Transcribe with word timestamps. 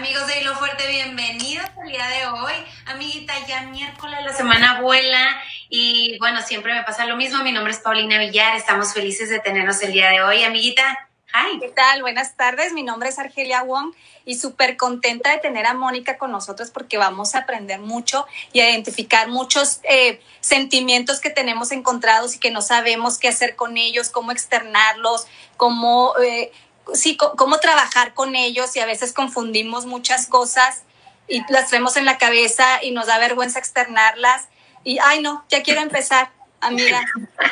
Amigos 0.00 0.26
de 0.28 0.40
Hilo 0.40 0.54
Fuerte, 0.54 0.88
bienvenidos 0.88 1.66
al 1.78 1.86
día 1.86 2.08
de 2.08 2.26
hoy. 2.28 2.54
Amiguita, 2.86 3.34
ya 3.46 3.64
miércoles, 3.64 4.18
la 4.24 4.32
semana 4.32 4.80
vuela 4.80 5.42
y 5.68 6.16
bueno, 6.18 6.40
siempre 6.40 6.72
me 6.72 6.82
pasa 6.84 7.04
lo 7.04 7.16
mismo. 7.16 7.44
Mi 7.44 7.52
nombre 7.52 7.70
es 7.70 7.80
Paulina 7.80 8.18
Villar, 8.18 8.56
estamos 8.56 8.94
felices 8.94 9.28
de 9.28 9.40
tenernos 9.40 9.82
el 9.82 9.92
día 9.92 10.08
de 10.08 10.22
hoy. 10.22 10.42
Amiguita, 10.42 11.06
hi. 11.34 11.60
¿Qué 11.60 11.68
tal? 11.68 12.00
Buenas 12.00 12.34
tardes, 12.34 12.72
mi 12.72 12.82
nombre 12.82 13.10
es 13.10 13.18
Argelia 13.18 13.62
Wong 13.62 13.92
y 14.24 14.36
súper 14.36 14.78
contenta 14.78 15.32
de 15.32 15.36
tener 15.36 15.66
a 15.66 15.74
Mónica 15.74 16.16
con 16.16 16.32
nosotros 16.32 16.70
porque 16.70 16.96
vamos 16.96 17.34
a 17.34 17.40
aprender 17.40 17.78
mucho 17.78 18.26
y 18.54 18.60
a 18.60 18.70
identificar 18.70 19.28
muchos 19.28 19.80
eh, 19.82 20.18
sentimientos 20.40 21.20
que 21.20 21.28
tenemos 21.28 21.72
encontrados 21.72 22.36
y 22.36 22.38
que 22.38 22.50
no 22.50 22.62
sabemos 22.62 23.18
qué 23.18 23.28
hacer 23.28 23.54
con 23.54 23.76
ellos, 23.76 24.08
cómo 24.08 24.32
externarlos, 24.32 25.26
cómo... 25.58 26.14
Eh, 26.24 26.52
sí, 26.94 27.16
cómo 27.16 27.58
trabajar 27.58 28.14
con 28.14 28.34
ellos 28.36 28.74
y 28.76 28.80
a 28.80 28.86
veces 28.86 29.12
confundimos 29.12 29.86
muchas 29.86 30.26
cosas 30.26 30.84
y 31.28 31.42
las 31.48 31.68
traemos 31.68 31.96
en 31.96 32.04
la 32.04 32.18
cabeza 32.18 32.82
y 32.82 32.90
nos 32.90 33.06
da 33.06 33.18
vergüenza 33.18 33.58
externarlas. 33.58 34.48
Y, 34.82 34.98
ay, 34.98 35.22
no, 35.22 35.44
ya 35.48 35.62
quiero 35.62 35.80
empezar, 35.80 36.30
amiga. 36.60 37.00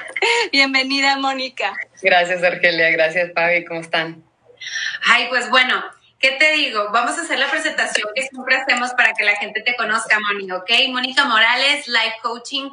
Bienvenida, 0.53 1.17
Mónica. 1.17 1.75
Gracias, 2.03 2.43
Argelia. 2.43 2.91
Gracias, 2.91 3.33
Fabi. 3.35 3.65
¿Cómo 3.65 3.81
están? 3.81 4.25
Ay, 5.07 5.27
pues 5.29 5.49
bueno, 5.51 5.85
¿qué 6.19 6.33
te 6.33 6.53
digo? 6.53 6.91
Vamos 6.93 7.19
a 7.19 7.23
hacer 7.23 7.39
la 7.39 7.51
presentación 7.51 8.09
que 8.15 8.23
siempre 8.23 8.57
hacemos 8.57 8.91
para 8.95 9.13
que 9.13 9.25
la 9.25 9.37
gente 9.37 9.63
te 9.63 9.77
conozca, 9.77 10.19
Mónica, 10.21 10.57
¿ok? 10.57 10.71
Mónica 10.89 11.25
Morales, 11.25 11.87
Life 11.87 12.17
Coaching. 12.23 12.71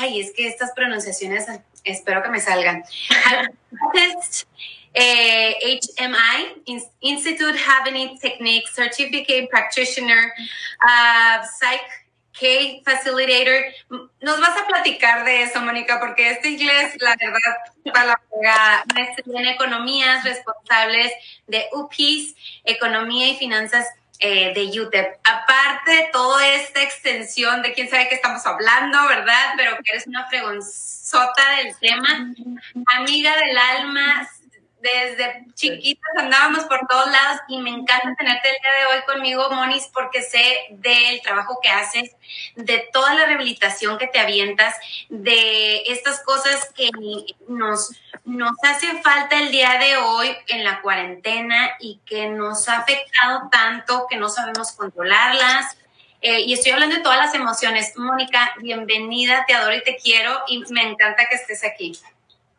Ay, 0.00 0.20
es 0.20 0.32
que 0.32 0.48
estas 0.48 0.72
pronunciaciones 0.72 1.46
espero 1.84 2.22
que 2.22 2.28
me 2.28 2.40
salgan. 2.40 2.84
eh, 4.96 5.78
HMI, 5.98 6.80
Institute 7.00 7.58
Having 7.58 8.18
Technique, 8.18 8.66
Certificate 8.74 9.46
Practitioner, 9.50 10.32
uh, 10.82 11.44
Psych 11.44 11.82
K 12.32 12.82
Facilitator. 12.84 13.64
Nos 14.20 14.40
vas 14.40 14.56
a 14.56 14.66
platicar 14.66 15.24
de 15.24 15.42
eso, 15.42 15.60
Mónica, 15.60 16.00
porque 16.00 16.30
este 16.30 16.48
inglés, 16.48 16.96
la 17.00 17.14
verdad, 17.20 17.92
para 17.92 18.06
la. 18.06 18.84
Maestría 18.94 19.40
en 19.40 19.48
Economías 19.48 20.24
Responsables 20.24 21.12
de 21.46 21.66
UPIS, 21.72 22.34
Economía 22.64 23.28
y 23.28 23.36
Finanzas 23.36 23.86
eh, 24.18 24.52
de 24.54 24.80
UTEP. 24.80 25.18
Aparte 25.24 25.90
de 25.90 26.08
toda 26.12 26.46
esta 26.54 26.82
extensión 26.82 27.62
de 27.62 27.72
quién 27.74 27.88
sabe 27.90 28.08
qué 28.08 28.14
estamos 28.14 28.44
hablando, 28.46 29.06
¿verdad? 29.08 29.52
Pero 29.56 29.76
que 29.76 29.90
eres 29.90 30.06
una 30.06 30.26
fregonzota 30.26 31.42
del 31.62 31.76
tema, 31.78 32.32
amiga 32.94 33.36
del 33.36 33.58
alma, 33.58 34.28
desde 34.86 35.44
chiquitas 35.54 36.10
andábamos 36.16 36.64
por 36.64 36.86
todos 36.86 37.10
lados 37.10 37.40
y 37.48 37.58
me 37.58 37.70
encanta 37.70 38.14
tenerte 38.16 38.48
el 38.48 38.54
día 38.54 38.72
de 38.80 38.96
hoy 38.96 39.04
conmigo, 39.04 39.50
Monis, 39.50 39.88
porque 39.92 40.22
sé 40.22 40.66
del 40.70 41.20
trabajo 41.22 41.58
que 41.62 41.68
haces, 41.68 42.14
de 42.54 42.88
toda 42.92 43.14
la 43.14 43.26
rehabilitación 43.26 43.98
que 43.98 44.06
te 44.06 44.20
avientas, 44.20 44.74
de 45.08 45.82
estas 45.86 46.22
cosas 46.22 46.72
que 46.74 46.90
nos, 47.48 47.92
nos 48.24 48.52
hace 48.62 49.02
falta 49.02 49.38
el 49.38 49.50
día 49.50 49.78
de 49.78 49.96
hoy 49.96 50.36
en 50.48 50.64
la 50.64 50.80
cuarentena 50.82 51.70
y 51.80 52.00
que 52.06 52.28
nos 52.28 52.68
ha 52.68 52.78
afectado 52.78 53.48
tanto 53.50 54.06
que 54.08 54.16
no 54.16 54.28
sabemos 54.28 54.72
controlarlas. 54.72 55.76
Eh, 56.22 56.40
y 56.40 56.54
estoy 56.54 56.72
hablando 56.72 56.96
de 56.96 57.02
todas 57.02 57.18
las 57.18 57.34
emociones. 57.34 57.96
Mónica, 57.96 58.52
bienvenida, 58.60 59.44
te 59.46 59.54
adoro 59.54 59.76
y 59.76 59.82
te 59.82 59.96
quiero 59.96 60.42
y 60.48 60.64
me 60.70 60.82
encanta 60.82 61.28
que 61.28 61.36
estés 61.36 61.62
aquí. 61.62 61.98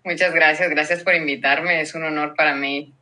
Muchas 0.08 0.34
gracias, 0.34 0.70
gracias 0.70 1.04
por 1.04 1.16
invitarme. 1.16 1.82
Es 1.82 1.94
un 1.94 2.06
honor 2.06 2.34
para 2.34 2.56
mí 2.56 2.94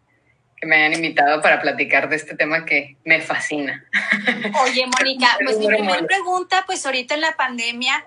que 0.57 0.65
me 0.65 0.77
hayan 0.77 0.93
invitado 0.93 1.39
para 1.39 1.61
platicar 1.61 2.09
de 2.09 2.15
este 2.15 2.35
tema 2.35 2.65
que 2.65 2.97
me 3.03 3.21
fascina. 3.21 3.85
Oye, 4.63 4.87
Mónica, 4.87 5.37
pues 5.45 5.59
mi 5.59 5.67
primera 5.67 6.01
pregunta, 6.07 6.63
pues 6.65 6.83
ahorita 6.83 7.13
en 7.13 7.21
la 7.21 7.35
pandemia, 7.35 8.03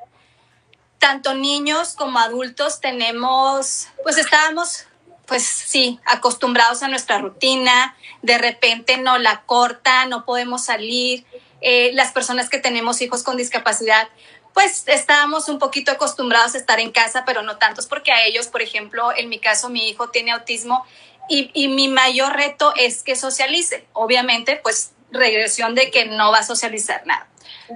tanto 0.98 1.34
niños 1.34 1.94
como 1.94 2.18
adultos 2.18 2.80
tenemos, 2.80 3.86
pues 4.02 4.18
estábamos, 4.18 4.88
pues 5.26 5.44
sí, 5.44 6.00
acostumbrados 6.04 6.82
a 6.82 6.88
nuestra 6.88 7.18
rutina, 7.18 7.94
de 8.22 8.36
repente 8.36 8.96
no 8.96 9.16
la 9.18 9.42
corta, 9.42 10.06
no 10.06 10.24
podemos 10.24 10.64
salir. 10.64 11.24
Eh, 11.60 11.92
las 11.94 12.10
personas 12.10 12.50
que 12.50 12.58
tenemos 12.58 13.00
hijos 13.00 13.22
con 13.22 13.36
discapacidad, 13.36 14.08
pues 14.54 14.84
estábamos 14.86 15.48
un 15.48 15.58
poquito 15.58 15.92
acostumbrados 15.92 16.54
a 16.54 16.58
estar 16.58 16.80
en 16.80 16.90
casa, 16.90 17.24
pero 17.24 17.42
no 17.42 17.58
tantos, 17.58 17.86
porque 17.86 18.12
a 18.12 18.24
ellos, 18.24 18.48
por 18.48 18.62
ejemplo, 18.62 19.10
en 19.16 19.28
mi 19.28 19.38
caso, 19.38 19.68
mi 19.68 19.88
hijo 19.88 20.10
tiene 20.10 20.32
autismo 20.32 20.84
y, 21.28 21.50
y 21.54 21.68
mi 21.68 21.88
mayor 21.88 22.34
reto 22.34 22.72
es 22.76 23.02
que 23.02 23.16
socialice. 23.16 23.86
Obviamente, 23.92 24.60
pues 24.62 24.92
regresión 25.10 25.74
de 25.74 25.90
que 25.90 26.06
no 26.06 26.32
va 26.32 26.38
a 26.38 26.42
socializar 26.44 27.06
nada. 27.06 27.28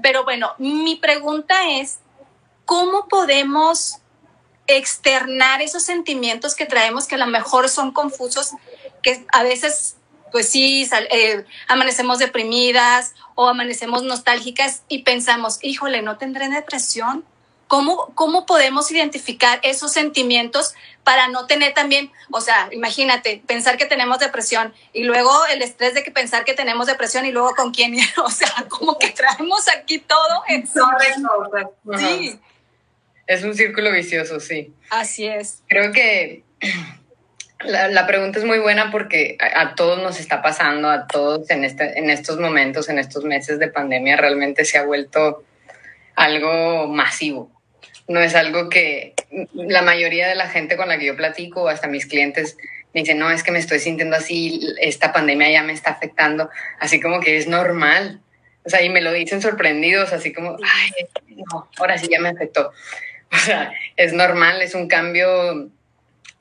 Pero 0.02 0.24
bueno, 0.24 0.54
mi 0.58 0.96
pregunta 0.96 1.70
es, 1.70 1.98
¿cómo 2.64 3.08
podemos 3.08 3.98
externar 4.66 5.60
esos 5.60 5.82
sentimientos 5.82 6.54
que 6.54 6.66
traemos 6.66 7.06
que 7.06 7.16
a 7.16 7.18
lo 7.18 7.26
mejor 7.26 7.68
son 7.68 7.92
confusos, 7.92 8.52
que 9.02 9.26
a 9.32 9.42
veces 9.42 9.96
pues 10.32 10.48
sí, 10.48 10.88
eh, 11.10 11.44
amanecemos 11.68 12.18
deprimidas 12.18 13.14
o 13.34 13.48
amanecemos 13.48 14.02
nostálgicas 14.02 14.82
y 14.88 15.02
pensamos, 15.02 15.58
híjole, 15.62 16.02
¿no 16.02 16.18
tendré 16.18 16.48
depresión? 16.48 17.24
¿Cómo, 17.68 18.12
¿Cómo 18.14 18.44
podemos 18.44 18.90
identificar 18.90 19.60
esos 19.62 19.92
sentimientos 19.92 20.74
para 21.04 21.28
no 21.28 21.46
tener 21.46 21.72
también, 21.72 22.10
o 22.30 22.40
sea, 22.40 22.68
imagínate, 22.70 23.42
pensar 23.46 23.76
que 23.76 23.86
tenemos 23.86 24.18
depresión 24.18 24.74
y 24.92 25.04
luego 25.04 25.30
el 25.46 25.62
estrés 25.62 25.94
de 25.94 26.02
que 26.02 26.10
pensar 26.10 26.44
que 26.44 26.54
tenemos 26.54 26.86
depresión 26.86 27.24
y 27.24 27.32
luego 27.32 27.54
con 27.54 27.72
quién, 27.72 27.96
o 28.24 28.30
sea, 28.30 28.66
como 28.68 28.98
que 28.98 29.10
traemos 29.10 29.68
aquí 29.68 29.98
todo 30.00 30.42
en 30.48 30.66
Sí. 30.66 32.38
Es 33.26 33.44
un 33.44 33.54
círculo 33.54 33.92
vicioso, 33.92 34.40
sí. 34.40 34.72
Así 34.90 35.26
es. 35.26 35.62
Creo 35.68 35.92
que 35.92 36.44
la, 37.64 38.06
pregunta 38.06 38.38
es 38.38 38.44
muy 38.44 38.58
buena 38.58 38.90
porque 38.90 39.36
a, 39.40 39.74
todos 39.74 40.02
nos 40.02 40.20
está 40.20 40.42
pasando, 40.42 40.88
a 40.88 41.06
todos 41.06 41.50
en, 41.50 41.64
este, 41.64 41.98
en 41.98 42.10
estos 42.10 42.38
momentos, 42.38 42.88
en 42.88 42.98
estos 42.98 43.24
meses 43.24 43.58
de 43.58 43.68
pandemia, 43.68 44.16
realmente 44.16 44.64
se 44.64 44.78
ha 44.78 44.84
vuelto 44.84 45.44
algo 46.14 46.88
masivo. 46.88 47.50
No 48.08 48.20
es 48.20 48.34
algo 48.34 48.68
que 48.68 49.14
la 49.54 49.82
mayoría 49.82 50.28
de 50.28 50.34
la 50.34 50.48
gente 50.48 50.76
con 50.76 50.88
la 50.88 50.98
que 50.98 51.06
yo 51.06 51.16
platico, 51.16 51.68
hasta 51.68 51.88
mis 51.88 52.06
clientes, 52.06 52.56
me 52.92 53.00
dicen, 53.00 53.18
no, 53.18 53.30
es 53.30 53.42
que 53.42 53.52
me 53.52 53.58
estoy 53.58 53.78
sintiendo 53.78 54.16
así, 54.16 54.60
esta 54.80 55.12
pandemia 55.12 55.50
ya 55.50 55.62
me 55.62 55.72
está 55.72 55.92
afectando, 55.92 56.50
así 56.78 57.00
como 57.00 57.20
que 57.20 57.38
es 57.38 57.46
normal. 57.46 58.20
O 58.64 58.70
sea, 58.70 58.82
y 58.82 58.90
me 58.90 59.00
lo 59.00 59.12
dicen 59.12 59.42
sorprendidos, 59.42 60.12
así 60.12 60.32
como, 60.32 60.56
ay, 60.62 60.90
no, 61.30 61.68
ahora 61.78 61.98
sí 61.98 62.08
ya 62.10 62.20
me 62.20 62.28
afectó. 62.28 62.72
O 63.34 63.38
sea, 63.38 63.72
es 63.96 64.12
normal, 64.12 64.60
es 64.60 64.74
un 64.74 64.88
cambio 64.88 65.70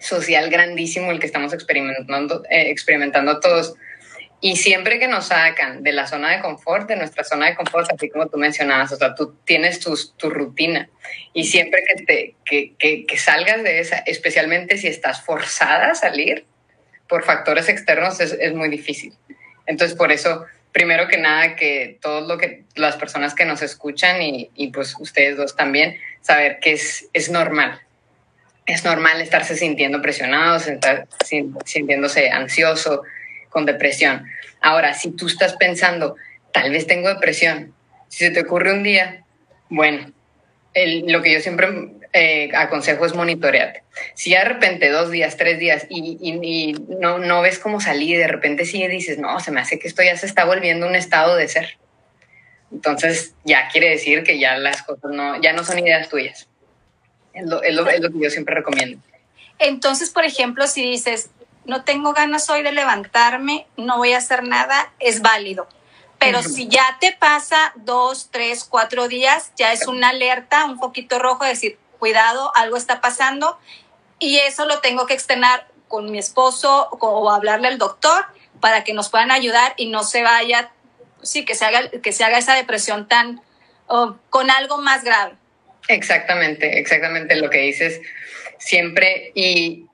social 0.01 0.49
grandísimo 0.49 1.11
el 1.11 1.19
que 1.19 1.27
estamos 1.27 1.53
experimentando, 1.53 2.43
eh, 2.49 2.69
experimentando 2.69 3.39
todos. 3.39 3.75
Y 4.43 4.55
siempre 4.55 4.97
que 4.97 5.07
nos 5.07 5.27
sacan 5.27 5.83
de 5.83 5.91
la 5.91 6.07
zona 6.07 6.31
de 6.31 6.41
confort, 6.41 6.87
de 6.87 6.95
nuestra 6.95 7.23
zona 7.23 7.45
de 7.45 7.55
confort, 7.55 7.91
así 7.93 8.09
como 8.09 8.27
tú 8.27 8.39
mencionabas, 8.39 8.91
o 8.91 8.95
sea, 8.95 9.13
tú 9.13 9.35
tienes 9.45 9.79
tu, 9.79 9.95
tu 10.17 10.31
rutina 10.31 10.89
y 11.31 11.43
siempre 11.45 11.83
que, 11.87 12.03
te, 12.03 12.35
que, 12.43 12.73
que, 12.79 13.05
que, 13.05 13.17
salgas 13.19 13.61
de 13.61 13.79
esa, 13.79 13.97
especialmente 13.97 14.77
si 14.77 14.87
estás 14.87 15.21
forzada 15.21 15.91
a 15.91 15.95
salir 15.95 16.45
por 17.07 17.23
factores 17.23 17.69
externos, 17.69 18.19
es, 18.19 18.33
es 18.33 18.53
muy 18.55 18.69
difícil. 18.69 19.13
Entonces, 19.67 19.95
por 19.95 20.11
eso, 20.11 20.45
primero 20.71 21.07
que 21.07 21.19
nada, 21.19 21.55
que 21.55 21.99
todo 22.01 22.21
lo 22.21 22.39
que 22.39 22.63
las 22.73 22.95
personas 22.95 23.35
que 23.35 23.45
nos 23.45 23.61
escuchan 23.61 24.23
y, 24.23 24.49
y 24.55 24.69
pues 24.69 24.95
ustedes 24.99 25.37
dos 25.37 25.55
también, 25.55 25.99
saber 26.21 26.59
que 26.59 26.71
es, 26.71 27.07
es 27.13 27.29
normal, 27.29 27.79
es 28.65 28.85
normal 28.85 29.21
estarse 29.21 29.55
sintiendo 29.55 30.01
presionado, 30.01 30.59
sintiéndose 31.65 32.29
ansioso, 32.29 33.03
con 33.49 33.65
depresión. 33.65 34.25
Ahora, 34.61 34.93
si 34.93 35.11
tú 35.11 35.27
estás 35.27 35.53
pensando, 35.57 36.15
tal 36.53 36.71
vez 36.71 36.87
tengo 36.87 37.09
depresión, 37.09 37.73
si 38.07 38.25
se 38.25 38.31
te 38.31 38.41
ocurre 38.41 38.71
un 38.71 38.83
día, 38.83 39.23
bueno, 39.69 40.11
lo 40.73 41.21
que 41.21 41.33
yo 41.33 41.39
siempre 41.39 41.67
eh, 42.13 42.49
aconsejo 42.53 43.05
es 43.05 43.15
monitorearte. 43.15 43.83
Si 44.15 44.31
de 44.31 44.43
repente 44.43 44.89
dos 44.89 45.11
días, 45.11 45.37
tres 45.37 45.59
días 45.59 45.85
y, 45.89 46.73
no, 46.99 47.19
no, 47.19 47.41
ves 47.41 47.59
cómo 47.59 47.81
salir, 47.81 48.17
de 48.17 48.27
repente 48.27 48.65
sí 48.65 48.85
dices, 48.87 49.17
no, 49.17 49.39
se 49.39 49.51
me 49.51 49.61
hace 49.61 49.79
que 49.79 49.87
esto 49.87 50.03
ya 50.03 50.15
se 50.17 50.25
está 50.25 50.45
volviendo 50.45 50.87
un 50.87 50.95
estado 50.95 51.35
de 51.35 51.47
ser. 51.47 51.77
Entonces 52.71 53.33
ya 53.43 53.67
quiere 53.69 53.89
decir 53.89 54.23
que 54.23 54.39
ya 54.39 54.57
las 54.57 54.81
cosas 54.83 55.11
no, 55.11 55.41
ya 55.41 55.53
no 55.53 55.63
son 55.63 55.79
ideas 55.79 56.09
tuyas. 56.09 56.47
Es 57.33 57.45
lo, 57.45 57.61
es, 57.61 57.73
lo, 57.73 57.85
que 57.85 58.19
yo 58.19 58.29
siempre 58.29 58.55
recomiendo. 58.55 59.01
Entonces, 59.59 60.09
por 60.09 60.25
ejemplo, 60.25 60.67
si 60.67 60.81
dices, 60.81 61.29
no 61.65 61.83
tengo 61.83 62.13
ganas 62.13 62.49
hoy 62.49 62.63
de 62.63 62.71
levantarme, 62.71 63.67
no 63.77 63.97
voy 63.97 64.13
a 64.13 64.17
hacer 64.17 64.43
nada, 64.43 64.91
es 64.99 65.21
válido. 65.21 65.67
Pero 66.19 66.43
si 66.43 66.67
ya 66.67 66.97
te 66.99 67.13
pasa 67.13 67.73
dos, 67.75 68.29
tres, 68.29 68.63
cuatro 68.63 69.07
días, 69.07 69.51
ya 69.57 69.73
es 69.73 69.87
una 69.87 70.09
alerta, 70.09 70.65
un 70.65 70.79
poquito 70.79 71.17
rojo, 71.17 71.45
decir, 71.45 71.79
cuidado, 71.97 72.51
algo 72.55 72.77
está 72.77 73.01
pasando. 73.01 73.57
Y 74.19 74.37
eso 74.37 74.65
lo 74.65 74.81
tengo 74.81 75.07
que 75.07 75.15
externar 75.15 75.67
con 75.87 76.11
mi 76.11 76.19
esposo 76.19 76.89
o 76.91 77.31
hablarle 77.31 77.69
al 77.69 77.79
doctor 77.79 78.25
para 78.59 78.83
que 78.83 78.93
nos 78.93 79.09
puedan 79.09 79.31
ayudar 79.31 79.73
y 79.77 79.87
no 79.87 80.03
se 80.03 80.21
vaya 80.21 80.71
sí, 81.21 81.45
que 81.45 81.55
se 81.55 81.65
haga, 81.65 81.89
que 81.89 82.11
se 82.11 82.23
haga 82.23 82.37
esa 82.37 82.53
depresión 82.53 83.07
tan, 83.07 83.41
o 83.87 84.17
con 84.29 84.49
algo 84.51 84.77
más 84.77 85.03
grave. 85.03 85.35
Exactamente, 85.87 86.79
exactamente 86.79 87.35
lo 87.35 87.49
que 87.49 87.59
dices 87.59 88.01
siempre 88.57 89.31
y 89.33 89.85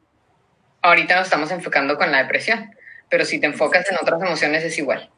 ahorita 0.81 1.15
nos 1.15 1.25
estamos 1.25 1.51
enfocando 1.51 1.97
con 1.97 2.11
la 2.11 2.19
depresión, 2.19 2.75
pero 3.09 3.25
si 3.25 3.39
te 3.39 3.47
enfocas 3.47 3.89
en 3.89 3.97
otras 3.99 4.21
emociones 4.21 4.63
es 4.63 4.77
igual. 4.77 5.09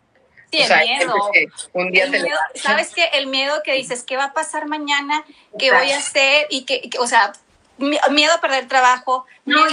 Sí, 0.52 0.64
el 0.64 0.80
miedo. 0.80 1.32
un 1.74 1.92
día 1.92 2.10
te 2.10 2.24
¿Sabes 2.56 2.92
qué? 2.96 3.06
El 3.14 3.28
miedo 3.28 3.62
que 3.64 3.74
dices, 3.74 4.04
¿qué 4.04 4.18
va 4.18 4.26
a 4.26 4.34
pasar 4.34 4.68
mañana? 4.68 5.24
¿Qué 5.60 5.72
voy 5.72 5.92
a 5.92 5.98
hacer? 5.98 6.48
Y 6.50 6.66
que, 6.66 6.90
o 6.98 7.06
sea, 7.06 7.34
miedo 7.78 8.34
a 8.34 8.42
perder 8.42 8.68
trabajo. 8.68 9.28
No, 9.46 9.66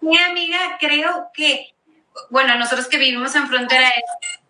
mi 0.00 0.18
amiga, 0.18 0.76
creo 0.78 1.30
que, 1.34 1.74
bueno, 2.30 2.54
nosotros 2.56 2.86
que 2.86 2.98
vivimos 2.98 3.34
en 3.34 3.48
frontera 3.48 3.92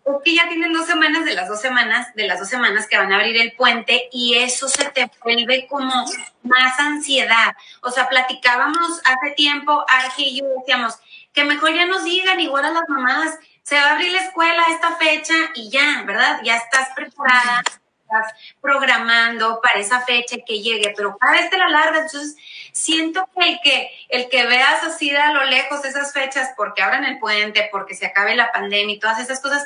es 0.05 0.23
que 0.23 0.35
ya 0.35 0.47
tienen 0.47 0.71
dos 0.71 0.85
semanas 0.85 1.25
de 1.25 1.33
las 1.33 1.47
dos 1.47 1.59
semanas, 1.59 2.13
de 2.13 2.27
las 2.27 2.39
dos 2.39 2.47
semanas 2.47 2.87
que 2.87 2.97
van 2.97 3.11
a 3.11 3.15
abrir 3.15 3.37
el 3.37 3.53
puente 3.53 4.07
y 4.11 4.35
eso 4.35 4.67
se 4.67 4.85
te 4.91 5.09
vuelve 5.23 5.65
como 5.67 6.05
más 6.43 6.79
ansiedad. 6.79 7.55
O 7.81 7.89
sea, 7.89 8.07
platicábamos 8.07 9.01
hace 9.03 9.31
tiempo, 9.35 9.83
Arge 9.87 10.21
y 10.21 10.39
yo 10.39 10.45
decíamos 10.59 10.99
que 11.33 11.43
mejor 11.43 11.73
ya 11.73 11.85
nos 11.85 12.03
digan 12.03 12.39
igual 12.39 12.65
a 12.65 12.71
las 12.71 12.87
mamás, 12.87 13.37
se 13.63 13.75
va 13.75 13.87
a 13.87 13.91
abrir 13.93 14.11
la 14.11 14.21
escuela 14.21 14.63
a 14.63 14.71
esta 14.71 14.95
fecha 14.95 15.33
y 15.55 15.69
ya, 15.71 16.03
¿verdad? 16.05 16.39
Ya 16.43 16.57
estás 16.57 16.89
preparada, 16.95 17.63
estás 18.03 18.33
programando 18.61 19.59
para 19.59 19.79
esa 19.79 20.01
fecha 20.01 20.37
que 20.45 20.61
llegue, 20.61 20.93
pero 20.95 21.17
cada 21.17 21.33
vez 21.33 21.49
te 21.49 21.57
la 21.57 21.69
larga, 21.69 22.01
entonces 22.01 22.35
siento 22.71 23.27
que 23.35 23.49
el 23.49 23.59
que, 23.63 23.91
el 24.09 24.29
que 24.29 24.45
veas 24.45 24.83
así 24.83 25.09
de 25.09 25.17
a 25.17 25.33
lo 25.33 25.43
lejos 25.45 25.83
esas 25.83 26.13
fechas 26.13 26.51
porque 26.55 26.83
abran 26.83 27.05
el 27.05 27.17
puente, 27.17 27.67
porque 27.71 27.95
se 27.95 28.05
acabe 28.05 28.35
la 28.35 28.51
pandemia 28.51 28.95
y 28.95 28.99
todas 28.99 29.19
esas 29.19 29.39
cosas, 29.39 29.65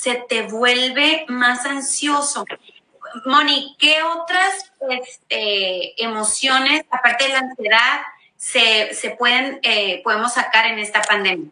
se 0.00 0.14
te 0.28 0.42
vuelve 0.42 1.24
más 1.28 1.66
ansioso. 1.66 2.44
Moni, 3.24 3.74
¿qué 3.80 3.96
otras 4.02 4.70
este, 4.90 6.00
emociones, 6.02 6.84
aparte 6.90 7.24
de 7.24 7.30
la 7.30 7.38
ansiedad, 7.40 8.00
se, 8.36 9.16
pueden, 9.18 9.58
eh, 9.62 10.00
podemos 10.04 10.34
sacar 10.34 10.66
en 10.66 10.78
esta 10.78 11.02
pandemia? 11.02 11.50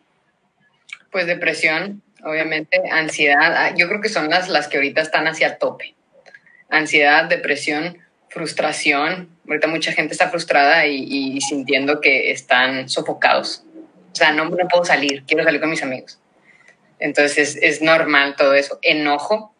Pues 1.11 1.27
depresión, 1.27 2.03
obviamente, 2.23 2.81
ansiedad, 2.91 3.57
ah, 3.57 3.75
yo 3.75 3.89
creo 3.89 4.01
que 4.01 4.09
son 4.09 4.31
las, 4.31 4.49
las 4.49 4.69
que 4.69 4.77
ahorita 4.77 5.01
están 5.01 5.27
hacia 5.27 5.59
tope. 5.59 5.97
Ansiedad, 6.69 7.25
depresión, 7.25 7.99
frustración. 8.29 9.29
Ahorita 9.49 9.67
mucha 9.67 9.91
gente 9.91 10.13
está 10.13 10.31
frustrada 10.31 10.87
y, 10.87 11.41
sintiendo 11.41 12.01
que 12.01 12.31
están 12.31 12.89
sofocados. 12.89 13.65
O 14.13 14.15
sea, 14.15 14.33
no, 14.33 14.45
no 14.45 14.69
puedo 14.69 14.85
salir, 14.85 15.25
quiero 15.27 15.43
salir 15.43 15.61
con 15.61 15.71
mis 15.71 15.83
amigos. 15.83 16.21
Entonces 16.99 17.59
es, 17.61 17.83
normal 17.83 18.37
todo 18.37 18.55
eso. 18.55 18.79
Enojo. 18.83 19.55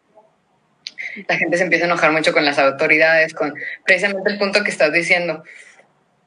La 1.27 1.37
gente 1.37 1.57
se 1.57 1.63
empieza 1.63 1.85
a 1.85 1.87
enojar 1.87 2.11
mucho 2.11 2.33
con 2.33 2.45
las 2.45 2.59
autoridades, 2.59 3.33
con 3.33 3.53
precisamente 3.85 4.31
el 4.31 4.37
punto 4.37 4.63
que 4.63 4.71
estás 4.71 4.91
diciendo. 4.91 5.43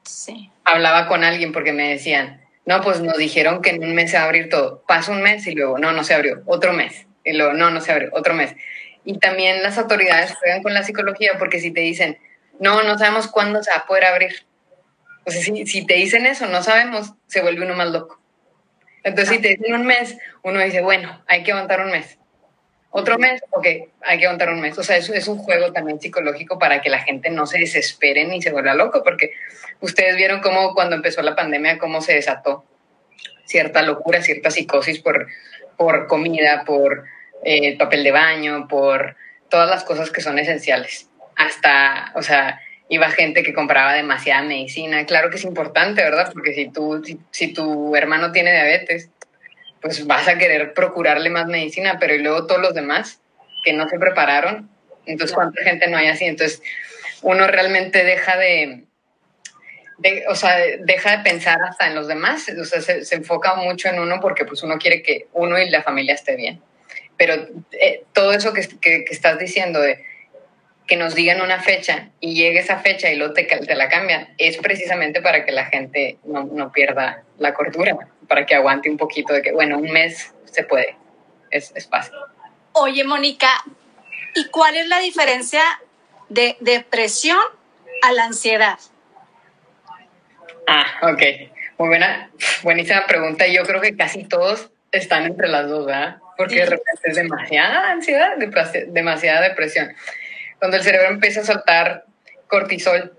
Sí. 0.05 0.51
Hablaba 0.65 1.07
con 1.07 1.25
alguien 1.25 1.53
porque 1.53 1.73
me 1.73 1.91
decían, 1.91 2.41
no, 2.67 2.81
pues 2.83 3.01
nos 3.01 3.17
dijeron 3.17 3.63
que 3.63 3.71
en 3.71 3.83
un 3.83 3.95
mes 3.95 4.11
se 4.11 4.17
va 4.17 4.25
a 4.25 4.27
abrir 4.27 4.49
todo. 4.49 4.83
Pasa 4.87 5.13
un 5.13 5.23
mes 5.23 5.47
y 5.47 5.53
luego, 5.53 5.79
no, 5.79 5.93
no 5.93 6.05
se 6.05 6.15
abrió. 6.15 6.43
Otro 6.47 6.73
mes. 6.73 7.07
Y 7.25 7.33
luego, 7.33 7.53
no, 7.53 7.71
no 7.71 7.81
se 7.81 7.93
abrió. 7.93 8.11
Otro 8.13 8.35
mes. 8.35 8.55
Y 9.05 9.19
también 9.19 9.63
las 9.63 9.79
autoridades 9.79 10.35
juegan 10.37 10.63
con 10.63 10.75
la 10.75 10.83
psicología 10.83 11.33
porque 11.39 11.61
si 11.61 11.71
te 11.73 11.81
dicen, 11.81 12.19
no, 12.59 12.83
no 12.83 12.99
sabemos 12.99 13.29
cuándo 13.29 13.63
se 13.63 13.71
va 13.71 13.79
a 13.79 13.87
poder 13.87 14.05
abrir. 14.05 14.45
O 15.25 15.31
sea, 15.31 15.43
si, 15.43 15.67
si 15.67 15.87
te 15.87 15.95
dicen 15.95 16.27
eso, 16.27 16.47
no 16.47 16.63
sabemos, 16.63 17.15
se 17.27 17.41
vuelve 17.41 17.65
uno 17.65 17.75
más 17.75 17.91
loco. 17.91 18.20
Entonces, 19.03 19.37
si 19.37 19.43
te 19.43 19.49
dicen 19.49 19.75
un 19.75 19.87
mes, 19.87 20.17
uno 20.43 20.61
dice, 20.61 20.83
bueno, 20.83 21.23
hay 21.27 21.43
que 21.43 21.53
aguantar 21.53 21.81
un 21.81 21.91
mes. 21.91 22.19
Otro 22.91 23.19
mes, 23.19 23.41
ok, 23.51 23.67
hay 24.03 24.19
que 24.19 24.27
aguantar 24.27 24.51
un 24.51 24.61
mes. 24.61 24.77
O 24.77 24.83
sea, 24.83 24.97
eso 24.97 25.15
es 25.15 25.29
un 25.29 25.39
juego 25.39 25.73
también 25.73 26.01
psicológico 26.01 26.59
para 26.59 26.81
que 26.81 26.91
la 26.91 26.99
gente 26.99 27.31
no 27.31 27.47
se 27.47 27.59
desespere 27.59 28.25
ni 28.25 28.43
se 28.43 28.51
vuelva 28.51 28.75
loco, 28.75 29.03
porque 29.05 29.33
ustedes 29.81 30.17
vieron 30.17 30.41
cómo 30.41 30.75
cuando 30.75 30.97
empezó 30.97 31.23
la 31.23 31.37
pandemia, 31.37 31.79
cómo 31.79 32.01
se 32.01 32.15
desató 32.15 32.65
cierta 33.45 33.83
locura, 33.83 34.23
cierta 34.23 34.51
psicosis 34.51 35.01
por, 35.01 35.29
por 35.77 36.09
comida, 36.09 36.65
por 36.65 37.05
eh, 37.45 37.77
papel 37.79 38.05
de 38.05 38.11
baño, 38.11 38.67
por 38.69 39.17
todas 39.49 39.69
las 39.71 39.85
cosas 39.85 40.11
que 40.11 40.21
son 40.21 40.39
esenciales. 40.39 41.09
Hasta, 41.37 42.13
o 42.15 42.23
sea, 42.23 42.61
iba 42.91 43.09
gente 43.11 43.45
que 43.45 43.55
compraba 43.55 43.95
demasiada 43.95 44.43
medicina. 44.43 45.07
Claro 45.07 45.31
que 45.31 45.37
es 45.37 45.45
importante, 45.45 46.03
¿verdad? 46.03 46.31
Porque 46.33 46.53
si, 46.53 46.69
tú, 46.69 47.03
si, 47.31 47.55
tu 47.55 47.95
hermano 47.95 48.33
tiene 48.33 48.53
diabetes, 48.53 49.11
pues 49.81 50.07
vas 50.07 50.27
a 50.27 50.37
querer 50.37 50.75
procurarle 50.75 51.31
más 51.31 51.47
medicina, 51.47 51.99
pero 52.01 52.15
y 52.15 52.19
luego 52.19 52.47
todos 52.47 52.61
los 52.61 52.75
demás 52.75 53.21
que 53.65 53.73
no 53.73 53.89
se 53.89 53.99
prepararon, 53.99 54.69
entonces 55.07 55.35
cuánta 55.35 55.63
gente 55.63 55.89
no 55.89 55.97
hay 55.97 56.09
así. 56.09 56.25
Entonces 56.25 56.63
uno 57.23 57.47
realmente 57.47 58.03
deja 58.03 58.37
de, 58.37 58.87
o 60.29 60.35
sea, 60.35 60.57
deja 60.81 61.17
de 61.17 61.23
pensar 61.23 61.59
hasta 61.63 61.87
en 61.87 61.95
los 61.95 62.09
demás, 62.09 62.49
o 62.49 62.65
sea, 62.65 62.81
se, 62.81 63.15
enfoca 63.15 63.55
mucho 63.55 63.89
en 63.89 64.01
uno 64.01 64.19
porque 64.21 64.45
pues 64.45 64.65
uno 64.65 64.79
quiere 64.79 65.01
que 65.01 65.29
uno 65.33 65.61
y 65.61 65.71
la 65.71 65.85
familia 65.85 66.15
esté 66.15 66.35
bien. 66.35 66.61
Pero 67.17 67.35
eh, 67.71 68.03
todo 68.13 68.33
eso 68.33 68.53
que, 68.53 68.67
que, 68.81 69.05
que 69.05 69.15
estás 69.15 69.39
diciendo 69.39 69.81
de 69.81 70.10
que 70.91 70.97
nos 70.97 71.15
digan 71.15 71.41
una 71.41 71.61
fecha 71.61 72.09
y 72.19 72.35
llegue 72.35 72.59
esa 72.59 72.81
fecha 72.81 73.09
y 73.13 73.17
luego 73.17 73.33
te, 73.33 73.45
te 73.45 73.75
la 73.77 73.89
cambian, 73.89 74.35
es 74.39 74.57
precisamente 74.57 75.23
para 75.23 75.45
que 75.45 75.53
la 75.53 75.67
gente 75.67 76.19
no, 76.25 76.43
no, 76.43 76.73
pierda 76.73 77.23
la 77.39 77.55
cordura, 77.55 77.97
para 78.27 78.45
que 78.45 78.57
aguante 78.57 78.91
un 78.91 78.97
poquito 78.97 79.33
de 79.33 79.41
que, 79.41 79.53
bueno, 79.53 79.79
un 79.79 79.93
mes 79.93 80.35
se 80.47 80.65
puede, 80.65 80.97
es, 81.53 81.71
es 81.77 81.89
fácil. 81.89 82.15
Oye, 82.73 83.05
Mónica, 83.05 83.49
¿y 84.35 84.47
cuál 84.47 84.75
es 84.75 84.89
la 84.89 84.99
diferencia 84.99 85.63
de 86.29 86.57
depresión 86.59 87.39
a 88.03 88.11
la 88.11 88.25
ansiedad? 88.25 88.81
Ah, 90.67 90.87
ok. 91.03 91.23
Muy 91.79 91.87
buena, 91.87 92.31
buenísima 92.65 93.07
pregunta. 93.07 93.47
Yo 93.47 93.63
creo 93.63 93.81
que 93.81 93.97
casi 93.97 94.25
todos 94.25 94.71
están 94.91 95.27
entre 95.27 95.47
las 95.47 95.69
dos, 95.69 95.87
¿verdad? 95.87 96.17
Porque 96.37 96.57
de 96.57 96.67
repente 96.67 97.01
es 97.05 97.15
demasiada 97.15 97.93
ansiedad, 97.93 98.33
demasiada 98.89 99.41
depresión 99.41 99.95
cuando 100.61 100.77
el 100.77 100.83
cerebro 100.83 101.09
empieza 101.09 101.41
a 101.41 101.45
soltar 101.45 102.05
cortisol, 102.47 103.17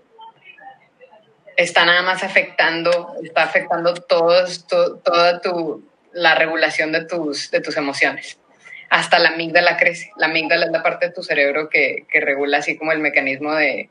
está 1.57 1.83
nada 1.85 2.03
más 2.03 2.23
afectando, 2.23 3.15
está 3.23 3.43
afectando 3.43 3.95
todo, 3.95 4.45
toda 5.03 5.41
tu, 5.41 5.83
la 6.13 6.35
regulación 6.35 6.91
de 6.91 7.05
tus, 7.05 7.49
de 7.49 7.59
tus 7.59 7.75
emociones. 7.77 8.37
Hasta 8.91 9.17
la 9.17 9.29
amígdala 9.29 9.77
crece. 9.77 10.11
La 10.17 10.27
amígdala 10.27 10.65
es 10.65 10.71
la 10.71 10.83
parte 10.83 11.07
de 11.07 11.13
tu 11.13 11.23
cerebro 11.23 11.67
que, 11.67 12.05
que 12.11 12.19
regula 12.19 12.59
así 12.59 12.77
como 12.77 12.91
el 12.91 12.99
mecanismo 12.99 13.55
de, 13.55 13.89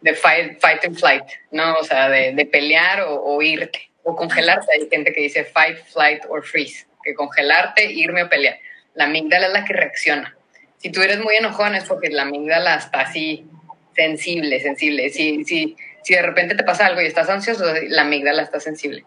de 0.00 0.14
fight, 0.14 0.60
fight 0.60 0.84
and 0.84 0.96
flight, 0.96 1.24
¿no? 1.50 1.74
O 1.74 1.84
sea, 1.84 2.08
de, 2.08 2.32
de 2.32 2.46
pelear 2.46 3.00
o, 3.00 3.20
o, 3.20 3.42
irte 3.42 3.90
o 4.04 4.14
congelarte. 4.14 4.66
Hay 4.74 4.88
gente 4.88 5.12
que 5.12 5.22
dice 5.22 5.44
fight, 5.44 5.78
flight 5.86 6.22
or 6.28 6.44
freeze, 6.44 6.86
que 7.02 7.14
congelarte, 7.14 7.84
irme 7.84 8.22
o 8.22 8.28
pelear. 8.28 8.58
La 8.94 9.04
amígdala 9.04 9.48
es 9.48 9.52
la 9.52 9.64
que 9.64 9.72
reacciona 9.72 10.36
si 10.82 10.90
tú 10.90 11.00
eres 11.00 11.20
muy 11.20 11.36
enojón 11.36 11.76
es 11.76 11.84
porque 11.84 12.10
la 12.10 12.22
amígdala 12.22 12.74
está 12.74 13.02
así 13.02 13.46
sensible, 13.94 14.60
sensible. 14.60 15.10
Si, 15.10 15.44
si, 15.44 15.76
si 16.02 16.14
de 16.14 16.22
repente 16.22 16.56
te 16.56 16.64
pasa 16.64 16.86
algo 16.86 17.00
y 17.00 17.06
estás 17.06 17.28
ansioso, 17.28 17.64
la 17.88 18.02
amígdala 18.02 18.42
está 18.42 18.58
sensible. 18.58 19.04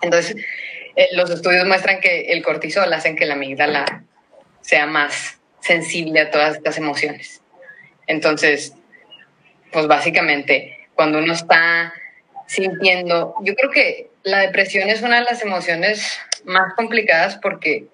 Entonces, 0.00 0.36
eh, 0.94 1.08
los 1.12 1.28
estudios 1.30 1.66
muestran 1.66 2.00
que 2.00 2.32
el 2.32 2.42
cortisol 2.44 2.92
hace 2.92 3.16
que 3.16 3.26
la 3.26 3.34
amígdala 3.34 4.04
sea 4.60 4.86
más 4.86 5.40
sensible 5.60 6.20
a 6.20 6.30
todas 6.30 6.56
estas 6.56 6.78
emociones. 6.78 7.42
Entonces, 8.06 8.74
pues 9.72 9.88
básicamente, 9.88 10.86
cuando 10.94 11.18
uno 11.18 11.32
está 11.32 11.94
sintiendo, 12.46 13.34
yo 13.42 13.56
creo 13.56 13.70
que 13.70 14.10
la 14.22 14.38
depresión 14.38 14.88
es 14.88 15.02
una 15.02 15.18
de 15.18 15.24
las 15.24 15.42
emociones 15.42 16.20
más 16.44 16.74
complicadas 16.74 17.38
porque 17.38 17.86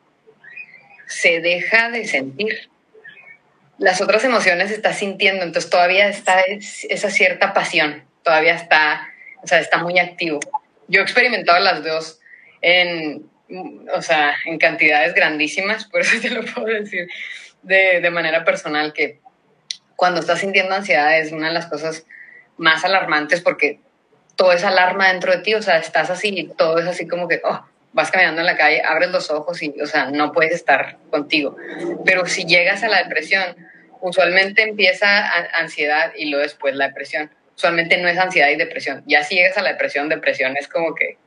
se 1.07 1.41
deja 1.41 1.89
de 1.89 2.07
sentir 2.07 2.69
las 3.79 4.01
otras 4.01 4.25
emociones 4.25 4.71
estás 4.71 4.99
sintiendo, 4.99 5.45
entonces 5.45 5.71
todavía 5.71 6.09
está 6.09 6.41
esa 6.41 7.11
cierta 7.11 7.53
pasión, 7.53 8.05
todavía 8.23 8.55
está, 8.55 9.09
o 9.43 9.47
sea, 9.47 9.61
está 9.61 9.79
muy 9.79 9.99
activo. 9.99 10.41
Yo 10.89 11.01
he 11.01 11.05
experimentado 11.05 11.59
las 11.61 11.85
dos 11.85 12.21
en, 12.61 13.31
o 13.95 14.03
sea, 14.03 14.35
en 14.47 14.59
cantidades 14.59 15.15
grandísimas, 15.15 15.85
por 15.85 16.01
eso 16.01 16.21
te 16.21 16.31
lo 16.31 16.45
puedo 16.45 16.67
decir 16.67 17.09
de, 17.63 18.01
de 18.01 18.11
manera 18.11 18.45
personal, 18.45 18.93
que 18.93 19.21
cuando 19.97 20.21
estás 20.21 20.41
sintiendo 20.41 20.75
ansiedad 20.75 21.19
es 21.19 21.33
una 21.33 21.49
de 21.49 21.55
las 21.55 21.67
cosas 21.67 22.05
más 22.57 22.85
alarmantes 22.85 23.41
porque 23.41 23.81
todo 24.37 24.53
es 24.53 24.65
alarma 24.65 25.09
dentro 25.09 25.33
de 25.33 25.39
ti, 25.39 25.55
o 25.55 25.63
sea, 25.63 25.79
estás 25.79 26.11
así, 26.11 26.51
todo 26.57 26.79
es 26.79 26.87
así 26.87 27.09
como 27.09 27.29
que, 27.29 27.41
oh, 27.45 27.65
vas 27.99 28.13
caminando 28.13 28.43
en 28.43 28.47
la 28.47 28.57
calle, 28.57 28.81
abres 28.89 29.11
los 29.11 29.29
ojos 29.29 29.61
y, 29.61 29.75
o 29.83 29.87
sea, 29.87 30.09
no 30.13 30.31
puedes 30.31 30.55
estar 30.55 30.99
contigo. 31.11 31.57
Pero 32.05 32.27
si 32.27 32.45
llegas 32.45 32.85
a 32.85 32.89
la 32.89 33.03
depresión, 33.03 33.57
usualmente 34.01 34.63
empieza 34.63 35.27
ansiedad 35.59 36.13
y 36.17 36.27
luego 36.27 36.45
después 36.45 36.77
la 36.77 36.87
depresión. 36.87 37.29
Usualmente 37.57 37.99
no 37.99 38.07
es 38.07 38.17
ansiedad 38.17 38.51
y 38.51 38.55
depresión. 38.57 39.03
Ya 39.09 39.25
si 39.25 39.35
llegas 39.35 39.59
a 39.59 39.63
la 39.63 39.73
depresión, 39.73 40.09
depresión 40.09 40.57
es 40.57 40.69
como 40.69 40.95
que 40.95 41.19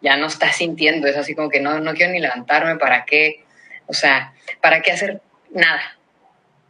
ya 0.00 0.16
no 0.16 0.28
estás 0.28 0.56
sintiendo, 0.56 1.08
es 1.08 1.16
así 1.18 1.34
como 1.34 1.50
que 1.50 1.60
no, 1.60 1.78
no 1.78 1.92
quiero 1.92 2.14
ni 2.14 2.20
levantarme, 2.20 2.76
¿para 2.76 3.04
qué? 3.04 3.44
O 3.86 3.92
sea, 3.92 4.32
¿para 4.62 4.80
qué 4.80 4.92
hacer 4.92 5.20
nada? 5.50 5.98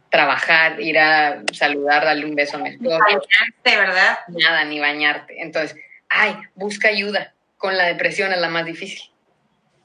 trabajar, 0.09 0.81
ir 0.81 0.97
a 0.97 1.43
saludar, 1.53 2.03
darle 2.03 2.25
un 2.25 2.33
beso 2.33 2.57
a 2.57 2.61
mi 2.61 2.69
esposo. 2.69 2.97
Bañarte, 2.97 3.77
¿verdad? 3.77 4.17
Nada, 4.29 4.65
ni 4.65 4.79
bañarte. 4.79 5.39
Entonces, 5.39 5.77
ay, 6.09 6.35
busca 6.55 6.87
ayuda. 6.87 7.35
Con 7.57 7.77
la 7.77 7.85
depresión 7.85 8.33
es 8.33 8.39
la 8.39 8.49
más 8.49 8.65
difícil. 8.65 9.11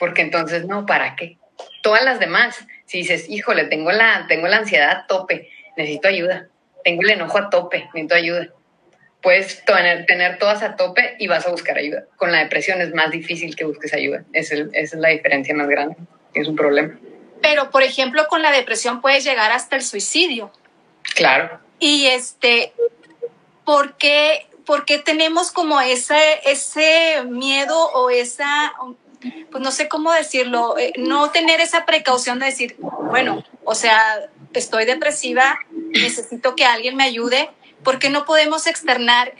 Porque 0.05 0.21
entonces, 0.21 0.67
no, 0.67 0.85
¿para 0.85 1.17
qué? 1.17 1.39
Todas 1.83 2.05
las 2.05 2.21
demás, 2.21 2.67
si 2.85 2.99
dices, 2.99 3.27
híjole, 3.31 3.65
tengo 3.65 3.91
la, 3.91 4.27
tengo 4.29 4.49
la 4.49 4.59
ansiedad 4.59 4.91
a 4.91 5.07
tope, 5.07 5.49
necesito 5.79 6.09
ayuda. 6.09 6.49
Tengo 6.85 7.01
el 7.01 7.13
enojo 7.13 7.39
a 7.39 7.49
tope, 7.49 7.89
necesito 7.95 8.15
ayuda. 8.15 8.49
Puedes 9.23 9.65
tener, 9.65 10.05
tener 10.05 10.37
todas 10.37 10.63
a 10.63 10.77
tope 10.77 11.17
y 11.19 11.27
vas 11.27 11.47
a 11.47 11.51
buscar 11.51 11.79
ayuda. 11.79 12.05
Con 12.17 12.33
la 12.33 12.41
depresión 12.41 12.83
es 12.83 12.93
más 12.93 13.13
difícil 13.13 13.57
que 13.57 13.65
busques 13.65 13.95
ayuda. 13.95 14.25
Es 14.35 14.53
esa 14.53 14.67
es 14.75 14.93
la 14.93 15.09
diferencia 15.09 15.55
más 15.55 15.69
grande. 15.69 15.97
Es 16.35 16.49
un 16.49 16.57
problema. 16.57 16.99
Pero, 17.41 17.71
por 17.71 17.83
ejemplo, 17.83 18.27
con 18.29 18.43
la 18.43 18.53
depresión 18.53 19.01
puedes 19.01 19.25
llegar 19.25 19.53
hasta 19.53 19.75
el 19.75 19.81
suicidio. 19.81 20.53
Claro. 21.15 21.61
Y 21.79 22.09
este, 22.09 22.75
¿por 23.65 23.97
qué, 23.97 24.49
por 24.67 24.85
qué 24.85 24.99
tenemos 24.99 25.51
como 25.51 25.81
ese, 25.81 26.41
ese 26.45 27.25
miedo 27.27 27.91
o 27.95 28.11
esa, 28.11 28.75
pues 29.50 29.62
no 29.62 29.71
sé 29.71 29.88
cómo 29.88 30.12
decirlo, 30.12 30.76
eh, 30.78 30.93
no 30.97 31.31
tener 31.31 31.61
esa 31.61 31.87
precaución 31.87 32.38
de 32.38 32.47
decir, 32.47 32.76
bueno, 32.78 33.45
o 33.64 33.75
sea, 33.75 34.00
estoy 34.52 34.85
depresiva, 34.85 35.59
necesito 35.71 36.54
que 36.54 36.64
alguien 36.64 36.97
me 36.97 37.04
ayude, 37.04 37.50
¿por 37.83 37.99
qué 37.99 38.11
no 38.11 38.25
podemos 38.25 38.66
externar, 38.66 39.33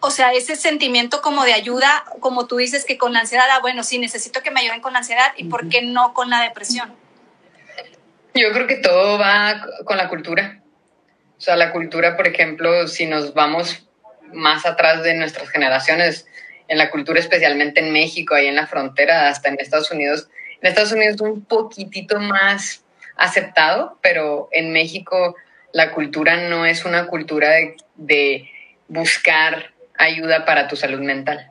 o 0.00 0.10
sea, 0.10 0.32
ese 0.32 0.56
sentimiento 0.56 1.22
como 1.22 1.44
de 1.44 1.54
ayuda, 1.54 2.04
como 2.20 2.46
tú 2.46 2.56
dices 2.56 2.84
que 2.84 2.98
con 2.98 3.12
la 3.12 3.20
ansiedad, 3.20 3.46
ah, 3.50 3.60
bueno, 3.60 3.82
sí, 3.82 3.98
necesito 3.98 4.42
que 4.42 4.50
me 4.50 4.60
ayuden 4.60 4.80
con 4.80 4.92
la 4.92 5.00
ansiedad, 5.00 5.32
¿y 5.36 5.44
por 5.44 5.68
qué 5.68 5.82
no 5.82 6.14
con 6.14 6.30
la 6.30 6.42
depresión? 6.42 6.94
Yo 8.34 8.52
creo 8.52 8.66
que 8.66 8.76
todo 8.76 9.18
va 9.18 9.66
con 9.84 9.96
la 9.96 10.08
cultura. 10.08 10.60
O 11.38 11.40
sea, 11.40 11.56
la 11.56 11.72
cultura, 11.72 12.16
por 12.16 12.26
ejemplo, 12.26 12.86
si 12.86 13.06
nos 13.06 13.34
vamos 13.34 13.88
más 14.32 14.66
atrás 14.66 15.02
de 15.02 15.14
nuestras 15.14 15.48
generaciones, 15.50 16.26
en 16.68 16.78
la 16.78 16.90
cultura, 16.90 17.18
especialmente 17.18 17.80
en 17.80 17.92
México, 17.92 18.34
ahí 18.34 18.46
en 18.46 18.56
la 18.56 18.66
frontera, 18.66 19.28
hasta 19.28 19.48
en 19.48 19.58
Estados 19.58 19.90
Unidos. 19.90 20.28
En 20.60 20.68
Estados 20.68 20.92
Unidos 20.92 21.16
es 21.16 21.20
un 21.22 21.44
poquitito 21.44 22.20
más 22.20 22.84
aceptado, 23.16 23.98
pero 24.02 24.48
en 24.52 24.72
México 24.72 25.34
la 25.72 25.92
cultura 25.92 26.36
no 26.48 26.66
es 26.66 26.84
una 26.84 27.06
cultura 27.06 27.50
de, 27.50 27.76
de 27.96 28.50
buscar 28.86 29.72
ayuda 29.96 30.44
para 30.44 30.68
tu 30.68 30.76
salud 30.76 31.00
mental. 31.00 31.50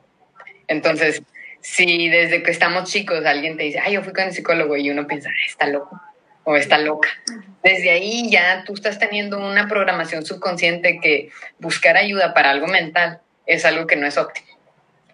Entonces, 0.66 1.22
si 1.60 2.08
desde 2.08 2.42
que 2.42 2.50
estamos 2.50 2.90
chicos 2.90 3.24
alguien 3.26 3.56
te 3.56 3.64
dice, 3.64 3.80
ay, 3.80 3.94
yo 3.94 4.02
fui 4.02 4.12
con 4.12 4.24
el 4.24 4.32
psicólogo 4.32 4.76
y 4.76 4.90
uno 4.90 5.06
piensa, 5.06 5.30
está 5.46 5.66
loco 5.66 6.00
o 6.44 6.56
está 6.56 6.78
loca. 6.78 7.08
Desde 7.62 7.90
ahí 7.90 8.30
ya 8.30 8.64
tú 8.64 8.74
estás 8.74 8.98
teniendo 8.98 9.38
una 9.38 9.68
programación 9.68 10.24
subconsciente 10.24 11.00
que 11.00 11.30
buscar 11.58 11.96
ayuda 11.96 12.32
para 12.32 12.50
algo 12.50 12.66
mental 12.68 13.20
es 13.46 13.64
algo 13.64 13.86
que 13.86 13.96
no 13.96 14.06
es 14.06 14.16
óptimo, 14.16 14.46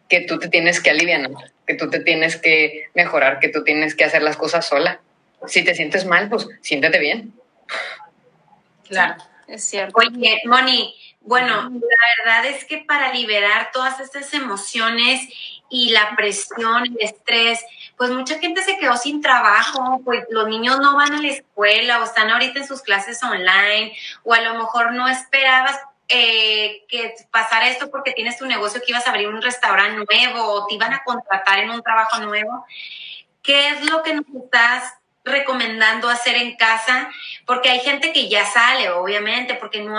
que 0.08 0.20
tú 0.22 0.38
te 0.38 0.48
tienes 0.48 0.80
que 0.80 0.90
aliviar, 0.90 1.30
que 1.66 1.74
tú 1.74 1.90
te 1.90 2.00
tienes 2.00 2.36
que 2.36 2.90
mejorar, 2.94 3.40
que 3.40 3.48
tú 3.48 3.64
tienes 3.64 3.94
que 3.94 4.04
hacer 4.04 4.22
las 4.22 4.36
cosas 4.36 4.66
sola. 4.66 5.00
Si 5.46 5.64
te 5.64 5.74
sientes 5.74 6.04
mal, 6.04 6.28
pues 6.28 6.46
siéntete 6.60 6.98
bien. 6.98 7.32
Claro. 8.88 9.16
Es 9.46 9.64
cierto. 9.64 9.98
Oye, 9.98 10.40
Moni, 10.46 10.94
bueno, 11.20 11.70
la 11.70 12.32
verdad 12.34 12.46
es 12.46 12.64
que 12.64 12.78
para 12.78 13.12
liberar 13.12 13.70
todas 13.72 14.00
estas 14.00 14.32
emociones 14.34 15.20
y 15.70 15.90
la 15.90 16.14
presión, 16.16 16.86
el 16.86 16.96
estrés, 17.00 17.60
pues 17.96 18.10
mucha 18.10 18.38
gente 18.38 18.62
se 18.62 18.78
quedó 18.78 18.96
sin 18.96 19.20
trabajo, 19.20 20.00
pues 20.04 20.24
los 20.30 20.48
niños 20.48 20.80
no 20.80 20.96
van 20.96 21.14
a 21.14 21.22
la 21.22 21.28
escuela 21.28 22.00
o 22.00 22.04
están 22.04 22.30
ahorita 22.30 22.60
en 22.60 22.66
sus 22.66 22.82
clases 22.82 23.22
online 23.22 23.96
o 24.22 24.34
a 24.34 24.40
lo 24.42 24.54
mejor 24.54 24.92
no 24.92 25.08
esperabas 25.08 25.78
eh, 26.08 26.84
que 26.88 27.14
pasara 27.30 27.68
esto 27.68 27.90
porque 27.90 28.12
tienes 28.12 28.36
tu 28.36 28.46
negocio 28.46 28.80
que 28.80 28.92
ibas 28.92 29.06
a 29.06 29.10
abrir 29.10 29.28
un 29.28 29.42
restaurante 29.42 30.04
nuevo 30.04 30.42
o 30.42 30.66
te 30.66 30.74
iban 30.74 30.92
a 30.92 31.02
contratar 31.04 31.60
en 31.60 31.70
un 31.70 31.82
trabajo 31.82 32.20
nuevo. 32.20 32.66
¿Qué 33.42 33.68
es 33.68 33.84
lo 33.84 34.02
que 34.02 34.14
nos 34.14 34.26
estás 34.44 34.94
recomendando 35.24 36.10
hacer 36.10 36.36
en 36.36 36.54
casa, 36.56 37.10
porque 37.46 37.70
hay 37.70 37.80
gente 37.80 38.12
que 38.12 38.28
ya 38.28 38.44
sale, 38.44 38.90
obviamente, 38.90 39.54
porque 39.54 39.80
no, 39.80 39.96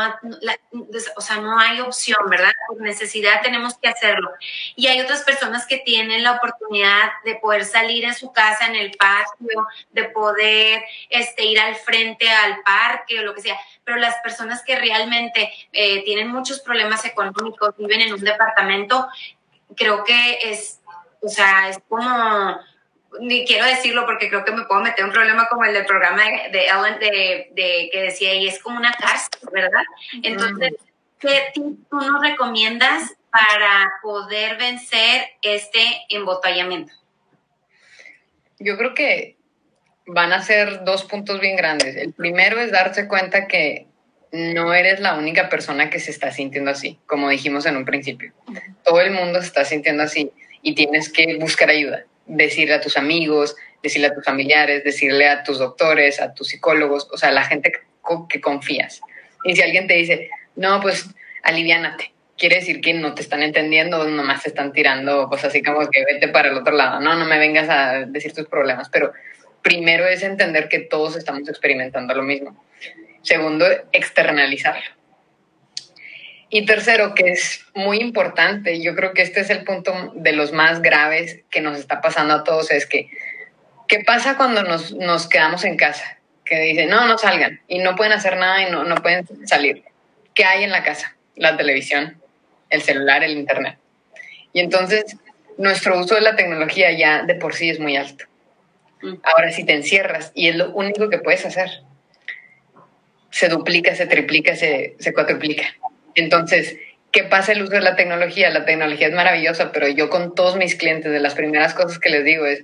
o 1.16 1.22
sea, 1.22 1.38
no 1.38 1.60
hay 1.60 1.82
opción, 1.82 2.30
¿verdad? 2.30 2.52
Por 2.68 2.80
necesidad 2.82 3.42
tenemos 3.42 3.76
que 3.80 3.88
hacerlo. 3.88 4.30
Y 4.76 4.86
hay 4.86 5.02
otras 5.02 5.24
personas 5.24 5.66
que 5.66 5.80
tienen 5.80 6.22
la 6.22 6.34
oportunidad 6.34 7.12
de 7.24 7.36
poder 7.36 7.66
salir 7.66 8.06
en 8.06 8.14
su 8.14 8.32
casa, 8.32 8.68
en 8.68 8.76
el 8.76 8.92
patio, 8.92 9.68
de 9.92 10.04
poder 10.06 10.84
este, 11.10 11.46
ir 11.46 11.60
al 11.60 11.76
frente 11.76 12.30
al 12.30 12.62
parque 12.62 13.20
o 13.20 13.24
lo 13.24 13.34
que 13.34 13.42
sea. 13.42 13.60
Pero 13.86 13.98
las 13.98 14.16
personas 14.18 14.64
que 14.64 14.76
realmente 14.76 15.54
eh, 15.72 16.04
tienen 16.04 16.28
muchos 16.28 16.60
problemas 16.60 17.06
económicos, 17.06 17.78
viven 17.78 18.02
en 18.02 18.14
un 18.14 18.22
departamento, 18.22 19.08
creo 19.78 20.04
que 20.04 20.40
es, 20.44 20.82
o 21.22 21.30
sea, 21.30 21.70
es 21.70 21.80
como 21.88 22.60
ni 23.20 23.46
quiero 23.46 23.66
decirlo 23.66 24.06
porque 24.06 24.30
creo 24.30 24.44
que 24.44 24.52
me 24.52 24.66
puedo 24.66 24.82
meter 24.82 25.06
un 25.06 25.12
problema 25.12 25.48
como 25.48 25.64
el 25.64 25.74
del 25.74 25.86
programa 25.86 26.24
de 26.52 26.68
Ellen 26.68 27.00
de, 27.00 27.90
que 27.92 28.02
decía, 28.02 28.34
y 28.36 28.48
es 28.48 28.62
como 28.62 28.78
una 28.78 28.94
cárcel, 28.94 29.50
¿verdad? 29.52 29.84
Entonces, 30.22 30.74
¿qué 31.20 31.52
tú 31.54 31.78
nos 31.92 32.22
recomiendas 32.22 33.14
para 33.30 33.92
poder 34.02 34.58
vencer 34.58 35.30
este 35.42 35.86
embotellamiento? 36.10 36.94
Yo 38.60 38.78
creo 38.78 38.94
que 38.94 39.35
van 40.08 40.34
a 40.34 40.42
ser 40.42 40.84
dos 40.84 41.04
puntos 41.04 41.40
bien 41.40 41.56
grandes. 41.56 41.96
El 41.96 42.14
primero 42.14 42.60
es 42.60 42.72
darse 42.72 43.08
cuenta 43.08 43.48
que 43.48 43.88
no 44.32 44.74
eres 44.74 45.00
la 45.00 45.16
única 45.16 45.50
persona 45.50 45.90
que 45.90 46.00
se 46.00 46.12
está 46.12 46.32
sintiendo 46.32 46.72
así, 46.72 47.00
como 47.06 47.30
dijimos 47.30 47.66
en 47.66 47.78
un 47.78 47.86
principio. 47.86 48.34
Todo 48.84 49.02
el 49.02 49.12
mundo 49.12 49.42
se 49.42 49.48
está 49.48 49.66
sintiendo 49.66 50.04
así 50.04 50.32
y 50.62 50.76
tienes 50.76 51.12
que 51.12 51.38
buscar 51.38 51.70
ayuda 51.70 52.06
decirle 52.26 52.76
a 52.76 52.82
tus 52.82 52.98
amigos, 52.98 53.56
decirle 53.84 54.08
a 54.08 54.14
tus 54.14 54.24
familiares, 54.24 54.84
decirle 54.84 55.28
a 55.30 55.44
tus 55.44 55.60
doctores, 55.60 56.20
a 56.22 56.34
tus 56.34 56.48
psicólogos, 56.48 57.08
o 57.12 57.18
sea, 57.18 57.30
a 57.30 57.34
la 57.34 57.44
gente 57.44 57.72
que, 58.30 58.42
confías. 58.42 59.02
Y 59.44 59.56
si 59.56 59.62
alguien 59.62 59.88
te 59.88 59.96
dice, 59.96 60.30
no, 60.56 60.82
pues 60.82 61.08
aliviánate, 61.44 62.12
quiere 62.38 62.58
decir 62.58 62.82
que 62.82 62.94
no 62.94 63.14
te 63.14 63.22
están 63.22 63.44
entendiendo, 63.44 64.04
nomás 64.06 64.44
te 64.44 64.50
están 64.50 64.74
tirando 64.74 65.28
cosas 65.28 65.46
así 65.46 65.64
como 65.64 65.88
que 65.90 66.04
vete 66.06 66.28
para 66.28 66.50
el 66.50 66.58
otro 66.58 66.76
lado, 66.76 67.00
no, 67.00 67.16
no 67.16 67.26
me 67.26 67.40
vengas 67.40 67.70
a 67.70 68.06
decir 68.06 68.34
tus 68.34 68.48
problemas, 68.48 68.90
pero 68.90 69.14
primero 69.66 70.06
es 70.06 70.22
entender 70.22 70.70
que 70.70 70.78
todos 70.78 71.18
estamos 71.18 71.50
experimentando 71.50 72.14
lo 72.14 72.22
mismo. 72.22 72.64
Segundo, 73.24 73.66
externalizarlo. 73.92 74.92
Y 76.52 76.68
tercero, 76.68 77.16
que 77.16 77.32
es 77.32 77.66
muy 77.74 77.98
importante, 77.98 78.80
yo 78.80 78.96
creo 78.96 79.14
que 79.14 79.24
este 79.24 79.40
es 79.40 79.50
el 79.50 79.64
punto 79.64 80.14
de 80.14 80.34
los 80.34 80.52
más 80.52 80.84
graves 80.84 81.40
que 81.50 81.62
nos 81.62 81.80
está 81.80 82.00
pasando 82.00 82.36
a 82.36 82.44
todos, 82.44 82.70
es 82.70 82.86
que, 82.86 83.10
¿qué 83.88 84.04
pasa 84.06 84.38
cuando 84.38 84.62
nos, 84.62 84.94
nos 84.94 85.28
quedamos 85.28 85.66
en 85.66 85.78
casa? 85.78 86.20
Que 86.46 86.60
dicen, 86.60 86.88
no, 86.88 87.08
no 87.08 87.18
salgan 87.18 87.60
y 87.68 87.80
no 87.80 87.96
pueden 87.96 88.14
hacer 88.14 88.38
nada 88.38 88.62
y 88.62 88.72
no, 88.72 88.84
no 88.84 88.98
pueden 88.98 89.26
salir. 89.48 89.84
¿Qué 90.36 90.46
hay 90.46 90.64
en 90.64 90.70
la 90.70 90.84
casa? 90.84 91.16
La 91.36 91.58
televisión, 91.58 92.22
el 92.70 92.84
celular, 92.84 93.24
el 93.24 93.32
internet. 93.32 93.80
Y 94.54 94.60
entonces 94.60 95.18
nuestro 95.58 96.00
uso 96.00 96.14
de 96.14 96.22
la 96.22 96.36
tecnología 96.36 96.92
ya 96.92 97.24
de 97.24 97.34
por 97.34 97.56
sí 97.56 97.72
es 97.72 97.80
muy 97.80 97.98
alto. 97.98 98.26
Ahora, 99.24 99.52
si 99.52 99.64
te 99.64 99.74
encierras 99.74 100.32
y 100.36 100.50
es 100.50 100.56
lo 100.56 100.72
único 100.72 101.10
que 101.10 101.20
puedes 101.20 101.46
hacer, 101.46 101.70
se 103.30 103.50
duplica, 103.50 103.96
se 103.96 104.08
triplica, 104.08 104.56
se, 104.56 104.96
se 105.00 105.14
cuatriplica. 105.14 105.66
Entonces, 106.16 106.78
¿qué 107.12 107.24
pasa 107.24 107.52
el 107.52 107.62
uso 107.62 107.74
de 107.74 107.82
la 107.82 107.96
tecnología? 107.96 108.50
La 108.50 108.66
tecnología 108.66 109.08
es 109.08 109.14
maravillosa, 109.14 109.72
pero 109.72 109.88
yo 109.88 110.10
con 110.10 110.36
todos 110.36 110.56
mis 110.56 110.76
clientes, 110.76 111.12
de 111.12 111.20
las 111.20 111.36
primeras 111.36 111.74
cosas 111.74 112.00
que 112.00 112.10
les 112.10 112.24
digo 112.24 112.46
es, 112.46 112.64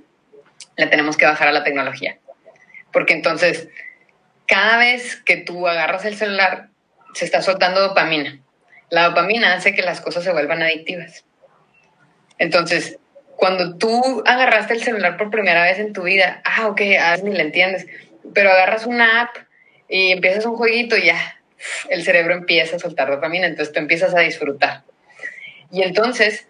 le 0.77 0.88
tenemos 0.88 1.17
que 1.17 1.25
bajar 1.25 1.50
a 1.50 1.51
la 1.51 1.63
tecnología. 1.63 2.17
Porque 2.93 3.13
entonces, 3.13 3.67
cada 4.48 4.77
vez 4.77 5.17
que 5.17 5.38
tú 5.38 5.67
agarras 5.67 6.05
el 6.05 6.15
celular, 6.15 6.69
se 7.13 7.25
está 7.25 7.41
soltando 7.41 7.81
dopamina. 7.81 8.39
La 8.89 9.10
dopamina 9.10 9.53
hace 9.53 9.74
que 9.74 9.81
las 9.81 10.01
cosas 10.01 10.24
se 10.24 10.31
vuelvan 10.31 10.62
adictivas. 10.62 11.25
Entonces, 12.38 12.98
cuando 13.41 13.75
tú 13.75 14.21
agarraste 14.27 14.75
el 14.75 14.83
celular 14.83 15.17
por 15.17 15.31
primera 15.31 15.63
vez 15.63 15.79
en 15.79 15.93
tu 15.93 16.03
vida, 16.03 16.43
ah, 16.45 16.67
ok, 16.67 16.79
ah, 17.00 17.17
ni 17.24 17.33
le 17.33 17.41
entiendes, 17.41 17.88
pero 18.36 18.51
agarras 18.51 18.86
una 18.86 19.21
app 19.21 19.36
y 19.89 20.12
empiezas 20.12 20.45
un 20.45 20.57
jueguito 20.57 20.95
y 20.95 21.07
ya, 21.07 21.41
el 21.89 22.03
cerebro 22.03 22.36
empieza 22.36 22.75
a 22.75 22.79
soltar 22.79 23.10
dopamina, 23.10 23.48
entonces 23.48 23.74
tú 23.74 23.79
empiezas 23.79 24.13
a 24.13 24.19
disfrutar. 24.19 24.83
Y 25.71 25.81
entonces 25.81 26.48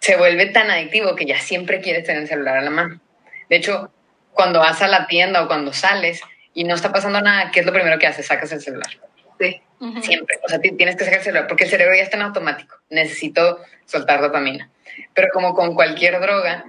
se 0.00 0.16
vuelve 0.16 0.46
tan 0.46 0.72
adictivo 0.72 1.14
que 1.14 1.24
ya 1.24 1.38
siempre 1.38 1.80
quieres 1.80 2.02
tener 2.02 2.22
el 2.22 2.28
celular 2.28 2.56
a 2.56 2.62
la 2.62 2.70
mano. 2.70 3.00
De 3.48 3.54
hecho, 3.54 3.92
cuando 4.32 4.58
vas 4.58 4.82
a 4.82 4.88
la 4.88 5.06
tienda 5.06 5.44
o 5.44 5.46
cuando 5.46 5.72
sales 5.72 6.20
y 6.52 6.64
no 6.64 6.74
está 6.74 6.90
pasando 6.90 7.20
nada, 7.20 7.52
¿qué 7.52 7.60
es 7.60 7.66
lo 7.66 7.72
primero 7.72 8.00
que 8.00 8.08
haces? 8.08 8.26
Sacas 8.26 8.50
el 8.50 8.60
celular. 8.60 8.90
Sí. 9.38 9.62
Siempre. 10.00 10.38
O 10.44 10.48
sea, 10.48 10.60
tienes 10.60 10.96
que 10.96 11.04
celular 11.04 11.48
porque 11.48 11.64
el 11.64 11.70
cerebro 11.70 11.94
ya 11.96 12.02
está 12.02 12.16
en 12.16 12.22
automático. 12.22 12.76
Necesito 12.88 13.60
soltar 13.84 14.20
dopamina. 14.20 14.70
Pero 15.12 15.28
como 15.32 15.54
con 15.54 15.74
cualquier 15.74 16.20
droga, 16.20 16.64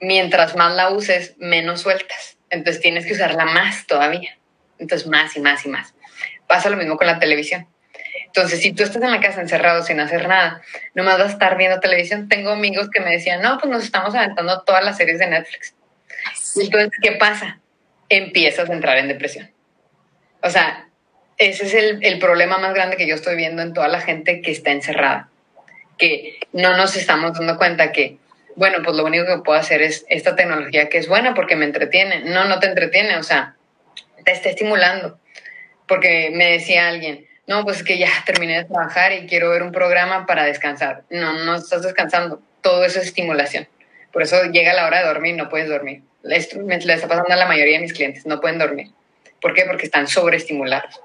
mientras 0.00 0.54
más 0.54 0.74
la 0.74 0.90
uses, 0.90 1.34
menos 1.38 1.80
sueltas. 1.80 2.38
Entonces 2.50 2.80
tienes 2.80 3.04
que 3.04 3.14
usarla 3.14 3.46
más 3.46 3.86
todavía 3.86 4.38
Entonces, 4.78 5.08
más 5.08 5.36
y 5.36 5.40
más 5.40 5.66
y 5.66 5.70
más. 5.70 5.94
Pasa 6.46 6.70
lo 6.70 6.76
mismo 6.76 6.96
con 6.96 7.08
la 7.08 7.18
televisión. 7.18 7.66
Entonces, 8.26 8.60
si 8.60 8.72
tú 8.72 8.84
estás 8.84 9.02
en 9.02 9.10
la 9.10 9.20
casa 9.20 9.40
encerrado 9.40 9.82
sin 9.82 9.98
hacer 10.00 10.28
nada, 10.28 10.60
nomás 10.94 11.18
vas 11.18 11.28
a 11.30 11.32
estar 11.32 11.56
viendo 11.56 11.80
televisión. 11.80 12.28
Tengo 12.28 12.50
amigos 12.50 12.90
que 12.90 13.00
me 13.00 13.10
decían, 13.10 13.42
no, 13.42 13.58
pues 13.58 13.72
nos 13.72 13.84
estamos 13.84 14.14
aventando 14.14 14.62
todas 14.62 14.84
las 14.84 14.96
series 14.96 15.18
de 15.18 15.26
Netflix. 15.26 15.74
Entonces, 16.56 16.90
¿qué 17.02 17.12
pasa? 17.12 17.60
Empiezas 18.08 18.70
a 18.70 18.72
entrar 18.72 18.98
en 18.98 19.08
depresión. 19.08 19.50
O 20.42 20.50
sea, 20.50 20.88
ese 21.38 21.66
es 21.66 21.74
el, 21.74 22.18
problema 22.18 22.58
más 22.58 22.74
grande 22.74 22.96
que 22.96 23.06
yo 23.06 23.14
estoy 23.14 23.36
viendo 23.36 23.62
en 23.62 23.72
toda 23.72 23.88
la 23.88 24.00
gente 24.00 24.40
que 24.40 24.50
está 24.50 24.70
encerrada, 24.70 25.28
que 25.98 26.38
no 26.52 26.76
nos 26.76 26.96
estamos 26.96 27.34
dando 27.34 27.56
cuenta 27.56 27.92
que, 27.92 28.18
bueno, 28.56 28.78
pues 28.84 28.96
lo 28.96 29.04
único 29.04 29.26
que 29.26 29.42
puedo 29.42 29.58
hacer 29.58 29.82
es 29.82 30.04
esta 30.08 30.36
tecnología 30.36 30.88
que 30.88 30.98
es 30.98 31.08
buena 31.08 31.34
porque 31.34 31.56
me 31.56 31.64
entretiene. 31.64 32.20
No, 32.24 32.44
no 32.44 32.60
te 32.60 32.66
entretiene, 32.66 33.16
o 33.16 33.22
sea, 33.22 33.56
te 34.24 34.32
está 34.32 34.48
estimulando. 34.48 35.18
Porque 35.86 36.30
me 36.32 36.52
decía 36.52 36.88
alguien, 36.88 37.26
no, 37.46 37.64
pues 37.64 37.78
es 37.78 37.82
que 37.82 37.98
ya 37.98 38.08
terminé 38.24 38.58
de 38.58 38.64
trabajar 38.64 39.12
y 39.12 39.26
quiero 39.26 39.50
ver 39.50 39.62
un 39.62 39.72
programa 39.72 40.24
para 40.26 40.44
descansar. 40.44 41.02
No, 41.10 41.32
no 41.44 41.56
estás 41.56 41.82
descansando. 41.82 42.40
Todo 42.62 42.84
eso 42.84 43.00
es 43.00 43.06
estimulación. 43.06 43.68
Por 44.12 44.22
eso 44.22 44.42
llega 44.44 44.72
la 44.72 44.86
hora 44.86 45.00
de 45.00 45.06
dormir, 45.06 45.34
no 45.34 45.48
puedes 45.48 45.68
dormir. 45.68 46.02
Esto 46.22 46.60
le 46.62 46.94
está 46.94 47.08
pasando 47.08 47.32
a 47.34 47.36
la 47.36 47.46
mayoría 47.46 47.74
de 47.74 47.82
mis 47.82 47.92
clientes, 47.92 48.24
no 48.24 48.40
pueden 48.40 48.58
dormir. 48.58 48.92
¿Por 49.42 49.52
qué? 49.52 49.64
Porque 49.64 49.84
están 49.84 50.06
sobreestimulados. 50.06 51.02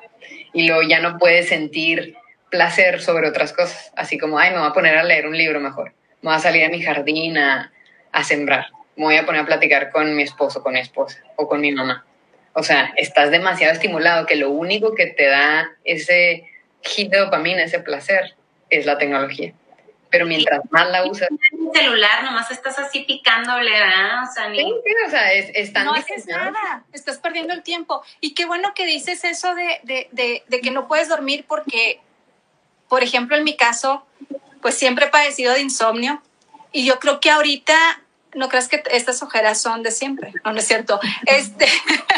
Y 0.53 0.67
luego 0.67 0.81
ya 0.83 0.99
no 0.99 1.17
puedes 1.17 1.49
sentir 1.49 2.15
placer 2.49 3.01
sobre 3.01 3.27
otras 3.27 3.53
cosas. 3.53 3.91
Así 3.95 4.17
como, 4.17 4.39
ay, 4.39 4.51
me 4.51 4.59
voy 4.59 4.67
a 4.67 4.73
poner 4.73 4.97
a 4.97 5.03
leer 5.03 5.27
un 5.27 5.37
libro 5.37 5.59
mejor. 5.59 5.93
Me 6.21 6.29
voy 6.29 6.35
a 6.35 6.39
salir 6.39 6.65
a 6.65 6.69
mi 6.69 6.81
jardín 6.81 7.37
a, 7.37 7.71
a 8.11 8.23
sembrar. 8.23 8.67
Me 8.95 9.05
voy 9.05 9.15
a 9.17 9.25
poner 9.25 9.41
a 9.41 9.45
platicar 9.45 9.91
con 9.91 10.15
mi 10.15 10.23
esposo, 10.23 10.61
con 10.61 10.73
mi 10.73 10.79
esposa 10.79 11.23
o 11.35 11.47
con 11.47 11.61
mi 11.61 11.71
mamá 11.71 12.05
o 12.59 12.63
sea, 12.63 12.93
estás 12.97 13.31
demasiado 13.31 13.73
estimulado 13.73 14.25
que 14.25 14.35
lo 14.35 14.49
único 14.49 14.93
que 14.95 15.07
te 15.07 15.27
da 15.27 15.71
ese 15.85 16.43
hit 16.81 17.09
de 17.09 17.19
dopamina, 17.19 17.63
ese 17.63 17.79
placer, 17.79 18.35
es 18.69 18.85
la 18.85 18.97
tecnología. 18.97 19.53
Pero 20.09 20.25
mientras 20.25 20.61
más 20.71 20.89
la 20.89 21.05
usas... 21.05 21.29
En 21.51 21.71
celular 21.73 22.23
nomás 22.23 22.49
estás 22.51 22.79
así 22.79 23.01
picándole, 23.01 23.71
¿verdad? 23.71 24.23
O 24.23 24.33
sea, 24.33 24.49
ni... 24.49 24.57
sí, 24.57 24.73
o 25.05 25.09
sea, 25.09 25.33
es, 25.33 25.73
No 25.73 25.93
haces 25.93 26.25
nada, 26.25 26.83
estás 26.93 27.19
perdiendo 27.19 27.53
el 27.53 27.63
tiempo. 27.63 28.01
Y 28.19 28.33
qué 28.33 28.45
bueno 28.45 28.73
que 28.73 28.85
dices 28.85 29.23
eso 29.23 29.53
de, 29.53 29.79
de, 29.83 30.09
de, 30.11 30.43
de 30.47 30.61
que 30.61 30.71
no 30.71 30.87
puedes 30.87 31.09
dormir 31.09 31.45
porque, 31.47 32.01
por 32.87 33.03
ejemplo, 33.03 33.37
en 33.37 33.43
mi 33.43 33.55
caso, 33.55 34.05
pues 34.61 34.75
siempre 34.75 35.05
he 35.05 35.09
padecido 35.09 35.53
de 35.53 35.61
insomnio. 35.61 36.21
Y 36.71 36.85
yo 36.85 36.99
creo 36.99 37.19
que 37.19 37.29
ahorita 37.29 37.75
no 38.33 38.49
creas 38.49 38.67
que 38.67 38.83
estas 38.91 39.21
ojeras 39.23 39.61
son 39.61 39.83
de 39.83 39.91
siempre, 39.91 40.33
no, 40.43 40.51
no 40.51 40.59
es 40.59 40.67
cierto. 40.67 40.99
Este, 41.25 41.67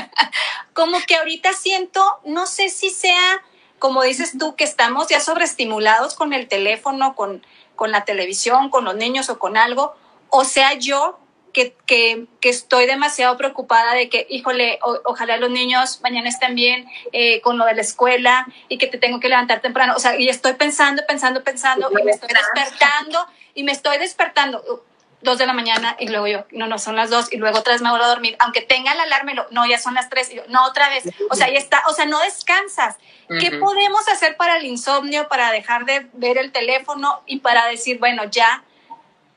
como 0.74 1.00
que 1.01 1.15
ahorita 1.15 1.53
siento, 1.53 2.03
no 2.25 2.45
sé 2.45 2.69
si 2.69 2.89
sea, 2.89 3.43
como 3.79 4.03
dices 4.03 4.38
tú, 4.38 4.55
que 4.55 4.63
estamos 4.63 5.07
ya 5.07 5.19
sobreestimulados 5.19 6.15
con 6.15 6.33
el 6.33 6.48
teléfono, 6.48 7.15
con, 7.15 7.45
con 7.81 7.89
la 7.89 8.05
televisión, 8.05 8.69
con 8.69 8.85
los 8.85 8.95
niños 8.95 9.31
o 9.31 9.39
con 9.39 9.57
algo, 9.57 9.95
o 10.29 10.45
sea 10.45 10.75
yo 10.75 11.17
que, 11.51 11.75
que, 11.88 12.27
que 12.39 12.50
estoy 12.50 12.85
demasiado 12.85 13.35
preocupada 13.38 13.95
de 13.95 14.07
que, 14.07 14.27
híjole, 14.29 14.77
ojalá 15.03 15.38
los 15.38 15.50
niños 15.50 16.00
mañana 16.03 16.29
estén 16.29 16.53
bien 16.53 16.85
eh, 17.11 17.41
con 17.41 17.57
lo 17.57 17.65
de 17.65 17.73
la 17.73 17.81
escuela 17.81 18.45
y 18.69 18.77
que 18.77 18.85
te 18.85 19.00
tengo 19.00 19.19
que 19.19 19.29
levantar 19.29 19.61
temprano. 19.61 19.95
O 19.95 20.00
sea, 20.00 20.15
y 20.15 20.29
estoy 20.29 20.53
pensando, 20.53 21.01
pensando, 21.07 21.43
pensando 21.43 21.89
y 21.89 22.03
me 22.03 22.11
estoy 22.11 22.29
despertando 22.29 23.25
y 23.55 23.63
me 23.63 23.71
estoy 23.71 23.97
despertando 23.97 24.85
dos 25.22 25.38
de 25.38 25.46
la 25.46 25.54
mañana 25.54 25.96
y 26.00 26.08
luego 26.08 26.28
yo, 26.28 26.46
no, 26.51 26.68
no, 26.68 26.80
son 26.80 26.96
las 26.96 27.10
dos 27.10 27.32
y 27.32 27.38
luego 27.38 27.60
otra 27.60 27.74
vez 27.74 27.82
me 27.82 27.90
vuelvo 27.90 28.06
a 28.06 28.10
dormir, 28.10 28.36
aunque 28.40 28.62
tenga 28.62 28.94
la 28.96 29.04
alarma, 29.04 29.34
no, 29.51 29.66
ya 29.66 29.80
son 29.80 29.94
las 29.94 30.10
tres 30.10 30.32
y 30.32 30.36
yo, 30.36 30.44
no, 30.48 30.66
otra 30.66 30.90
vez, 30.90 31.04
o 31.30 31.36
sea, 31.36 31.50
ya 31.50 31.58
está, 31.58 31.84
o 31.88 31.94
sea, 31.94 32.06
no 32.06 32.20
descansas. 32.20 32.98
¿Qué 33.40 33.51
podemos 33.60 34.08
hacer 34.10 34.36
para 34.36 34.58
el 34.58 34.66
insomnio, 34.66 35.29
para 35.29 35.51
dejar 35.51 35.86
de 35.86 36.07
ver 36.14 36.38
el 36.38 36.51
teléfono 36.51 37.22
y 37.25 37.40
para 37.40 37.66
decir, 37.68 37.98
bueno, 37.98 38.25
ya 38.25 38.64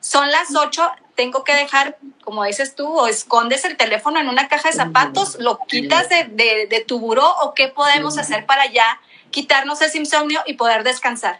son 0.01 0.29
las 0.31 0.53
ocho, 0.53 0.91
tengo 1.15 1.45
que 1.45 1.55
dejar, 1.55 1.97
como 2.23 2.43
dices 2.43 2.75
tú, 2.75 2.87
o 2.87 3.07
escondes 3.07 3.63
el 3.63 3.77
teléfono 3.77 4.19
en 4.19 4.27
una 4.27 4.49
caja 4.49 4.69
de 4.69 4.75
zapatos, 4.75 5.37
lo 5.39 5.59
quitas 5.59 6.09
de, 6.09 6.25
de, 6.25 6.67
de 6.67 6.81
tu 6.81 6.99
buró 6.99 7.25
o 7.41 7.53
qué 7.53 7.69
podemos 7.69 8.17
hacer 8.17 8.45
para 8.45 8.65
ya 8.65 8.99
quitarnos 9.31 9.81
ese 9.81 9.97
insomnio 9.97 10.41
y 10.45 10.53
poder 10.53 10.83
descansar? 10.83 11.39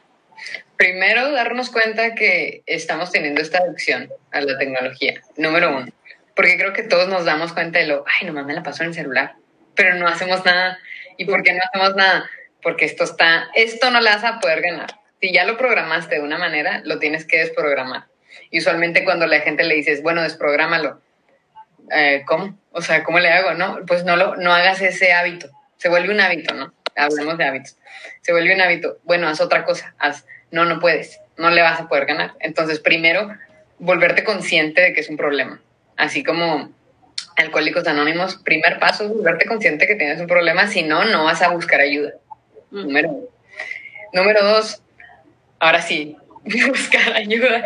Primero, 0.78 1.32
darnos 1.32 1.70
cuenta 1.70 2.16
que 2.16 2.64
estamos 2.66 3.12
teniendo 3.12 3.42
esta 3.42 3.60
adicción 3.60 4.10
a 4.32 4.42
la 4.42 4.58
tecnología, 4.58 5.22
número 5.38 5.76
uno. 5.76 5.88
Porque 6.36 6.58
creo 6.58 6.74
que 6.74 6.84
todos 6.84 7.08
nos 7.08 7.24
damos 7.24 7.54
cuenta 7.54 7.80
de 7.80 7.88
lo, 7.88 8.04
ay, 8.08 8.28
nomás 8.28 8.46
me 8.46 8.54
la 8.54 8.64
paso 8.64 8.84
en 8.84 8.90
el 8.90 8.96
celular, 8.96 9.36
pero 9.74 9.96
no 9.96 10.08
hacemos 10.08 10.44
nada. 10.44 10.78
¿Y 11.18 11.26
por 11.26 11.44
qué 11.44 11.54
no 11.54 11.62
hacemos 11.64 11.96
nada? 11.96 12.30
Porque 12.62 12.84
esto 12.84 13.06
está, 13.06 13.48
esto 13.56 13.90
no 13.90 14.02
la 14.02 14.16
vas 14.16 14.24
a 14.26 14.40
poder 14.40 14.62
ganar. 14.62 15.00
Si 15.22 15.32
ya 15.32 15.46
lo 15.46 15.58
programaste 15.58 16.16
de 16.16 16.22
una 16.22 16.38
manera, 16.38 16.82
lo 16.84 17.00
tienes 17.00 17.26
que 17.26 17.38
desprogramar. 17.38 18.08
Y 18.52 18.60
usualmente 18.60 19.06
cuando 19.06 19.28
la 19.28 19.40
gente 19.40 19.64
le 19.64 19.76
dices, 19.76 20.02
bueno, 20.02 20.24
desprográmalo, 20.24 21.02
eh, 21.92 22.24
¿cómo? 22.26 22.58
O 22.72 22.82
sea, 22.82 23.04
¿cómo 23.04 23.20
le 23.20 23.30
hago? 23.30 23.54
No, 23.54 23.80
pues 23.88 24.04
no, 24.04 24.18
lo, 24.18 24.36
no 24.36 24.54
hagas 24.54 24.82
ese 24.82 25.14
hábito. 25.14 25.48
Se 25.78 25.88
vuelve 25.88 26.14
un 26.14 26.20
hábito, 26.20 26.54
¿no? 26.54 26.74
Hablemos 26.98 27.38
de 27.38 27.46
hábitos. 27.46 27.78
Se 28.22 28.34
vuelve 28.34 28.54
un 28.54 28.62
hábito. 28.62 29.00
Bueno, 29.04 29.30
haz 29.30 29.40
otra 29.40 29.64
cosa. 29.64 29.96
Haz 30.00 30.26
no, 30.52 30.66
no 30.66 30.80
puedes, 30.80 31.20
no 31.38 31.50
le 31.50 31.62
vas 31.62 31.80
a 31.80 31.88
poder 31.88 32.06
ganar. 32.06 32.34
Entonces, 32.40 32.80
primero, 32.80 33.36
volverte 33.80 34.24
consciente 34.24 34.82
de 34.82 34.94
que 34.94 35.02
es 35.02 35.10
un 35.10 35.18
problema. 35.18 35.62
Así 35.98 36.24
como 36.24 36.72
Alcohólicos 37.36 37.88
Anónimos, 37.88 38.38
primer 38.38 38.80
paso 38.80 39.04
es 39.04 39.10
volverte 39.10 39.46
consciente 39.46 39.88
que 39.88 39.96
tienes 39.96 40.20
un 40.20 40.28
problema, 40.28 40.68
si 40.68 40.84
no, 40.84 41.04
no 41.06 41.26
vas 41.26 41.42
a 41.42 41.50
buscar 41.50 41.82
ayuda. 41.82 42.14
Mm. 42.72 42.82
Número 42.82 43.10
uno. 43.10 43.28
Número 44.14 44.44
dos, 44.46 44.82
ahora 45.60 45.82
sí, 45.82 46.16
buscar 46.68 47.14
ayuda, 47.14 47.66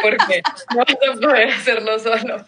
porque 0.00 0.42
no 0.74 0.84
vas 0.84 1.16
a 1.16 1.20
poder 1.20 1.48
hacerlo 1.48 1.98
solo. 1.98 2.44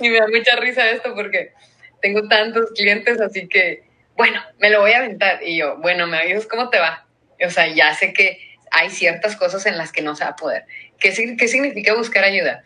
Y 0.00 0.08
me 0.08 0.18
da 0.18 0.26
mucha 0.28 0.56
risa 0.56 0.90
esto 0.90 1.14
porque 1.14 1.52
tengo 2.00 2.26
tantos 2.26 2.70
clientes, 2.72 3.20
así 3.20 3.46
que, 3.46 3.84
bueno, 4.16 4.42
me 4.58 4.70
lo 4.70 4.80
voy 4.80 4.92
a 4.92 4.98
aventar. 4.98 5.40
Y 5.42 5.58
yo, 5.58 5.76
bueno, 5.76 6.06
me 6.06 6.18
avisas 6.18 6.46
cómo 6.46 6.70
te 6.70 6.78
va. 6.78 7.06
O 7.44 7.50
sea, 7.50 7.68
ya 7.68 7.94
sé 7.94 8.12
que 8.12 8.51
hay 8.72 8.90
ciertas 8.90 9.36
cosas 9.36 9.66
en 9.66 9.76
las 9.76 9.92
que 9.92 10.02
no 10.02 10.16
se 10.16 10.24
va 10.24 10.30
a 10.30 10.36
poder. 10.36 10.64
¿Qué, 10.98 11.36
qué 11.38 11.48
significa 11.48 11.94
buscar 11.94 12.24
ayuda? 12.24 12.62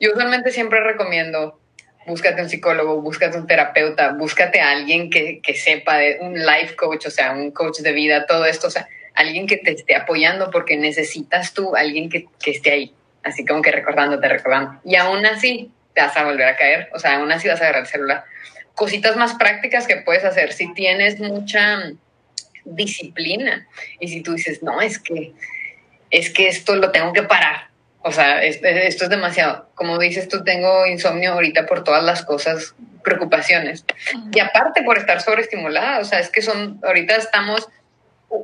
Yo 0.00 0.10
usualmente 0.10 0.50
siempre 0.50 0.80
recomiendo, 0.80 1.60
búscate 2.06 2.42
un 2.42 2.48
psicólogo, 2.48 3.00
búscate 3.00 3.36
un 3.36 3.46
terapeuta, 3.46 4.12
búscate 4.12 4.60
a 4.60 4.70
alguien 4.70 5.10
que, 5.10 5.40
que 5.40 5.54
sepa 5.54 5.98
de 5.98 6.18
un 6.20 6.34
life 6.34 6.74
coach, 6.76 7.06
o 7.06 7.10
sea, 7.10 7.32
un 7.32 7.50
coach 7.50 7.80
de 7.80 7.92
vida, 7.92 8.26
todo 8.26 8.46
esto, 8.46 8.66
o 8.66 8.70
sea, 8.70 8.88
alguien 9.14 9.46
que 9.46 9.58
te 9.58 9.72
esté 9.72 9.94
apoyando 9.94 10.50
porque 10.50 10.76
necesitas 10.76 11.52
tú, 11.52 11.76
alguien 11.76 12.08
que, 12.08 12.26
que 12.42 12.50
esté 12.50 12.72
ahí, 12.72 12.94
así 13.22 13.44
como 13.44 13.60
que 13.62 13.70
recordándote, 13.70 14.26
recordando. 14.28 14.80
Y 14.84 14.96
aún 14.96 15.24
así 15.26 15.70
te 15.94 16.00
vas 16.00 16.16
a 16.16 16.24
volver 16.24 16.46
a 16.46 16.56
caer, 16.56 16.88
o 16.94 16.98
sea, 16.98 17.16
aún 17.16 17.30
así 17.30 17.48
vas 17.48 17.60
a 17.60 17.64
agarrar 17.64 17.82
el 17.82 17.88
celular. 17.88 18.24
Cositas 18.74 19.16
más 19.16 19.34
prácticas 19.34 19.86
que 19.86 19.96
puedes 19.96 20.24
hacer 20.24 20.54
si 20.54 20.72
tienes 20.72 21.20
mucha 21.20 21.92
disciplina. 22.64 23.66
Y 24.00 24.08
si 24.08 24.22
tú 24.22 24.34
dices, 24.34 24.62
no, 24.62 24.80
es 24.80 24.98
que, 24.98 25.32
es 26.10 26.30
que 26.30 26.48
esto 26.48 26.76
lo 26.76 26.90
tengo 26.90 27.12
que 27.12 27.22
parar. 27.22 27.68
O 28.04 28.10
sea, 28.10 28.42
esto 28.42 29.04
es 29.04 29.10
demasiado. 29.10 29.68
Como 29.74 29.98
dices, 29.98 30.28
tú 30.28 30.42
tengo 30.42 30.86
insomnio 30.86 31.32
ahorita 31.32 31.66
por 31.66 31.84
todas 31.84 32.02
las 32.02 32.24
cosas, 32.24 32.74
preocupaciones. 33.04 33.84
Y 34.32 34.40
aparte 34.40 34.82
por 34.82 34.98
estar 34.98 35.20
sobreestimulada, 35.20 36.00
o 36.00 36.04
sea, 36.04 36.18
es 36.18 36.28
que 36.28 36.42
son, 36.42 36.80
ahorita 36.82 37.16
estamos 37.16 37.68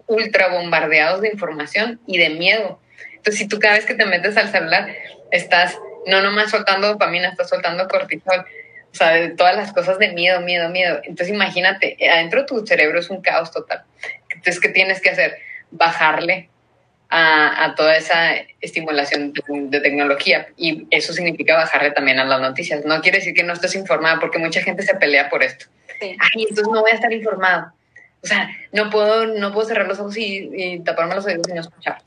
ultra 0.07 0.49
bombardeados 0.49 1.23
de 1.23 1.29
información 1.29 2.01
y 2.07 2.19
de 2.19 2.31
miedo. 2.31 2.81
Entonces, 3.17 3.39
si 3.39 3.49
tú 3.49 3.59
cada 3.59 3.75
vez 3.75 3.87
que 3.87 3.95
te 3.95 4.07
metes 4.07 4.37
al 4.37 4.51
celular, 4.51 4.89
estás 5.31 5.77
no 6.07 6.23
nomás 6.23 6.51
soltando 6.51 6.89
dopamina, 6.89 7.29
estás 7.29 7.49
soltando 7.49 7.87
cortisol, 7.89 8.45
o 8.93 8.95
sea, 8.95 9.13
de 9.13 9.29
todas 9.31 9.57
las 9.57 9.73
cosas 9.73 9.99
de 9.99 10.13
miedo, 10.13 10.41
miedo, 10.41 10.69
miedo. 10.71 11.01
Entonces 11.05 11.35
imagínate, 11.35 11.97
adentro 12.11 12.41
de 12.41 12.47
tu 12.47 12.67
cerebro 12.67 12.99
es 12.99 13.11
un 13.11 13.21
caos 13.21 13.53
total. 13.53 13.85
Entonces, 14.31 14.61
¿qué 14.61 14.69
tienes 14.71 15.01
que 15.01 15.11
hacer? 15.11 15.39
Bajarle 15.71 16.49
a, 17.09 17.65
a 17.65 17.75
toda 17.75 17.97
esa 17.97 18.35
estimulación 18.61 19.33
de, 19.33 19.81
tecnología. 19.81 20.49
Y 20.57 20.87
eso 20.91 21.13
significa 21.13 21.55
bajarle 21.55 21.91
también 21.91 22.19
a 22.19 22.25
las 22.25 22.41
noticias. 22.41 22.85
No 22.85 23.01
quiere 23.01 23.19
decir 23.19 23.35
que 23.35 23.43
no 23.43 23.53
estés 23.53 23.75
informada, 23.75 24.21
porque 24.21 24.39
mucha 24.39 24.63
gente 24.63 24.83
se 24.83 24.95
pelea 24.95 25.29
por 25.29 25.43
esto. 25.43 25.67
Ay, 26.01 26.47
entonces 26.49 26.69
no 26.73 26.81
voy 26.81 26.91
a 26.91 26.95
estar 26.95 27.13
informado. 27.13 27.73
O 28.23 28.27
sea, 28.27 28.51
no 28.73 28.91
puedo, 28.91 29.27
no 29.27 29.53
puedo 29.53 29.69
cerrar 29.69 29.87
los 29.87 30.01
ojos 30.01 30.17
y, 30.17 30.51
y 30.53 30.81
taparme 30.81 31.15
los 31.15 31.27
oídos 31.27 31.49
y 31.49 31.53
no 31.53 31.61
escuchar. 31.61 31.99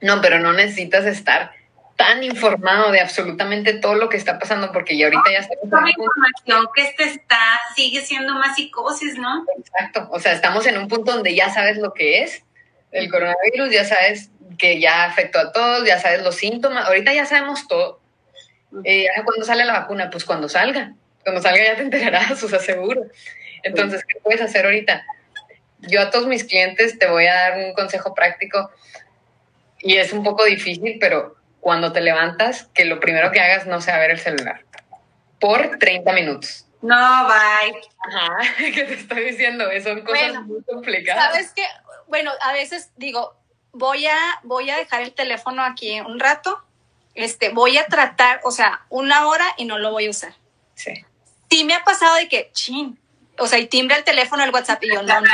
No, 0.00 0.20
pero 0.20 0.38
no 0.38 0.52
necesitas 0.52 1.06
estar 1.06 1.52
tan 1.96 2.22
informado 2.22 2.90
de 2.90 3.00
absolutamente 3.00 3.74
todo 3.74 3.94
lo 3.94 4.08
que 4.08 4.16
está 4.16 4.38
pasando, 4.38 4.72
porque 4.72 4.96
ya 4.96 5.06
ahorita 5.06 5.30
ya 5.30 5.38
estamos... 5.38 5.70
la 5.70 5.90
información 5.90 6.66
que 6.74 6.82
este 6.82 7.04
está, 7.04 7.60
sigue 7.76 8.00
siendo 8.00 8.34
más 8.34 8.56
psicosis, 8.56 9.16
¿no? 9.16 9.44
Exacto, 9.58 10.08
o 10.10 10.18
sea, 10.18 10.32
estamos 10.32 10.66
en 10.66 10.78
un 10.78 10.88
punto 10.88 11.12
donde 11.12 11.34
ya 11.34 11.50
sabes 11.50 11.78
lo 11.78 11.92
que 11.92 12.22
es 12.22 12.42
el 12.90 13.10
coronavirus, 13.10 13.70
ya 13.70 13.84
sabes 13.84 14.30
que 14.58 14.80
ya 14.80 15.04
afectó 15.04 15.38
a 15.38 15.52
todos, 15.52 15.86
ya 15.86 15.98
sabes 15.98 16.22
los 16.22 16.36
síntomas, 16.36 16.86
ahorita 16.86 17.12
ya 17.12 17.26
sabemos 17.26 17.66
todo. 17.68 18.00
Eh, 18.84 19.06
¿Cuándo 19.24 19.44
sale 19.44 19.64
la 19.64 19.72
vacuna? 19.72 20.10
Pues 20.10 20.24
cuando 20.24 20.48
salga, 20.48 20.94
cuando 21.22 21.40
salga 21.40 21.64
ya 21.64 21.76
te 21.76 21.82
enterarás, 21.82 22.42
o 22.42 22.48
sea, 22.48 22.58
seguro. 22.58 23.02
Entonces, 23.62 24.04
¿qué 24.04 24.18
puedes 24.20 24.40
hacer 24.40 24.64
ahorita? 24.64 25.04
Yo 25.80 26.00
a 26.00 26.10
todos 26.10 26.26
mis 26.26 26.44
clientes 26.44 26.98
te 26.98 27.08
voy 27.08 27.26
a 27.26 27.34
dar 27.34 27.58
un 27.58 27.72
consejo 27.74 28.14
práctico 28.14 28.70
y 29.80 29.96
es 29.96 30.12
un 30.12 30.22
poco 30.22 30.44
difícil, 30.44 30.96
pero 31.00 31.36
cuando 31.64 31.92
te 31.92 32.02
levantas, 32.02 32.64
que 32.74 32.84
lo 32.84 33.00
primero 33.00 33.32
que 33.32 33.40
hagas 33.40 33.66
no 33.66 33.80
sea 33.80 33.98
ver 33.98 34.10
el 34.10 34.20
celular 34.20 34.66
por 35.40 35.78
30 35.78 36.12
minutos. 36.12 36.66
No, 36.82 37.26
bye. 37.26 37.80
Ajá, 38.00 38.36
¿qué 38.58 38.84
te 38.84 38.92
estoy 38.92 39.30
diciendo? 39.30 39.64
Son 39.82 40.02
cosas 40.02 40.42
muy 40.42 40.62
complicadas. 40.62 41.32
Sabes 41.32 41.54
que, 41.54 41.64
bueno, 42.06 42.32
a 42.42 42.52
veces 42.52 42.90
digo, 42.96 43.34
voy 43.72 44.06
a, 44.06 44.18
voy 44.42 44.68
a 44.68 44.76
dejar 44.76 45.00
el 45.00 45.14
teléfono 45.14 45.64
aquí 45.64 45.98
un 46.00 46.20
rato, 46.20 46.62
este, 47.14 47.48
voy 47.48 47.78
a 47.78 47.86
tratar, 47.86 48.42
o 48.44 48.50
sea, 48.50 48.84
una 48.90 49.26
hora 49.26 49.46
y 49.56 49.64
no 49.64 49.78
lo 49.78 49.90
voy 49.90 50.04
a 50.04 50.10
usar. 50.10 50.34
Sí. 50.74 50.92
Sí 51.50 51.64
me 51.64 51.72
ha 51.72 51.82
pasado 51.82 52.16
de 52.16 52.28
que, 52.28 52.50
chin, 52.52 53.00
o 53.38 53.46
sea, 53.46 53.58
y 53.58 53.68
timbre 53.68 53.96
el 53.96 54.04
teléfono, 54.04 54.44
el 54.44 54.50
WhatsApp 54.50 54.84
y 54.84 54.88
yo 54.92 55.02
no, 55.02 55.18
no, 55.18 55.26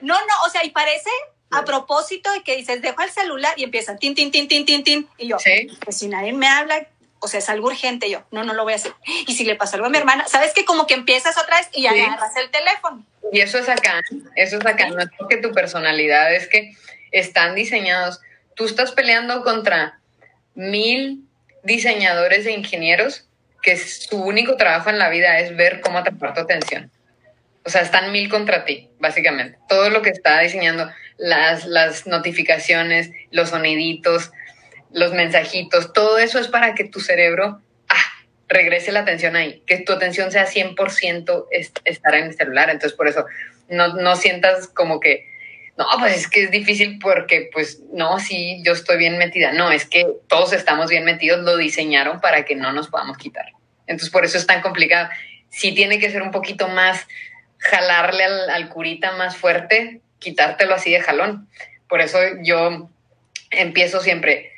no, 0.00 0.14
no, 0.26 0.42
o 0.44 0.50
sea, 0.50 0.64
y 0.64 0.70
parece 0.70 1.10
a 1.50 1.64
propósito 1.64 2.30
de 2.32 2.42
que 2.42 2.56
dices, 2.56 2.82
dejo 2.82 3.02
el 3.02 3.10
celular 3.10 3.54
y 3.56 3.64
empieza 3.64 3.96
tin, 3.96 4.14
tin, 4.14 4.30
tin, 4.30 4.48
tin, 4.48 4.64
tin, 4.66 4.84
tin, 4.84 5.08
y 5.16 5.28
yo, 5.28 5.36
pues 5.84 5.98
si 5.98 6.08
nadie 6.08 6.32
me 6.32 6.48
habla, 6.48 6.88
o 7.18 7.28
sea, 7.28 7.38
es 7.38 7.48
algo 7.48 7.68
urgente, 7.68 8.10
yo, 8.10 8.24
no, 8.30 8.44
no 8.44 8.52
lo 8.52 8.64
voy 8.64 8.74
a 8.74 8.76
hacer. 8.76 8.92
Y 9.26 9.34
si 9.34 9.44
le 9.44 9.56
pasa 9.56 9.76
algo 9.76 9.86
a 9.86 9.90
mi 9.90 9.98
hermana, 9.98 10.26
sabes 10.28 10.52
que 10.52 10.64
como 10.64 10.86
que 10.86 10.94
empiezas 10.94 11.38
otra 11.38 11.58
vez 11.58 11.68
y 11.72 11.82
ya 11.82 11.90
agarras 11.90 12.36
el 12.36 12.50
teléfono. 12.50 13.04
Y 13.32 13.40
eso 13.40 13.58
es 13.58 13.68
acá, 13.68 14.00
eso 14.34 14.58
es 14.58 14.66
acá, 14.66 14.88
no 14.88 15.00
es 15.00 15.08
porque 15.18 15.38
tu 15.38 15.52
personalidad 15.52 16.34
es 16.34 16.48
que 16.48 16.72
están 17.12 17.54
diseñados. 17.54 18.20
Tú 18.54 18.64
estás 18.64 18.92
peleando 18.92 19.42
contra 19.42 19.98
mil 20.54 21.24
diseñadores 21.62 22.46
e 22.46 22.52
ingenieros 22.52 23.26
que 23.62 23.76
su 23.76 24.16
único 24.22 24.56
trabajo 24.56 24.90
en 24.90 24.98
la 24.98 25.08
vida 25.08 25.40
es 25.40 25.56
ver 25.56 25.80
cómo 25.80 25.98
atrapar 25.98 26.34
tu 26.34 26.40
atención. 26.40 26.90
O 27.66 27.68
sea, 27.68 27.82
están 27.82 28.12
mil 28.12 28.28
contra 28.28 28.64
ti, 28.64 28.90
básicamente. 28.98 29.58
Todo 29.68 29.90
lo 29.90 30.02
que 30.02 30.10
está 30.10 30.40
diseñando, 30.40 30.90
las, 31.18 31.66
las 31.66 32.06
notificaciones, 32.06 33.10
los 33.30 33.50
soniditos, 33.50 34.30
los 34.92 35.12
mensajitos, 35.12 35.92
todo 35.92 36.18
eso 36.18 36.38
es 36.38 36.48
para 36.48 36.74
que 36.74 36.84
tu 36.84 37.00
cerebro 37.00 37.60
ah, 37.88 38.24
regrese 38.48 38.92
la 38.92 39.00
atención 39.00 39.36
ahí, 39.36 39.62
que 39.66 39.78
tu 39.78 39.92
atención 39.92 40.30
sea 40.30 40.46
100% 40.46 41.46
estar 41.84 42.14
en 42.14 42.26
el 42.26 42.34
celular. 42.34 42.70
Entonces, 42.70 42.96
por 42.96 43.08
eso 43.08 43.26
no, 43.68 43.94
no 43.94 44.16
sientas 44.16 44.68
como 44.68 45.00
que 45.00 45.26
no, 45.76 45.84
pues 45.98 46.16
es 46.16 46.28
que 46.28 46.44
es 46.44 46.50
difícil 46.50 46.98
porque, 46.98 47.50
pues, 47.52 47.82
no, 47.92 48.18
sí, 48.18 48.62
yo 48.64 48.72
estoy 48.72 48.96
bien 48.96 49.18
metida. 49.18 49.52
No, 49.52 49.70
es 49.70 49.84
que 49.84 50.06
todos 50.26 50.54
estamos 50.54 50.88
bien 50.88 51.04
metidos, 51.04 51.40
lo 51.40 51.56
diseñaron 51.56 52.20
para 52.20 52.44
que 52.46 52.56
no 52.56 52.72
nos 52.72 52.88
podamos 52.88 53.18
quitar. 53.18 53.52
Entonces, 53.86 54.10
por 54.10 54.24
eso 54.24 54.38
es 54.38 54.46
tan 54.46 54.62
complicado. 54.62 55.10
Sí 55.50 55.72
tiene 55.72 55.98
que 55.98 56.10
ser 56.10 56.22
un 56.22 56.30
poquito 56.30 56.68
más, 56.68 57.06
jalarle 57.58 58.24
al, 58.24 58.68
curita 58.68 59.12
más 59.12 59.36
fuerte, 59.36 60.00
quitártelo 60.18 60.74
así 60.74 60.90
de 60.90 61.00
jalón. 61.00 61.48
Por 61.88 62.00
eso 62.00 62.18
yo 62.42 62.88
empiezo 63.50 64.00
siempre, 64.00 64.52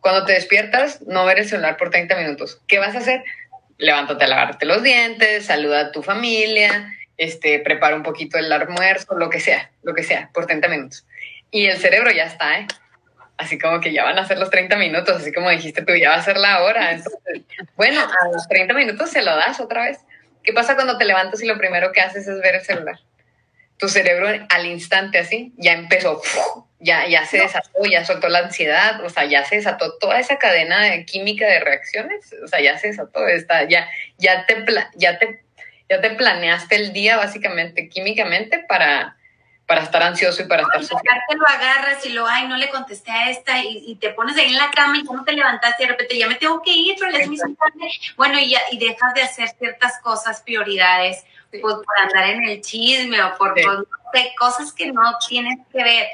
cuando 0.00 0.24
te 0.24 0.32
despiertas, 0.32 1.02
no 1.02 1.24
ver 1.24 1.38
el 1.38 1.48
celular 1.48 1.76
por 1.76 1.90
30 1.90 2.16
minutos. 2.16 2.60
¿Qué 2.66 2.78
vas 2.78 2.94
a 2.94 2.98
hacer? 2.98 3.22
Levántate 3.78 4.24
a 4.24 4.28
lavarte 4.28 4.66
los 4.66 4.82
dientes, 4.82 5.46
saluda 5.46 5.80
a 5.80 5.92
tu 5.92 6.02
familia, 6.02 6.94
este, 7.16 7.58
prepara 7.60 7.96
un 7.96 8.02
poquito 8.02 8.38
el 8.38 8.50
almuerzo, 8.52 9.14
lo 9.14 9.30
que 9.30 9.40
sea, 9.40 9.70
lo 9.82 9.94
que 9.94 10.02
sea, 10.02 10.30
por 10.32 10.46
30 10.46 10.68
minutos. 10.68 11.06
Y 11.50 11.66
el 11.66 11.78
cerebro 11.78 12.10
ya 12.10 12.24
está, 12.24 12.58
¿eh? 12.58 12.66
Así 13.36 13.58
como 13.58 13.80
que 13.80 13.92
ya 13.92 14.04
van 14.04 14.18
a 14.18 14.26
ser 14.26 14.38
los 14.38 14.50
30 14.50 14.76
minutos, 14.76 15.16
así 15.16 15.32
como 15.32 15.48
dijiste 15.48 15.82
tú, 15.82 15.94
ya 15.94 16.10
va 16.10 16.16
a 16.16 16.22
ser 16.22 16.36
la 16.36 16.62
hora. 16.62 16.92
Entonces, 16.92 17.42
bueno, 17.74 18.00
a 18.00 18.28
los 18.32 18.46
30 18.48 18.74
minutos 18.74 19.10
se 19.10 19.22
lo 19.22 19.34
das 19.34 19.60
otra 19.60 19.84
vez. 19.84 19.98
¿Qué 20.50 20.54
pasa 20.54 20.74
cuando 20.74 20.98
te 20.98 21.04
levantas 21.04 21.40
y 21.44 21.46
lo 21.46 21.56
primero 21.56 21.92
que 21.92 22.00
haces 22.00 22.26
es 22.26 22.40
ver 22.40 22.56
el 22.56 22.62
celular? 22.62 22.98
Tu 23.76 23.88
cerebro 23.88 24.26
al 24.48 24.66
instante 24.66 25.16
así 25.18 25.52
ya 25.56 25.74
empezó, 25.74 26.20
ya, 26.80 27.06
ya 27.06 27.24
se 27.24 27.38
desató, 27.38 27.84
ya 27.88 28.04
soltó 28.04 28.28
la 28.28 28.40
ansiedad, 28.40 29.00
o 29.04 29.10
sea, 29.10 29.26
ya 29.26 29.44
se 29.44 29.54
desató 29.54 29.96
toda 29.98 30.18
esa 30.18 30.38
cadena 30.38 30.84
de 30.86 31.04
química 31.04 31.46
de 31.46 31.60
reacciones, 31.60 32.34
o 32.42 32.48
sea, 32.48 32.60
ya 32.60 32.76
se 32.78 32.88
desató, 32.88 33.28
está, 33.28 33.68
ya, 33.68 33.88
ya 34.18 34.44
te, 34.46 34.64
ya 34.96 35.20
te 35.20 35.40
ya 35.88 36.00
te 36.00 36.10
planeaste 36.10 36.74
el 36.74 36.92
día 36.92 37.16
básicamente 37.16 37.88
químicamente 37.88 38.58
para, 38.58 39.16
para 39.70 39.84
estar 39.84 40.02
ansioso 40.02 40.42
y 40.42 40.46
para 40.46 40.62
estar 40.62 40.82
sufriendo. 40.82 41.20
Te 41.28 41.36
lo 41.36 41.46
agarras 41.46 42.04
y 42.04 42.08
lo, 42.08 42.26
ay, 42.26 42.48
no 42.48 42.56
le 42.56 42.68
contesté 42.70 43.12
a 43.12 43.30
esta 43.30 43.62
y, 43.62 43.94
te 44.00 44.10
pones 44.10 44.36
ahí 44.36 44.50
en 44.50 44.58
la 44.58 44.68
cama 44.68 44.98
y 44.98 45.04
cómo 45.04 45.22
te 45.22 45.32
levantaste 45.32 45.84
y 45.84 45.86
de 45.86 45.92
repente 45.92 46.18
ya 46.18 46.26
me 46.26 46.34
tengo 46.34 46.60
que 46.60 46.72
ir, 46.72 46.96
pero 46.98 47.12
les 47.12 47.28
Bueno, 48.16 48.40
y, 48.40 48.50
ya, 48.50 48.58
y 48.72 48.78
dejas 48.78 49.14
de 49.14 49.22
hacer 49.22 49.48
ciertas 49.50 50.00
cosas, 50.00 50.42
prioridades, 50.42 51.24
pues, 51.52 51.62
por 51.62 51.84
andar 52.02 52.30
en 52.30 52.48
el 52.48 52.60
chisme 52.62 53.22
o 53.22 53.38
por, 53.38 53.54
cosas 54.36 54.72
que 54.72 54.90
no 54.90 55.04
tienes 55.28 55.60
que 55.72 55.84
ver. 55.84 56.08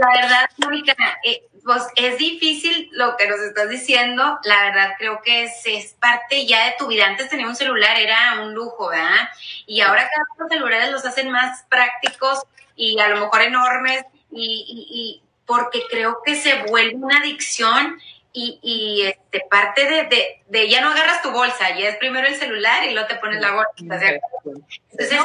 La 0.00 0.20
verdad, 0.20 0.50
Mónica, 0.56 0.96
eh, 1.22 1.44
pues 1.66 1.82
es 1.96 2.16
difícil 2.16 2.88
lo 2.92 3.16
que 3.16 3.26
nos 3.26 3.40
estás 3.40 3.68
diciendo. 3.68 4.38
La 4.44 4.62
verdad, 4.62 4.94
creo 4.96 5.20
que 5.20 5.42
es, 5.42 5.96
parte 6.00 6.46
ya 6.46 6.66
de 6.66 6.76
tu 6.78 6.86
vida. 6.86 7.06
Antes 7.06 7.28
tener 7.28 7.44
un 7.44 7.56
celular 7.56 7.98
era 7.98 8.40
un 8.40 8.54
lujo, 8.54 8.88
¿verdad? 8.88 9.28
Y 9.66 9.80
ahora 9.80 10.08
cada 10.08 10.26
vez 10.30 10.38
los 10.38 10.48
celulares 10.48 10.90
los 10.92 11.04
hacen 11.04 11.28
más 11.28 11.64
prácticos 11.64 12.44
y 12.76 13.00
a 13.00 13.08
lo 13.08 13.18
mejor 13.18 13.42
enormes 13.42 14.04
y, 14.30 15.22
porque 15.44 15.82
creo 15.90 16.22
que 16.24 16.36
se 16.36 16.62
vuelve 16.64 16.94
una 16.94 17.18
adicción 17.18 18.00
y, 18.32 19.02
este, 19.02 19.40
parte 19.50 19.86
de, 19.86 20.42
de, 20.46 20.68
ya 20.68 20.82
no 20.82 20.90
agarras 20.90 21.22
tu 21.22 21.30
bolsa, 21.30 21.74
ya 21.74 21.88
es 21.88 21.96
primero 21.96 22.28
el 22.28 22.36
celular 22.36 22.84
y 22.84 22.92
luego 22.92 23.08
te 23.08 23.16
pones 23.16 23.40
la 23.40 23.52
bolsa. 23.52 23.72
Entonces, 23.78 24.20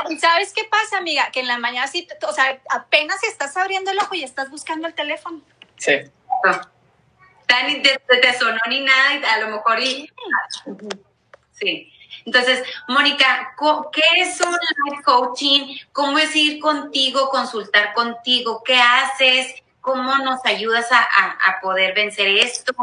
¿y 0.10 0.18
sabes 0.18 0.54
qué 0.54 0.64
pasa, 0.64 0.98
amiga? 0.98 1.30
Que 1.32 1.42
en 1.42 1.48
la 1.48 1.60
mañana 1.60 1.88
sí, 1.88 2.08
o 2.28 2.34
sea, 2.34 2.60
apenas 2.72 3.22
estás 3.24 3.58
abriendo 3.58 3.92
el 3.92 4.00
ojo 4.00 4.16
y 4.16 4.24
estás 4.24 4.50
buscando 4.50 4.88
el 4.88 4.94
teléfono. 4.94 5.42
Sí. 5.78 6.04
Ni 7.68 7.82
te, 7.82 8.00
te, 8.22 8.34
sonó 8.34 8.60
ni 8.70 8.82
nada, 8.82 9.16
y 9.16 9.24
a 9.24 9.40
lo 9.40 9.56
mejor 9.56 9.80
y. 9.80 10.10
Sí. 11.52 11.92
Entonces, 12.26 12.64
Mónica, 12.88 13.56
¿qué 13.92 14.02
es 14.18 14.40
un 14.42 14.52
life 14.52 15.04
coaching? 15.04 15.78
¿Cómo 15.92 16.18
es 16.20 16.36
ir 16.36 16.60
contigo, 16.60 17.30
consultar 17.30 17.94
contigo? 17.94 18.64
¿Qué 18.64 18.76
haces? 18.76 19.56
¿Cómo 19.80 20.18
nos 20.18 20.46
ayudas 20.46 20.92
a, 20.92 21.02
a, 21.02 21.60
poder 21.62 21.96
vencer 21.96 22.28
esto? 22.28 22.74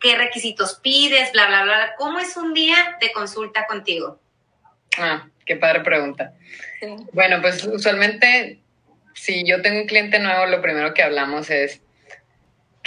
¿Qué 0.00 0.16
requisitos 0.16 0.80
pides? 0.80 1.32
Bla, 1.32 1.46
bla, 1.46 1.64
bla. 1.64 1.94
¿Cómo 1.96 2.18
es 2.18 2.36
un 2.36 2.54
día 2.54 2.96
de 3.00 3.12
consulta 3.12 3.66
contigo? 3.66 4.18
Ah, 4.96 5.28
qué 5.44 5.56
padre 5.56 5.80
pregunta. 5.80 6.32
Bueno, 7.12 7.42
pues 7.42 7.64
usualmente, 7.64 8.60
si 9.14 9.46
yo 9.46 9.60
tengo 9.60 9.80
un 9.80 9.86
cliente 9.86 10.18
nuevo, 10.18 10.46
lo 10.46 10.62
primero 10.62 10.94
que 10.94 11.02
hablamos 11.02 11.50
es, 11.50 11.82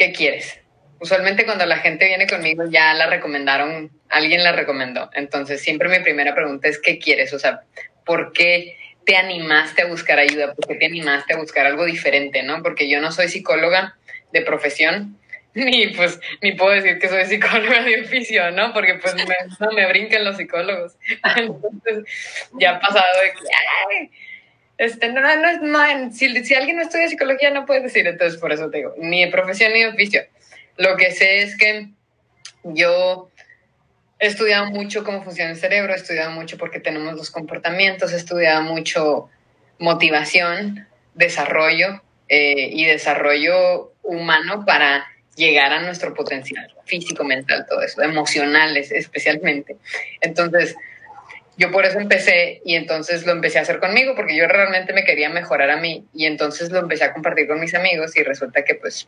¿qué 0.02 0.12
quieres? 0.12 0.60
Usualmente 1.00 1.46
cuando 1.46 1.64
la 1.68 1.78
gente 1.78 2.08
viene 2.08 2.26
conmigo 2.26 2.64
ya 2.68 2.92
la 2.96 3.06
recomendaron, 3.06 3.92
alguien 4.10 4.44
la 4.44 4.52
recomendó. 4.52 5.12
Entonces 5.14 5.62
siempre 5.62 5.90
mi 5.90 6.04
primera 6.04 6.34
pregunta 6.34 6.68
es, 6.68 6.80
¿qué 6.80 6.98
quieres? 6.98 7.34
O 7.34 7.40
sea, 7.40 7.62
¿por 8.04 8.34
qué 8.34 8.78
te 9.06 9.16
animaste 9.16 9.84
a 9.84 9.86
buscar 9.86 10.18
ayuda? 10.18 10.56
¿Por 10.56 10.68
qué 10.68 10.74
te 10.74 10.88
animaste 10.88 11.34
a 11.34 11.38
buscar 11.38 11.68
algo 11.68 11.86
diferente? 11.86 12.42
¿No? 12.42 12.64
Porque 12.64 12.90
yo 12.90 13.00
no 13.00 13.12
soy 13.12 13.28
psicóloga 13.28 13.96
de 14.34 14.42
profesión, 14.42 15.20
ni 15.54 15.90
pues 15.90 16.20
ni 16.42 16.54
puedo 16.54 16.72
decir 16.72 16.98
que 16.98 17.08
soy 17.08 17.26
psicóloga 17.26 17.84
de 17.84 18.02
oficio, 18.02 18.50
¿no? 18.50 18.74
Porque 18.74 18.96
pues 18.96 19.14
no 19.60 19.72
me 19.72 19.88
brincan 19.88 20.26
los 20.26 20.38
psicólogos. 20.38 20.98
Ya 22.60 22.72
ha 22.72 22.80
pasado 22.80 23.06
de 23.22 23.34
que, 23.34 24.10
este, 24.82 25.10
no, 25.10 25.22
no, 25.22 25.62
no, 25.62 26.12
si, 26.12 26.44
si 26.44 26.56
alguien 26.56 26.78
no 26.78 26.82
estudia 26.82 27.08
psicología 27.08 27.52
no 27.52 27.68
puede 27.68 27.82
decir, 27.82 28.08
entonces 28.08 28.40
por 28.40 28.52
eso 28.52 28.72
te 28.72 28.78
digo, 28.78 28.96
ni 28.98 29.28
profesión 29.28 29.74
ni 29.74 29.86
oficio. 29.86 30.24
Lo 30.76 30.98
que 30.98 31.12
sé 31.12 31.44
es 31.44 31.56
que 31.56 31.90
yo 32.64 33.30
he 34.18 34.26
estudiado 34.26 34.72
mucho 34.72 35.04
cómo 35.04 35.22
funciona 35.22 35.52
el 35.52 35.58
cerebro, 35.58 35.94
he 35.94 35.98
estudiado 35.98 36.32
mucho 36.32 36.58
porque 36.58 36.80
tenemos 36.80 37.14
los 37.14 37.30
comportamientos, 37.30 38.12
he 38.12 38.16
estudiado 38.16 38.64
mucho 38.64 39.30
motivación, 39.78 40.88
desarrollo 41.14 42.02
eh, 42.28 42.72
y 42.72 42.86
desarrollo 42.86 43.94
humano 44.02 44.66
para 44.66 45.06
llegar 45.36 45.74
a 45.74 45.82
nuestro 45.82 46.16
potencial 46.16 46.76
físico, 46.86 47.24
mental, 47.24 47.68
todo 47.70 47.84
eso, 47.84 48.02
emocionales 48.02 48.92
especialmente. 48.92 49.76
Entonces, 50.22 50.76
yo 51.62 51.70
por 51.70 51.86
eso 51.86 52.00
empecé 52.00 52.60
y 52.66 52.74
entonces 52.74 53.24
lo 53.28 53.34
empecé 53.34 53.60
a 53.60 53.62
hacer 53.62 53.80
conmigo 53.80 54.16
porque 54.16 54.36
yo 54.36 54.48
realmente 54.48 54.94
me 54.94 55.04
quería 55.04 55.30
mejorar 55.30 55.70
a 55.70 55.78
mí 55.78 56.08
y 56.12 56.26
entonces 56.26 56.72
lo 56.72 56.80
empecé 56.80 57.04
a 57.04 57.14
compartir 57.14 57.48
con 57.48 57.60
mis 57.60 57.76
amigos 57.76 58.18
y 58.18 58.24
resulta 58.24 58.66
que 58.66 58.74
pues 58.74 59.08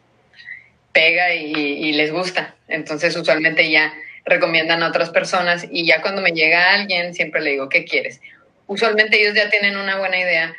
pega 0.91 1.33
y, 1.33 1.91
les 1.93 2.11
gusta. 2.11 2.53
Entonces 2.67 3.15
usualmente 3.15 3.71
ya 3.71 3.91
recomiendan 4.23 4.83
a 4.83 4.89
otras 4.89 5.09
personas 5.09 5.65
y 5.67 5.87
ya 5.87 6.03
cuando 6.03 6.21
me 6.21 6.31
llega 6.31 6.75
alguien 6.75 7.15
siempre 7.15 7.41
le 7.41 7.49
digo, 7.49 7.69
¿qué 7.69 7.85
quieres? 7.85 8.21
Usualmente 8.67 9.19
ellos 9.19 9.33
ya 9.33 9.49
tienen 9.49 9.75
una 9.75 9.97
buena 9.97 10.19
idea 10.19 10.53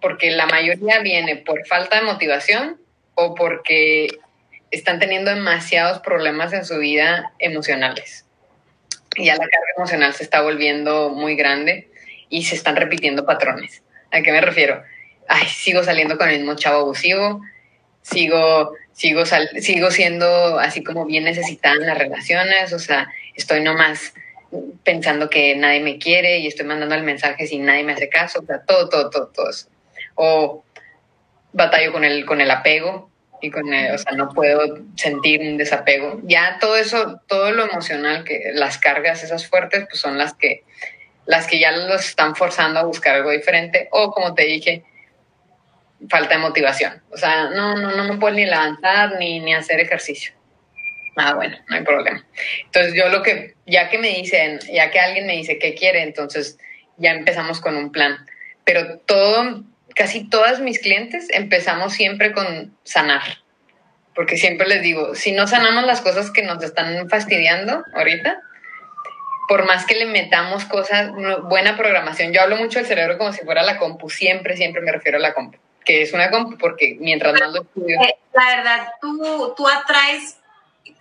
porque 0.00 0.30
la 0.30 0.46
mayoría 0.46 1.00
viene 1.00 1.34
por 1.34 1.66
falta 1.66 1.96
de 1.96 2.02
motivación 2.02 2.80
o 3.16 3.34
porque 3.34 4.06
están 4.70 5.00
teniendo 5.00 5.34
demasiados 5.34 5.98
problemas 5.98 6.52
en 6.52 6.64
su 6.64 6.78
vida 6.78 7.32
emocionales 7.40 8.26
ya 9.16 9.34
la 9.34 9.48
carga 9.48 9.66
emocional 9.76 10.14
se 10.14 10.24
está 10.24 10.42
volviendo 10.42 11.10
muy 11.10 11.36
grande 11.36 11.90
y 12.28 12.44
se 12.44 12.54
están 12.54 12.76
repitiendo 12.76 13.26
patrones. 13.26 13.82
¿A 14.10 14.22
qué 14.22 14.32
me 14.32 14.40
refiero? 14.40 14.82
Ay, 15.28 15.46
sigo 15.48 15.82
saliendo 15.82 16.18
con 16.18 16.28
el 16.28 16.38
mismo 16.38 16.56
chavo 16.56 16.80
abusivo, 16.80 17.40
sigo, 18.02 18.74
sigo, 18.92 19.24
sigo 19.60 19.90
siendo 19.90 20.58
así 20.58 20.82
como 20.82 21.06
bien 21.06 21.24
necesitada 21.24 21.76
en 21.76 21.86
las 21.86 21.98
relaciones, 21.98 22.72
o 22.72 22.78
sea, 22.78 23.08
estoy 23.34 23.60
nomás 23.60 24.14
pensando 24.84 25.30
que 25.30 25.54
nadie 25.56 25.80
me 25.80 25.98
quiere 25.98 26.38
y 26.38 26.46
estoy 26.46 26.66
mandando 26.66 26.94
el 26.94 27.02
mensaje 27.02 27.46
sin 27.46 27.64
nadie 27.64 27.84
me 27.84 27.92
hace 27.92 28.08
caso, 28.08 28.40
o 28.40 28.46
sea, 28.46 28.62
todo, 28.62 28.88
todo, 28.88 29.10
todo, 29.10 29.28
todo 29.28 29.50
eso. 29.50 29.68
O 30.14 30.64
batallo 31.52 31.92
con 31.92 32.04
el, 32.04 32.26
con 32.26 32.40
el 32.40 32.50
apego 32.50 33.11
y 33.42 33.50
con 33.50 33.74
el, 33.74 33.94
o 33.94 33.98
sea, 33.98 34.12
no 34.12 34.30
puedo 34.30 34.78
sentir 34.96 35.40
un 35.40 35.58
desapego. 35.58 36.20
Ya 36.22 36.58
todo 36.60 36.76
eso, 36.76 37.20
todo 37.26 37.50
lo 37.50 37.68
emocional, 37.68 38.24
que 38.24 38.52
las 38.54 38.78
cargas 38.78 39.24
esas 39.24 39.48
fuertes, 39.48 39.84
pues 39.90 40.00
son 40.00 40.16
las 40.16 40.32
que, 40.34 40.62
las 41.26 41.48
que 41.48 41.58
ya 41.58 41.72
los 41.72 42.06
están 42.06 42.36
forzando 42.36 42.78
a 42.78 42.84
buscar 42.84 43.16
algo 43.16 43.30
diferente 43.30 43.88
o 43.90 44.12
como 44.12 44.34
te 44.34 44.44
dije, 44.44 44.84
falta 46.08 46.36
de 46.36 46.40
motivación. 46.40 47.02
O 47.10 47.16
sea, 47.16 47.50
no, 47.50 47.76
no, 47.76 47.90
no 47.90 48.04
me 48.04 48.16
puedo 48.18 48.34
ni 48.34 48.46
levantar 48.46 49.18
ni, 49.18 49.40
ni 49.40 49.52
hacer 49.54 49.80
ejercicio. 49.80 50.32
Ah, 51.16 51.34
bueno, 51.34 51.56
no 51.68 51.76
hay 51.76 51.82
problema. 51.82 52.24
Entonces 52.64 52.94
yo 52.94 53.08
lo 53.08 53.22
que, 53.22 53.56
ya 53.66 53.90
que 53.90 53.98
me 53.98 54.08
dicen, 54.08 54.60
ya 54.72 54.90
que 54.90 55.00
alguien 55.00 55.26
me 55.26 55.34
dice 55.34 55.58
qué 55.58 55.74
quiere, 55.74 56.02
entonces 56.02 56.58
ya 56.96 57.10
empezamos 57.10 57.60
con 57.60 57.76
un 57.76 57.90
plan. 57.90 58.24
Pero 58.64 58.98
todo, 59.00 59.64
casi 59.94 60.28
todas 60.28 60.60
mis 60.60 60.80
clientes 60.80 61.28
empezamos 61.30 61.92
siempre 61.92 62.32
con 62.32 62.76
sanar. 62.84 63.22
Porque 64.14 64.36
siempre 64.36 64.68
les 64.68 64.82
digo, 64.82 65.14
si 65.14 65.32
no 65.32 65.46
sanamos 65.46 65.84
las 65.84 66.02
cosas 66.02 66.30
que 66.30 66.42
nos 66.42 66.62
están 66.62 67.08
fastidiando 67.08 67.84
ahorita, 67.94 68.40
por 69.48 69.66
más 69.66 69.86
que 69.86 69.94
le 69.94 70.06
metamos 70.06 70.64
cosas, 70.64 71.10
buena 71.44 71.76
programación. 71.76 72.32
Yo 72.32 72.42
hablo 72.42 72.56
mucho 72.56 72.78
del 72.78 72.88
cerebro 72.88 73.18
como 73.18 73.32
si 73.32 73.44
fuera 73.44 73.62
la 73.62 73.78
compu, 73.78 74.08
siempre, 74.10 74.56
siempre 74.56 74.82
me 74.82 74.92
refiero 74.92 75.18
a 75.18 75.20
la 75.20 75.34
compu, 75.34 75.58
que 75.84 76.02
es 76.02 76.12
una 76.12 76.30
compu 76.30 76.58
porque 76.58 76.96
mientras 77.00 77.38
más 77.38 77.52
lo 77.52 77.62
estudio. 77.62 78.00
Eh, 78.00 78.16
la 78.34 78.56
verdad, 78.56 78.88
tú, 79.00 79.54
tú 79.56 79.68
atraes 79.68 80.38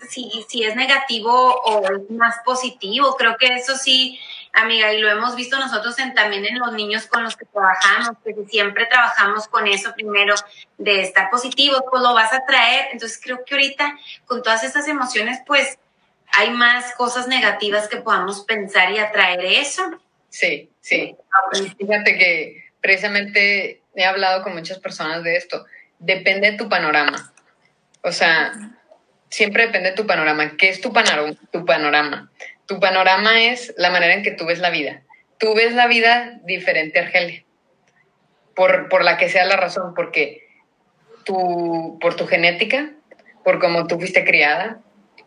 si, 0.09 0.29
si 0.49 0.63
es 0.63 0.75
negativo 0.75 1.31
o 1.31 1.85
es 1.85 2.09
más 2.09 2.37
positivo. 2.43 3.15
Creo 3.17 3.37
que 3.37 3.47
eso 3.55 3.75
sí, 3.75 4.19
amiga, 4.53 4.93
y 4.93 4.99
lo 4.99 5.09
hemos 5.09 5.35
visto 5.35 5.57
nosotros 5.57 5.97
en, 5.99 6.13
también 6.13 6.45
en 6.45 6.59
los 6.59 6.73
niños 6.73 7.07
con 7.07 7.23
los 7.23 7.35
que 7.35 7.45
trabajamos, 7.45 8.17
que 8.23 8.35
siempre 8.49 8.85
trabajamos 8.85 9.47
con 9.47 9.67
eso 9.67 9.93
primero, 9.93 10.35
de 10.77 11.01
estar 11.01 11.29
positivo, 11.29 11.83
pues 11.89 12.01
lo 12.01 12.13
vas 12.13 12.33
a 12.33 12.45
traer. 12.45 12.87
Entonces 12.91 13.19
creo 13.23 13.43
que 13.45 13.55
ahorita 13.55 13.97
con 14.25 14.43
todas 14.43 14.63
estas 14.63 14.87
emociones, 14.87 15.39
pues 15.45 15.77
hay 16.33 16.49
más 16.51 16.93
cosas 16.95 17.27
negativas 17.27 17.87
que 17.87 17.97
podamos 17.97 18.41
pensar 18.45 18.91
y 18.91 18.99
atraer 18.99 19.43
eso. 19.45 19.83
Sí, 20.29 20.69
sí. 20.79 21.15
Fíjate 21.77 22.17
que 22.17 22.71
precisamente 22.79 23.81
he 23.95 24.05
hablado 24.05 24.43
con 24.43 24.53
muchas 24.53 24.79
personas 24.79 25.23
de 25.23 25.35
esto. 25.35 25.65
Depende 25.99 26.51
de 26.51 26.57
tu 26.57 26.69
panorama. 26.69 27.33
O 28.01 28.11
sea, 28.11 28.53
siempre 29.29 29.67
depende 29.67 29.91
de 29.91 29.95
tu 29.95 30.07
panorama. 30.07 30.55
¿Qué 30.57 30.69
es 30.69 30.81
tu 30.81 30.93
panorama? 30.93 31.33
Tu 31.51 31.65
panorama. 31.65 32.31
Tu 32.71 32.79
panorama 32.79 33.43
es 33.43 33.73
la 33.75 33.89
manera 33.89 34.13
en 34.13 34.23
que 34.23 34.31
tú 34.31 34.45
ves 34.45 34.59
la 34.59 34.69
vida. 34.69 35.01
Tú 35.37 35.53
ves 35.53 35.73
la 35.73 35.87
vida 35.87 36.39
diferente, 36.43 36.99
Argelia, 36.99 37.43
por, 38.55 38.87
por 38.87 39.03
la 39.03 39.17
que 39.17 39.27
sea 39.27 39.43
la 39.43 39.57
razón, 39.57 39.93
porque 39.93 40.47
tu, 41.25 41.99
por 41.99 42.15
tu 42.15 42.27
genética, 42.27 42.93
por 43.43 43.59
cómo 43.59 43.87
tú 43.87 43.99
fuiste 43.99 44.23
criada, 44.23 44.79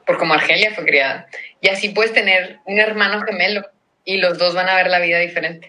por 0.06 0.16
cómo 0.16 0.32
Argelia 0.32 0.72
fue 0.74 0.86
criada. 0.86 1.26
Y 1.60 1.68
así 1.68 1.90
puedes 1.90 2.14
tener 2.14 2.60
un 2.64 2.78
hermano 2.78 3.20
gemelo 3.20 3.68
y 4.06 4.16
los 4.16 4.38
dos 4.38 4.54
van 4.54 4.70
a 4.70 4.76
ver 4.76 4.88
la 4.88 5.00
vida 5.00 5.18
diferente. 5.18 5.68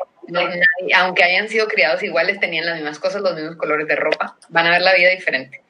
aunque 0.96 1.24
hayan 1.26 1.50
sido 1.50 1.68
criados 1.68 2.02
iguales, 2.04 2.40
tenían 2.40 2.68
las 2.68 2.76
mismas 2.76 3.00
cosas, 3.00 3.22
los 3.22 3.36
mismos 3.36 3.58
colores 3.58 3.86
de 3.86 3.98
ropa, 3.98 4.38
van 4.48 4.68
a 4.68 4.72
ver 4.72 4.82
la 4.82 4.94
vida 4.94 5.10
diferente. 5.10 5.62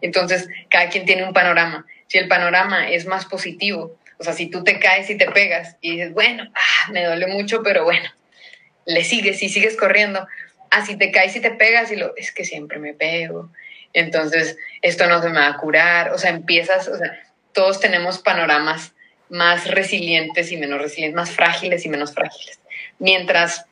Entonces, 0.00 0.48
cada 0.70 0.88
quien 0.88 1.04
tiene 1.04 1.24
un 1.24 1.34
panorama 1.34 1.84
si 2.12 2.18
el 2.18 2.28
panorama 2.28 2.90
es 2.90 3.06
más 3.06 3.24
positivo, 3.24 3.96
o 4.18 4.24
sea, 4.24 4.32
si 4.32 4.50
tú 4.50 4.64
te 4.64 4.78
caes 4.78 5.10
y 5.10 5.16
te 5.16 5.30
pegas 5.30 5.76
y 5.80 5.92
dices, 5.92 6.12
bueno, 6.12 6.50
ah, 6.54 6.90
me 6.92 7.04
duele 7.04 7.26
mucho, 7.26 7.62
pero 7.62 7.84
bueno, 7.84 8.08
le 8.84 9.04
sigues 9.04 9.42
y 9.42 9.48
sigues 9.48 9.76
corriendo. 9.76 10.26
Ah, 10.70 10.84
si 10.84 10.96
te 10.96 11.10
caes 11.10 11.36
y 11.36 11.40
te 11.40 11.50
pegas 11.50 11.90
y 11.90 11.96
lo, 11.96 12.16
es 12.16 12.32
que 12.32 12.44
siempre 12.44 12.78
me 12.78 12.94
pego, 12.94 13.50
entonces 13.92 14.56
esto 14.80 15.06
no 15.06 15.20
se 15.20 15.28
me 15.28 15.40
va 15.40 15.48
a 15.48 15.56
curar, 15.56 16.12
o 16.12 16.18
sea, 16.18 16.30
empiezas, 16.30 16.88
o 16.88 16.96
sea, 16.96 17.20
todos 17.52 17.80
tenemos 17.80 18.18
panoramas 18.18 18.92
más 19.28 19.70
resilientes 19.70 20.52
y 20.52 20.56
menos 20.56 20.80
resilientes, 20.80 21.16
más 21.16 21.30
frágiles 21.30 21.84
y 21.84 21.88
menos 21.88 22.14
frágiles. 22.14 22.60
Mientras 22.98 23.66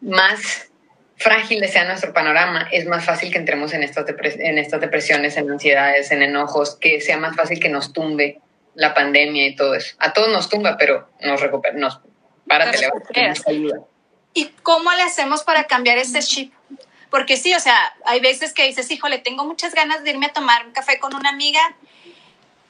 más 0.00 0.68
frágil 1.16 1.66
sea 1.68 1.84
nuestro 1.84 2.12
panorama, 2.12 2.68
es 2.72 2.86
más 2.86 3.04
fácil 3.04 3.32
que 3.32 3.38
entremos 3.38 3.72
en 3.72 3.82
estas, 3.82 4.06
en 4.08 4.58
estas 4.58 4.80
depresiones, 4.80 5.36
en 5.36 5.50
ansiedades, 5.50 6.10
en 6.10 6.22
enojos, 6.22 6.76
que 6.76 7.00
sea 7.00 7.16
más 7.16 7.36
fácil 7.36 7.58
que 7.60 7.68
nos 7.68 7.92
tumbe 7.92 8.40
la 8.76 8.94
pandemia 8.94 9.48
y 9.48 9.56
todo 9.56 9.74
eso. 9.74 9.96
A 9.98 10.12
todos 10.12 10.28
nos 10.28 10.48
tumba, 10.48 10.76
pero 10.76 11.08
nos 11.20 11.40
recupera, 11.40 11.76
nos 11.76 12.00
párate, 12.46 12.78
¿Y 14.34 14.44
cómo 14.62 14.92
le 14.92 15.02
hacemos 15.02 15.42
para 15.42 15.64
cambiar 15.64 15.98
ese 15.98 16.20
chip? 16.20 16.52
Porque 17.10 17.36
sí, 17.38 17.54
o 17.54 17.60
sea, 17.60 17.96
hay 18.04 18.20
veces 18.20 18.52
que 18.52 18.66
dices, 18.66 18.90
híjole, 18.90 19.18
tengo 19.18 19.44
muchas 19.44 19.74
ganas 19.74 20.04
de 20.04 20.10
irme 20.10 20.26
a 20.26 20.32
tomar 20.32 20.66
un 20.66 20.72
café 20.72 20.98
con 20.98 21.14
una 21.14 21.30
amiga 21.30 21.60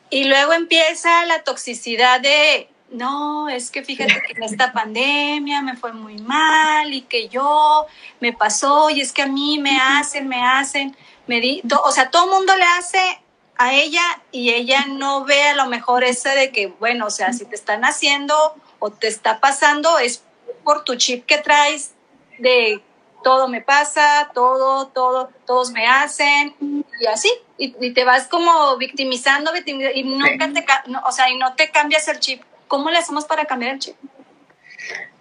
y 0.09 0.25
luego 0.25 0.53
empieza 0.53 1.27
la 1.27 1.43
toxicidad 1.43 2.21
de 2.21 2.69
no, 2.91 3.49
es 3.49 3.73
que 3.73 3.83
fíjate 3.83 4.23
que 4.27 4.35
en 4.35 4.45
esta 4.45 4.73
pandemia 4.73 5.61
me 5.63 5.77
fue 5.77 5.93
muy 5.93 6.19
mal 6.19 6.93
y 6.93 7.03
que 7.03 7.29
yo 7.29 7.87
me 8.21 8.33
pasó 8.33 8.91
y 8.91 9.01
es 9.01 9.13
que 9.13 9.23
a 9.23 9.27
mí 9.27 9.59
me 9.59 9.77
hacen, 9.81 10.29
me 10.29 10.41
hacen, 10.41 10.97
me 11.27 11.41
di, 11.41 11.63
o 11.83 11.91
sea, 11.91 12.11
todo 12.11 12.27
el 12.27 12.31
mundo 12.31 12.55
le 12.57 12.65
hace 12.79 13.21
a 13.59 13.75
ella 13.75 14.03
y 14.33 14.51
ella 14.51 14.87
no 14.89 15.25
ve 15.25 15.43
a 15.49 15.55
lo 15.55 15.67
mejor 15.67 16.05
ese 16.05 16.31
de 16.31 16.53
que, 16.53 16.67
bueno, 16.67 17.07
o 17.07 17.11
sea, 17.11 17.33
si 17.33 17.45
te 17.45 17.55
están 17.55 17.85
haciendo 17.85 18.35
o 18.79 18.91
te 18.91 19.09
está 19.09 19.41
pasando 19.41 19.99
es 19.99 20.23
por 20.65 20.85
tu 20.85 20.97
chip 20.97 21.25
que 21.27 21.39
traes 21.39 21.93
de 22.39 22.83
todo 23.23 23.49
me 23.49 23.61
pasa, 23.61 24.31
todo, 24.35 24.89
todo, 24.89 25.31
todos 25.47 25.71
me 25.73 25.87
hacen 25.87 26.55
y 27.01 27.07
así. 27.07 27.31
Y, 27.59 27.93
te 27.93 28.05
vas 28.05 28.29
como 28.29 28.77
victimizando, 28.77 29.51
y 29.95 30.05
nunca 30.05 30.53
te, 30.53 30.65
o 31.05 31.11
sea, 31.11 31.31
y 31.31 31.39
no 31.39 31.55
te 31.55 31.71
cambias 31.71 32.07
el 32.09 32.21
chip 32.21 32.43
¿Cómo 32.69 32.91
le 32.91 32.99
hacemos 32.99 33.25
para 33.25 33.45
cambiar 33.45 33.75
el 33.75 33.79
chip? 33.79 33.97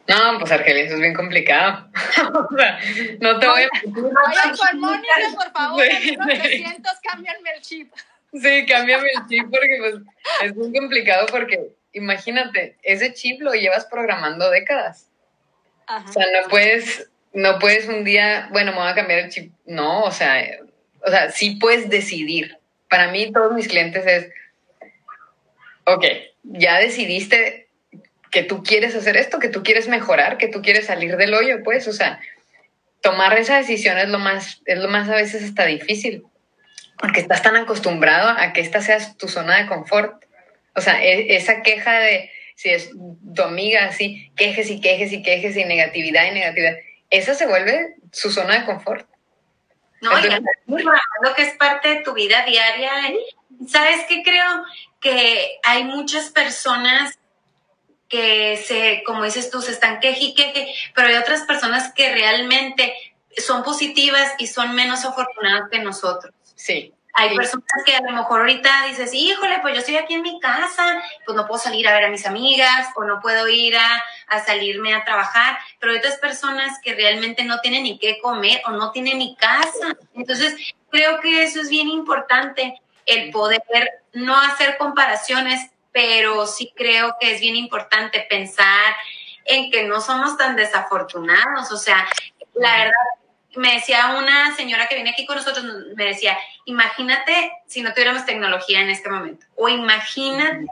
No, 0.07 0.37
pues 0.39 0.51
Argelia, 0.51 0.83
eso 0.83 0.95
es 0.95 0.99
bien 0.99 1.15
complicado. 1.15 1.89
no 3.19 3.39
te 3.39 3.47
voy 3.47 3.63
a... 3.63 3.69
Oye, 3.83 4.73
Mónica, 4.75 5.13
por 5.35 5.51
favor, 5.51 5.83
sí, 5.83 6.15
300, 6.15 6.93
cámbianme 7.01 7.49
el 7.55 7.61
chip. 7.61 7.93
Sí, 8.41 8.65
cámbiame 8.65 9.09
el 9.15 9.27
chip 9.27 9.49
porque 9.49 9.77
pues, 9.79 9.95
es 10.43 10.55
muy 10.55 10.73
complicado 10.73 11.25
porque 11.27 11.71
imagínate, 11.93 12.75
ese 12.83 13.13
chip 13.13 13.41
lo 13.41 13.53
llevas 13.53 13.85
programando 13.85 14.49
décadas. 14.49 15.07
O 15.87 16.11
sea, 16.11 16.25
no 16.25 16.49
puedes, 16.49 17.09
no 17.33 17.59
puedes 17.59 17.87
un 17.87 18.03
día, 18.03 18.49
bueno, 18.51 18.71
me 18.71 18.79
voy 18.79 18.89
a 18.89 18.95
cambiar 18.95 19.19
el 19.19 19.29
chip. 19.29 19.53
No, 19.65 20.03
o 20.03 20.11
sea, 20.11 20.43
o 21.05 21.09
sea, 21.09 21.31
sí 21.31 21.57
puedes 21.61 21.89
decidir. 21.89 22.57
Para 22.89 23.11
mí, 23.11 23.31
todos 23.31 23.53
mis 23.53 23.67
clientes 23.67 24.05
es, 24.05 24.29
ok, 25.85 26.05
ya 26.43 26.79
decidiste 26.79 27.69
que 28.31 28.43
tú 28.43 28.63
quieres 28.63 28.95
hacer 28.95 29.15
esto, 29.15 29.39
que 29.39 29.47
tú 29.47 29.63
quieres 29.63 29.87
mejorar, 29.87 30.37
que 30.37 30.49
tú 30.49 30.61
quieres 30.61 30.87
salir 30.87 31.15
del 31.15 31.33
hoyo, 31.33 31.63
pues, 31.63 31.87
o 31.87 31.93
sea, 31.93 32.19
tomar 33.01 33.37
esa 33.37 33.57
decisión 33.57 33.97
es 33.97 34.09
lo 34.09 34.19
más, 34.19 34.61
es 34.65 34.79
lo 34.79 34.89
más 34.89 35.07
a 35.07 35.15
veces 35.15 35.43
hasta 35.43 35.65
difícil, 35.65 36.25
porque 36.97 37.19
estás 37.19 37.41
tan 37.41 37.55
acostumbrado 37.55 38.29
a 38.29 38.53
que 38.53 38.61
esta 38.61 38.81
sea 38.81 38.99
tu 39.17 39.27
zona 39.27 39.57
de 39.57 39.67
confort. 39.67 40.25
O 40.75 40.81
sea, 40.81 41.03
e, 41.03 41.35
esa 41.35 41.61
queja 41.61 41.99
de, 41.99 42.31
si 42.55 42.69
es 42.69 42.91
tu 43.35 43.41
amiga 43.41 43.85
así, 43.85 44.31
quejes 44.35 44.69
y 44.69 44.81
quejes 44.81 45.11
y 45.11 45.21
quejes 45.21 45.55
y 45.57 45.65
negatividad 45.65 46.25
y 46.25 46.31
negatividad, 46.31 46.75
esa 47.09 47.33
se 47.33 47.47
vuelve 47.47 47.95
su 48.11 48.31
zona 48.31 48.59
de 48.59 48.65
confort. 48.65 49.07
No, 50.01 50.11
lo 51.21 51.33
que 51.35 51.41
es 51.41 51.53
parte 51.55 51.89
de 51.89 52.01
tu 52.01 52.13
vida 52.13 52.45
diaria. 52.45 52.91
¿Sabes 53.67 54.05
qué 54.07 54.21
creo? 54.23 54.65
que 55.05 55.59
hay 55.61 55.83
muchas 55.83 56.31
personas 56.31 57.19
que 58.09 58.57
se, 58.57 59.03
como 59.05 59.23
dices 59.23 59.51
tú, 59.51 59.61
se 59.61 59.71
están 59.71 59.99
queje 59.99 60.33
queje, 60.33 60.73
pero 60.95 61.09
hay 61.09 61.15
otras 61.15 61.43
personas 61.43 61.93
que 61.93 62.11
realmente 62.11 62.91
son 63.37 63.61
positivas 63.61 64.33
y 64.39 64.47
son 64.47 64.73
menos 64.73 65.05
afortunadas 65.05 65.69
que 65.69 65.77
nosotros. 65.77 66.33
Sí. 66.55 66.93
Hay 67.17 67.33
personas 67.33 67.65
que 67.85 67.95
a 67.95 68.01
lo 68.01 68.11
mejor 68.11 68.41
ahorita 68.41 68.87
dices, 68.87 69.13
híjole, 69.13 69.59
pues 69.61 69.73
yo 69.73 69.79
estoy 69.79 69.95
aquí 69.95 70.15
en 70.15 70.21
mi 70.21 70.37
casa, 70.41 71.01
pues 71.25 71.33
no 71.37 71.47
puedo 71.47 71.61
salir 71.61 71.87
a 71.87 71.93
ver 71.93 72.03
a 72.03 72.09
mis 72.09 72.25
amigas 72.25 72.89
o 72.95 73.05
no 73.05 73.21
puedo 73.21 73.47
ir 73.47 73.77
a, 73.77 74.03
a 74.27 74.43
salirme 74.43 74.93
a 74.93 75.05
trabajar, 75.05 75.57
pero 75.79 75.93
hay 75.93 75.99
otras 75.99 76.17
personas 76.17 76.77
que 76.83 76.93
realmente 76.93 77.45
no 77.45 77.61
tienen 77.61 77.83
ni 77.83 77.97
qué 77.99 78.19
comer 78.21 78.61
o 78.65 78.71
no 78.71 78.91
tienen 78.91 79.19
ni 79.19 79.33
casa. 79.37 79.95
Entonces, 80.13 80.57
creo 80.89 81.21
que 81.21 81.43
eso 81.43 81.61
es 81.61 81.69
bien 81.69 81.87
importante, 81.87 82.81
el 83.05 83.31
poder 83.31 83.63
no 84.11 84.37
hacer 84.37 84.77
comparaciones, 84.77 85.71
pero 85.93 86.45
sí 86.47 86.73
creo 86.75 87.15
que 87.17 87.33
es 87.33 87.39
bien 87.39 87.55
importante 87.55 88.25
pensar 88.29 88.93
en 89.45 89.71
que 89.71 89.83
no 89.83 90.01
somos 90.01 90.37
tan 90.37 90.57
desafortunados. 90.57 91.71
O 91.71 91.77
sea, 91.77 92.05
la 92.55 92.77
verdad, 92.77 92.91
me 93.55 93.73
decía 93.73 94.15
una 94.17 94.55
señora 94.55 94.87
que 94.87 94.95
viene 94.95 95.11
aquí 95.11 95.25
con 95.25 95.37
nosotros, 95.37 95.65
me 95.95 96.05
decía, 96.05 96.37
imagínate 96.65 97.51
si 97.67 97.81
no 97.81 97.91
tuviéramos 97.91 98.25
tecnología 98.25 98.81
en 98.81 98.89
este 98.89 99.09
momento, 99.09 99.45
o 99.55 99.69
imagínate 99.69 100.65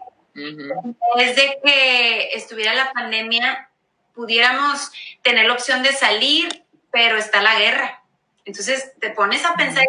desde 1.16 1.60
que 1.64 2.30
estuviera 2.34 2.74
la 2.74 2.92
pandemia, 2.92 3.70
pudiéramos 4.14 4.92
tener 5.22 5.46
la 5.46 5.54
opción 5.54 5.84
de 5.84 5.94
salir, 5.94 6.64
pero 6.92 7.18
está 7.18 7.42
la 7.42 7.60
guerra. 7.60 8.04
Entonces 8.46 8.94
te 9.00 9.12
pones 9.12 9.46
a 9.46 9.56
pensar, 9.56 9.86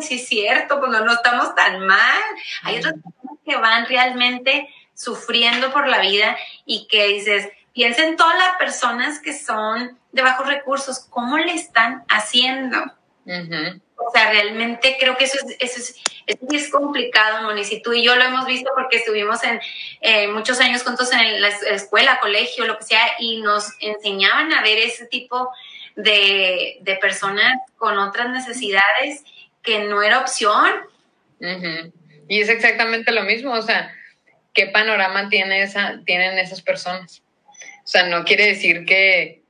sí. 0.00 0.14
es 0.14 0.28
cierto, 0.28 0.80
pues 0.80 0.90
no, 0.90 1.12
estamos 1.12 1.54
tan 1.54 1.86
mal. 1.86 2.22
Hay 2.62 2.78
otras 2.78 2.94
personas 2.94 3.38
que 3.44 3.56
van 3.56 3.86
realmente 3.86 4.68
sufriendo 4.94 5.72
por 5.72 5.88
la 5.88 6.00
vida 6.00 6.36
y 6.64 6.86
que 6.86 7.08
dices, 7.08 7.48
piensa 7.72 8.04
en 8.04 8.16
todas 8.16 8.36
las 8.36 8.56
personas 8.56 9.18
que 9.18 9.36
son 9.36 9.98
de 10.12 10.22
bajos 10.22 10.46
recursos, 10.46 11.06
¿cómo 11.10 11.38
le 11.38 11.54
están 11.54 12.04
haciendo? 12.08 12.78
O 13.96 14.10
sea, 14.12 14.30
realmente 14.30 14.96
creo 14.98 15.16
que 15.16 15.24
eso 15.24 15.38
es, 15.46 15.56
eso 15.58 15.80
es, 15.80 15.96
es 16.26 16.70
complicado, 16.70 17.42
Moni. 17.42 17.64
Si 17.64 17.80
tú 17.80 17.92
y 17.92 18.04
yo 18.04 18.16
lo 18.16 18.24
hemos 18.24 18.46
visto 18.46 18.70
porque 18.74 18.98
estuvimos 18.98 19.40
en 19.44 20.32
muchos 20.32 20.60
años 20.60 20.82
juntos 20.82 21.10
en 21.12 21.40
la 21.40 21.48
escuela, 21.48 22.20
colegio, 22.20 22.66
lo 22.66 22.78
que 22.78 22.84
sea, 22.84 23.04
y 23.18 23.40
nos 23.40 23.68
enseñaban 23.80 24.52
a 24.52 24.62
ver 24.62 24.78
ese 24.78 25.06
tipo 25.06 25.50
de, 25.96 26.78
de 26.80 26.96
personas 26.96 27.60
con 27.76 27.98
otras 27.98 28.30
necesidades 28.30 29.24
que 29.62 29.84
no 29.84 30.02
era 30.02 30.18
opción. 30.18 30.72
Y 32.28 32.40
es 32.40 32.48
exactamente 32.48 33.12
lo 33.12 33.22
mismo, 33.22 33.52
o 33.52 33.62
sea, 33.62 33.94
¿qué 34.52 34.66
panorama 34.66 35.28
tiene 35.28 35.62
esa, 35.62 36.00
tienen 36.04 36.38
esas 36.38 36.62
personas? 36.62 37.22
O 37.84 37.86
sea, 37.86 38.04
no 38.06 38.24
quiere 38.24 38.46
decir 38.46 38.84
que, 38.84 39.42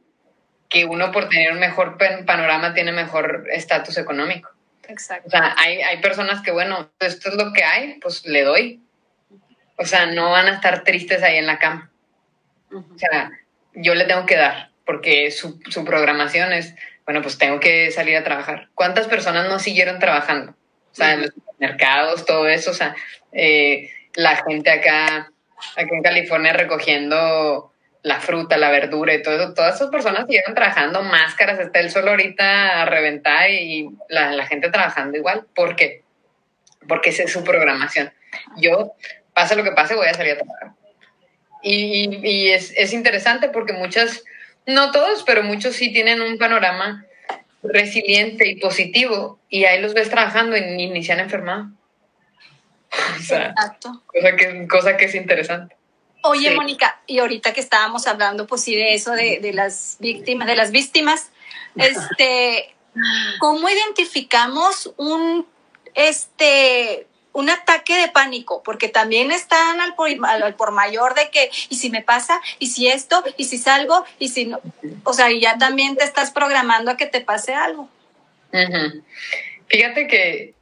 que 0.68 0.84
uno 0.84 1.12
por 1.12 1.28
tener 1.28 1.52
un 1.52 1.60
mejor 1.60 1.98
panorama 2.26 2.74
tiene 2.74 2.92
mejor 2.92 3.46
estatus 3.50 3.98
económico. 3.98 4.50
Exacto. 4.88 5.28
O 5.28 5.30
sea, 5.30 5.54
hay, 5.58 5.80
hay 5.82 6.00
personas 6.00 6.42
que, 6.42 6.50
bueno, 6.50 6.90
esto 6.98 7.28
es 7.28 7.34
lo 7.36 7.52
que 7.52 7.64
hay, 7.64 7.98
pues 8.00 8.24
le 8.26 8.42
doy. 8.42 8.80
O 9.76 9.84
sea, 9.84 10.06
no 10.06 10.30
van 10.30 10.46
a 10.46 10.54
estar 10.54 10.84
tristes 10.84 11.22
ahí 11.22 11.36
en 11.36 11.46
la 11.46 11.58
cama. 11.58 11.90
O 12.72 12.98
sea, 12.98 13.30
yo 13.74 13.94
le 13.94 14.04
tengo 14.04 14.26
que 14.26 14.36
dar, 14.36 14.70
porque 14.86 15.30
su, 15.30 15.60
su 15.68 15.84
programación 15.84 16.52
es, 16.52 16.74
bueno, 17.04 17.22
pues 17.22 17.38
tengo 17.38 17.60
que 17.60 17.90
salir 17.90 18.16
a 18.16 18.24
trabajar. 18.24 18.68
¿Cuántas 18.74 19.08
personas 19.08 19.48
no 19.48 19.58
siguieron 19.58 19.98
trabajando? 19.98 20.52
O 20.52 20.94
sea, 20.94 21.14
en 21.14 21.22
los 21.22 21.32
mercados, 21.58 22.26
todo 22.26 22.48
eso, 22.48 22.70
o 22.70 22.74
sea, 22.74 22.94
eh, 23.32 23.90
la 24.14 24.36
gente 24.36 24.70
acá, 24.70 25.32
acá 25.76 25.88
en 25.90 26.02
California 26.02 26.52
recogiendo 26.52 27.71
la 28.02 28.20
fruta, 28.20 28.56
la 28.56 28.70
verdura 28.70 29.14
y 29.14 29.22
todo 29.22 29.34
eso, 29.36 29.54
todas 29.54 29.76
esas 29.76 29.90
personas 29.90 30.26
siguieron 30.26 30.54
trabajando, 30.54 31.02
máscaras, 31.02 31.60
está 31.60 31.78
el 31.78 31.90
sol 31.90 32.08
ahorita 32.08 32.82
a 32.82 32.84
reventar 32.84 33.50
y 33.50 33.88
la, 34.08 34.44
gente 34.46 34.70
trabajando 34.70 35.16
igual. 35.16 35.46
¿Por 35.54 35.76
qué? 35.76 36.02
Porque 36.88 37.10
esa 37.10 37.22
es 37.22 37.32
su 37.32 37.44
programación. 37.44 38.12
Yo, 38.56 38.94
pase 39.34 39.54
lo 39.54 39.62
que 39.62 39.72
pase, 39.72 39.94
voy 39.94 40.08
a 40.08 40.14
salir 40.14 40.32
a 40.32 40.36
trabajar. 40.36 40.72
Y, 41.62 42.18
y 42.28 42.50
es, 42.50 42.72
es, 42.76 42.92
interesante 42.92 43.48
porque 43.48 43.72
muchas, 43.72 44.24
no 44.66 44.90
todos, 44.90 45.22
pero 45.22 45.44
muchos 45.44 45.76
sí 45.76 45.92
tienen 45.92 46.20
un 46.20 46.38
panorama 46.38 47.06
resiliente 47.62 48.48
y 48.48 48.56
positivo 48.56 49.38
y 49.48 49.64
ahí 49.64 49.80
los 49.80 49.94
ves 49.94 50.10
trabajando 50.10 50.56
y 50.56 50.90
ni, 50.90 51.04
se 51.04 51.12
han 51.12 51.20
enfermado. 51.20 51.68
O 53.18 53.22
sea, 53.22 53.50
Exacto. 53.50 54.02
Cosa 54.06 54.36
que, 54.36 54.66
cosa 54.68 54.96
que 54.96 55.04
es 55.06 55.14
interesante. 55.14 55.76
Oye, 56.22 56.54
Mónica, 56.54 57.00
y 57.06 57.18
ahorita 57.18 57.52
que 57.52 57.60
estábamos 57.60 58.06
hablando, 58.06 58.46
pues 58.46 58.62
sí, 58.62 58.74
de 58.74 58.94
eso, 58.94 59.12
de, 59.12 59.40
de 59.40 59.52
las 59.52 59.96
víctimas, 59.98 60.46
de 60.46 60.56
las 60.56 60.70
víctimas, 60.70 61.30
este, 61.76 62.74
¿cómo 63.40 63.68
identificamos 63.68 64.92
un, 64.96 65.46
este, 65.94 67.06
un 67.32 67.50
ataque 67.50 67.96
de 67.96 68.08
pánico? 68.08 68.62
Porque 68.62 68.88
también 68.88 69.32
están 69.32 69.80
al 69.80 69.94
por, 69.94 70.08
al 70.24 70.54
por 70.54 70.70
mayor 70.70 71.14
de 71.14 71.30
que, 71.30 71.50
¿y 71.68 71.76
si 71.76 71.90
me 71.90 72.02
pasa? 72.02 72.40
¿Y 72.60 72.68
si 72.68 72.86
esto? 72.86 73.24
¿Y 73.36 73.44
si 73.44 73.58
salgo? 73.58 74.04
¿Y 74.18 74.28
si 74.28 74.46
no? 74.46 74.60
O 75.04 75.12
sea, 75.14 75.30
y 75.30 75.40
ya 75.40 75.58
también 75.58 75.96
te 75.96 76.04
estás 76.04 76.30
programando 76.30 76.92
a 76.92 76.96
que 76.96 77.06
te 77.06 77.20
pase 77.20 77.54
algo. 77.54 77.88
Fíjate 79.66 80.06
que 80.06 80.54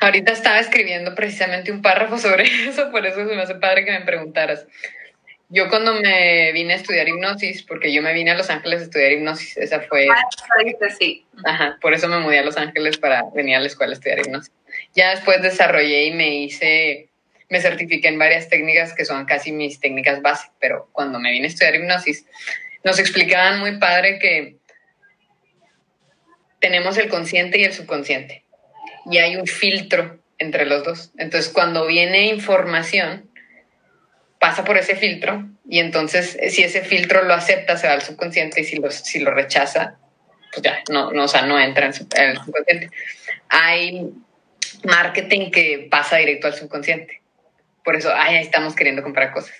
Ahorita 0.00 0.32
estaba 0.32 0.58
escribiendo 0.58 1.14
precisamente 1.14 1.70
un 1.70 1.82
párrafo 1.82 2.18
sobre 2.18 2.44
eso, 2.68 2.90
por 2.90 3.06
eso 3.06 3.28
se 3.28 3.34
me 3.34 3.42
hace 3.42 3.54
padre 3.56 3.84
que 3.84 3.92
me 3.92 4.00
preguntaras. 4.00 4.66
Yo 5.52 5.68
cuando 5.68 5.94
me 5.94 6.52
vine 6.52 6.74
a 6.74 6.76
estudiar 6.76 7.08
hipnosis, 7.08 7.64
porque 7.64 7.92
yo 7.92 8.02
me 8.02 8.12
vine 8.12 8.30
a 8.30 8.36
Los 8.36 8.50
Ángeles 8.50 8.80
a 8.80 8.84
estudiar 8.84 9.12
hipnosis, 9.12 9.56
esa 9.56 9.80
fue... 9.80 10.06
Ah, 10.08 10.22
sí. 10.96 11.26
Ajá, 11.44 11.76
por 11.80 11.92
eso 11.92 12.06
me 12.06 12.20
mudé 12.20 12.38
a 12.38 12.44
Los 12.44 12.56
Ángeles 12.56 12.98
para 12.98 13.24
venir 13.34 13.56
a 13.56 13.60
la 13.60 13.66
escuela 13.66 13.92
a 13.92 13.94
estudiar 13.94 14.20
hipnosis. 14.20 14.52
Ya 14.94 15.10
después 15.10 15.42
desarrollé 15.42 16.04
y 16.04 16.12
me 16.12 16.36
hice, 16.36 17.08
me 17.48 17.60
certifiqué 17.60 18.08
en 18.08 18.18
varias 18.18 18.48
técnicas 18.48 18.94
que 18.94 19.04
son 19.04 19.24
casi 19.24 19.50
mis 19.50 19.80
técnicas 19.80 20.22
básicas, 20.22 20.54
pero 20.60 20.88
cuando 20.92 21.18
me 21.18 21.32
vine 21.32 21.46
a 21.46 21.48
estudiar 21.48 21.74
hipnosis, 21.74 22.24
nos 22.84 23.00
explicaban 23.00 23.58
muy 23.58 23.76
padre 23.78 24.20
que 24.20 24.56
tenemos 26.60 26.96
el 26.96 27.08
consciente 27.08 27.58
y 27.58 27.64
el 27.64 27.72
subconsciente 27.72 28.44
y 29.10 29.18
hay 29.18 29.36
un 29.36 29.46
filtro 29.46 30.18
entre 30.38 30.66
los 30.66 30.84
dos. 30.84 31.12
Entonces, 31.18 31.52
cuando 31.52 31.86
viene 31.86 32.26
información, 32.26 33.30
pasa 34.38 34.64
por 34.64 34.78
ese 34.78 34.96
filtro 34.96 35.46
y 35.68 35.80
entonces 35.80 36.38
si 36.48 36.62
ese 36.62 36.82
filtro 36.82 37.22
lo 37.22 37.34
acepta, 37.34 37.76
se 37.76 37.86
va 37.86 37.92
al 37.92 38.02
subconsciente 38.02 38.62
y 38.62 38.64
si 38.64 38.76
lo, 38.76 38.90
si 38.90 39.20
lo 39.20 39.32
rechaza, 39.32 39.98
pues 40.50 40.62
ya, 40.62 40.82
no, 40.90 41.12
no, 41.12 41.24
o 41.24 41.28
sea, 41.28 41.42
no 41.42 41.60
entra 41.60 41.86
en, 41.86 41.92
el 42.28 42.36
subconsciente. 42.38 42.90
Hay 43.48 44.10
marketing 44.84 45.50
que 45.50 45.88
pasa 45.90 46.16
directo 46.16 46.46
al 46.46 46.54
subconsciente. 46.54 47.20
Por 47.84 47.96
eso, 47.96 48.12
ahí 48.14 48.36
estamos 48.36 48.74
queriendo 48.74 49.02
comprar 49.02 49.32
cosas. 49.32 49.54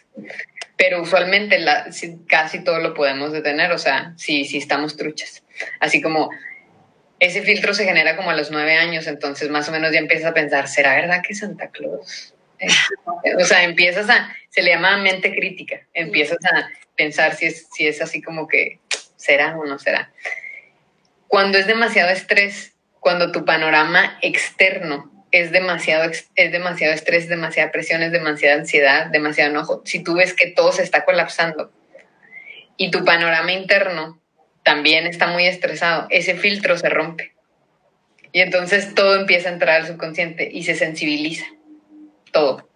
Pero 0.76 1.02
usualmente 1.02 1.62
casi 2.26 2.64
todo 2.64 2.78
lo 2.78 2.94
podemos 2.94 3.32
detener, 3.32 3.72
o 3.72 3.78
sea, 3.78 4.14
si, 4.16 4.44
si 4.44 4.56
estamos 4.56 4.96
truchas. 4.96 5.42
Así 5.78 6.00
como 6.00 6.30
ese 7.20 7.42
filtro 7.42 7.74
se 7.74 7.84
genera 7.84 8.16
como 8.16 8.30
a 8.30 8.34
los 8.34 8.50
nueve 8.50 8.76
años, 8.76 9.06
entonces 9.06 9.50
más 9.50 9.68
o 9.68 9.72
menos 9.72 9.92
ya 9.92 9.98
empiezas 9.98 10.30
a 10.30 10.34
pensar, 10.34 10.68
¿será 10.68 10.94
verdad 10.94 11.22
que 11.26 11.34
Santa 11.34 11.68
Claus? 11.68 12.34
o 13.38 13.44
sea, 13.44 13.64
empiezas 13.64 14.08
a, 14.08 14.34
se 14.48 14.62
le 14.62 14.70
llama 14.70 14.96
mente 14.96 15.34
crítica, 15.34 15.86
empiezas 15.94 16.38
a 16.46 16.68
pensar 16.96 17.34
si 17.34 17.46
es, 17.46 17.68
si 17.72 17.86
es 17.86 18.00
así 18.02 18.20
como 18.22 18.48
que 18.48 18.80
será 19.16 19.56
o 19.58 19.66
no 19.66 19.78
será. 19.78 20.12
Cuando 21.28 21.58
es 21.58 21.66
demasiado 21.66 22.10
estrés, 22.10 22.72
cuando 23.00 23.32
tu 23.32 23.44
panorama 23.44 24.18
externo 24.22 25.10
es 25.30 25.52
demasiado, 25.52 26.10
es 26.34 26.52
demasiado 26.52 26.94
estrés, 26.94 27.28
demasiada 27.28 27.70
presión, 27.70 28.02
es 28.02 28.12
demasiada 28.12 28.56
ansiedad, 28.56 29.06
demasiado 29.06 29.50
enojo, 29.50 29.82
si 29.84 30.02
tú 30.02 30.14
ves 30.14 30.34
que 30.34 30.48
todo 30.48 30.72
se 30.72 30.82
está 30.82 31.04
colapsando 31.04 31.70
y 32.76 32.90
tu 32.90 33.04
panorama 33.04 33.52
interno 33.52 34.19
también 34.70 35.08
está 35.08 35.26
muy 35.26 35.46
estresado, 35.46 36.06
ese 36.10 36.36
filtro 36.36 36.78
se 36.78 36.88
rompe. 36.88 37.32
Y 38.30 38.40
entonces 38.40 38.94
todo 38.94 39.16
empieza 39.16 39.48
a 39.48 39.52
entrar 39.52 39.80
al 39.80 39.88
subconsciente 39.88 40.48
y 40.48 40.62
se 40.62 40.76
sensibiliza. 40.76 41.44
Todo. 42.30 42.70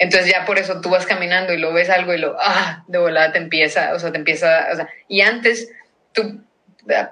Entonces 0.00 0.28
ya 0.28 0.44
por 0.44 0.58
eso 0.58 0.80
tú 0.80 0.90
vas 0.90 1.06
caminando 1.06 1.52
y 1.52 1.58
lo 1.58 1.72
ves 1.72 1.90
algo 1.90 2.12
y 2.12 2.18
lo, 2.18 2.36
ah, 2.40 2.82
de 2.88 2.98
volada 2.98 3.30
te 3.30 3.38
empieza, 3.38 3.94
o 3.94 4.00
sea, 4.00 4.10
te 4.10 4.18
empieza, 4.18 4.66
o 4.72 4.74
sea, 4.74 4.88
y 5.06 5.20
antes 5.20 5.70
tú, 6.12 6.44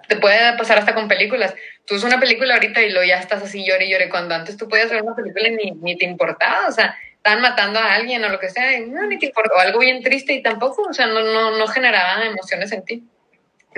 te 0.08 0.16
puede 0.16 0.58
pasar 0.58 0.78
hasta 0.78 0.94
con 0.94 1.06
películas. 1.06 1.54
Tú 1.86 1.94
ves 1.94 2.02
una 2.02 2.18
película 2.18 2.54
ahorita 2.54 2.82
y 2.82 2.90
lo 2.90 3.04
ya 3.04 3.20
estás 3.20 3.44
así 3.44 3.64
llore 3.64 3.86
y 3.86 3.92
llore, 3.92 4.08
cuando 4.08 4.34
antes 4.34 4.56
tú 4.56 4.68
podías 4.68 4.90
ver 4.90 5.02
una 5.02 5.14
película 5.14 5.46
y 5.46 5.52
ni, 5.52 5.70
ni 5.70 5.96
te 5.96 6.04
importaba, 6.04 6.66
o 6.66 6.72
sea, 6.72 6.96
estaban 7.14 7.42
matando 7.42 7.78
a 7.78 7.94
alguien 7.94 8.24
o 8.24 8.28
lo 8.28 8.40
que 8.40 8.50
sea, 8.50 8.76
y 8.76 8.86
no, 8.86 9.06
ni 9.06 9.20
te 9.20 9.26
importaba, 9.26 9.60
o 9.60 9.62
algo 9.62 9.78
bien 9.78 10.02
triste 10.02 10.32
y 10.32 10.42
tampoco, 10.42 10.82
o 10.82 10.92
sea, 10.92 11.06
no, 11.06 11.22
no, 11.22 11.56
no 11.56 11.66
generaba 11.68 12.24
emociones 12.24 12.72
en 12.72 12.84
ti. 12.84 13.04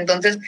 Entonces, 0.01 0.39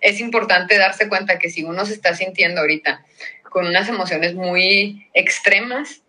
es 0.00 0.20
importante 0.20 0.78
darse 0.78 1.08
cuenta 1.08 1.38
que 1.38 1.50
si 1.50 1.62
uno 1.62 1.84
se 1.86 1.94
está 1.94 2.14
sintiendo 2.14 2.60
ahorita 2.60 3.04
con 3.50 3.66
unas 3.66 3.88
emociones 3.88 4.34
muy 4.34 5.08
extremas, 5.12 6.02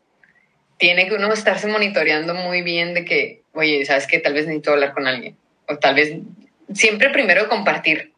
tiene 0.77 1.07
que 1.07 1.15
uno 1.15 1.31
estarse 1.31 1.67
monitoreando 1.67 2.33
muy 2.33 2.61
bien 2.61 2.93
de 2.93 3.05
que, 3.05 3.43
oye, 3.53 3.85
sabes 3.85 4.07
que 4.07 4.19
tal 4.19 4.33
vez 4.33 4.45
necesito 4.45 4.71
hablar 4.71 4.93
con 4.93 5.07
alguien. 5.07 5.37
O 5.67 5.77
tal 5.77 5.95
vez 5.95 6.15
siempre 6.73 7.09
primero 7.09 7.47
compartir 7.49 8.13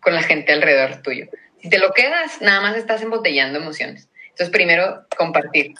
con 0.00 0.14
la 0.14 0.22
gente 0.22 0.52
alrededor 0.52 1.02
tuyo. 1.02 1.28
Si 1.62 1.68
te 1.68 1.78
lo 1.78 1.92
quedas, 1.92 2.40
nada 2.40 2.60
más 2.60 2.76
estás 2.76 3.02
embotellando 3.02 3.58
emociones. 3.58 4.08
Entonces, 4.30 4.50
primero 4.50 5.04
compartir, 5.16 5.74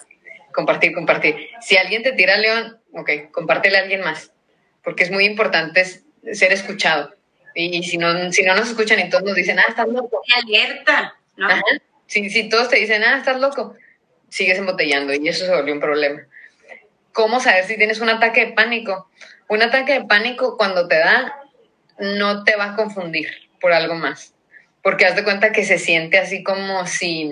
compartir, 0.52 0.92
compartir. 0.92 1.48
Si 1.60 1.76
alguien 1.76 2.02
te 2.02 2.12
tira 2.12 2.36
león, 2.36 2.78
ok, 2.92 3.30
compártele 3.30 3.78
a 3.78 3.82
alguien 3.82 4.00
más, 4.00 4.32
porque 4.82 5.04
es 5.04 5.10
muy 5.10 5.24
importante 5.24 5.84
ser 6.32 6.52
escuchado. 6.52 7.14
Y 7.54 7.82
si 7.82 7.98
no, 7.98 8.32
si 8.32 8.42
no 8.42 8.54
nos 8.54 8.68
escuchan 8.68 9.00
y 9.00 9.10
todos 9.10 9.24
nos 9.24 9.34
dicen, 9.34 9.58
ah, 9.58 9.64
estás 9.68 9.88
loco. 9.88 10.22
alerta, 10.44 11.16
¿no? 11.36 11.48
Si, 12.06 12.30
si 12.30 12.48
todos 12.48 12.68
te 12.68 12.76
dicen, 12.76 13.02
ah, 13.04 13.18
estás 13.18 13.40
loco, 13.40 13.74
sigues 14.28 14.58
embotellando 14.58 15.12
y 15.12 15.28
eso 15.28 15.44
se 15.44 15.54
volvió 15.54 15.74
un 15.74 15.80
problema. 15.80 16.22
¿Cómo 17.12 17.40
saber 17.40 17.64
si 17.64 17.76
tienes 17.76 18.00
un 18.00 18.08
ataque 18.08 18.46
de 18.46 18.52
pánico? 18.52 19.08
un 19.48 19.62
ataque 19.62 19.94
de 19.94 20.04
pánico 20.04 20.56
cuando 20.56 20.88
te 20.88 20.98
da, 20.98 21.34
no 21.98 22.44
te 22.44 22.56
va 22.56 22.72
a 22.72 22.76
confundir 22.76 23.28
por 23.60 23.72
algo 23.72 23.94
más. 23.94 24.34
Porque 24.82 25.06
haz 25.06 25.16
de 25.16 25.24
cuenta 25.24 25.52
que 25.52 25.64
se 25.64 25.78
siente 25.78 26.18
así 26.18 26.42
como 26.42 26.86
si, 26.86 27.30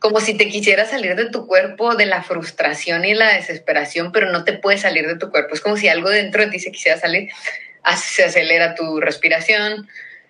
como 0.00 0.20
si 0.20 0.34
te 0.34 0.48
quisiera 0.48 0.86
salir 0.86 1.16
de 1.16 1.30
tu 1.30 1.46
cuerpo 1.46 1.94
de 1.96 2.06
la 2.06 2.22
frustración 2.22 3.04
y 3.04 3.14
la 3.14 3.34
desesperación, 3.34 4.12
pero 4.12 4.30
no 4.30 4.44
te 4.44 4.54
puede 4.54 4.78
salir 4.78 5.06
de 5.06 5.18
tu 5.18 5.30
cuerpo. 5.30 5.54
Es 5.54 5.60
como 5.60 5.76
si 5.76 5.88
algo 5.88 6.08
dentro 6.08 6.44
de 6.44 6.50
ti 6.50 6.58
se 6.60 6.72
quisiera 6.72 6.98
salir. 6.98 7.28
Se 7.96 8.24
acelera 8.24 8.74
tu 8.74 9.00
respiración, 9.00 9.88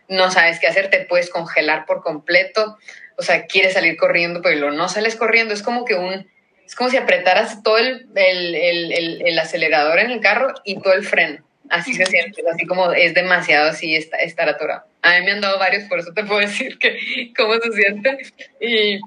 no 0.08 0.30
sabes 0.30 0.60
qué 0.60 0.66
hacer, 0.66 0.90
te 0.90 1.00
puedes 1.00 1.30
congelar 1.30 1.86
por 1.86 2.02
completo. 2.02 2.78
O 3.16 3.22
sea, 3.22 3.46
quieres 3.46 3.74
salir 3.74 3.96
corriendo, 3.96 4.42
pero 4.42 4.72
no 4.72 4.88
sales 4.88 5.16
corriendo. 5.16 5.54
Es 5.54 5.62
como 5.62 5.84
que 5.84 5.94
un, 5.94 6.28
es 6.66 6.74
como 6.74 6.90
si 6.90 6.96
apretaras 6.96 7.62
todo 7.62 7.78
el, 7.78 8.08
el, 8.14 8.54
el, 8.54 9.22
el 9.26 9.38
acelerador 9.38 9.98
en 9.98 10.10
el 10.10 10.20
carro 10.20 10.52
y 10.64 10.80
todo 10.80 10.94
el 10.94 11.04
freno. 11.04 11.44
Así 11.70 11.94
se 11.94 12.04
siente, 12.06 12.42
así 12.52 12.66
como 12.66 12.92
es 12.92 13.14
demasiado 13.14 13.70
así 13.70 13.96
estar 13.96 14.48
atorado. 14.48 14.84
A 15.02 15.18
mí 15.18 15.24
me 15.24 15.32
han 15.32 15.40
dado 15.40 15.58
varios, 15.58 15.84
por 15.84 15.98
eso 15.98 16.12
te 16.12 16.24
puedo 16.24 16.40
decir 16.40 16.78
que 16.78 17.32
cómo 17.36 17.54
se 17.54 17.72
siente. 17.72 18.18
Y, 18.60 19.00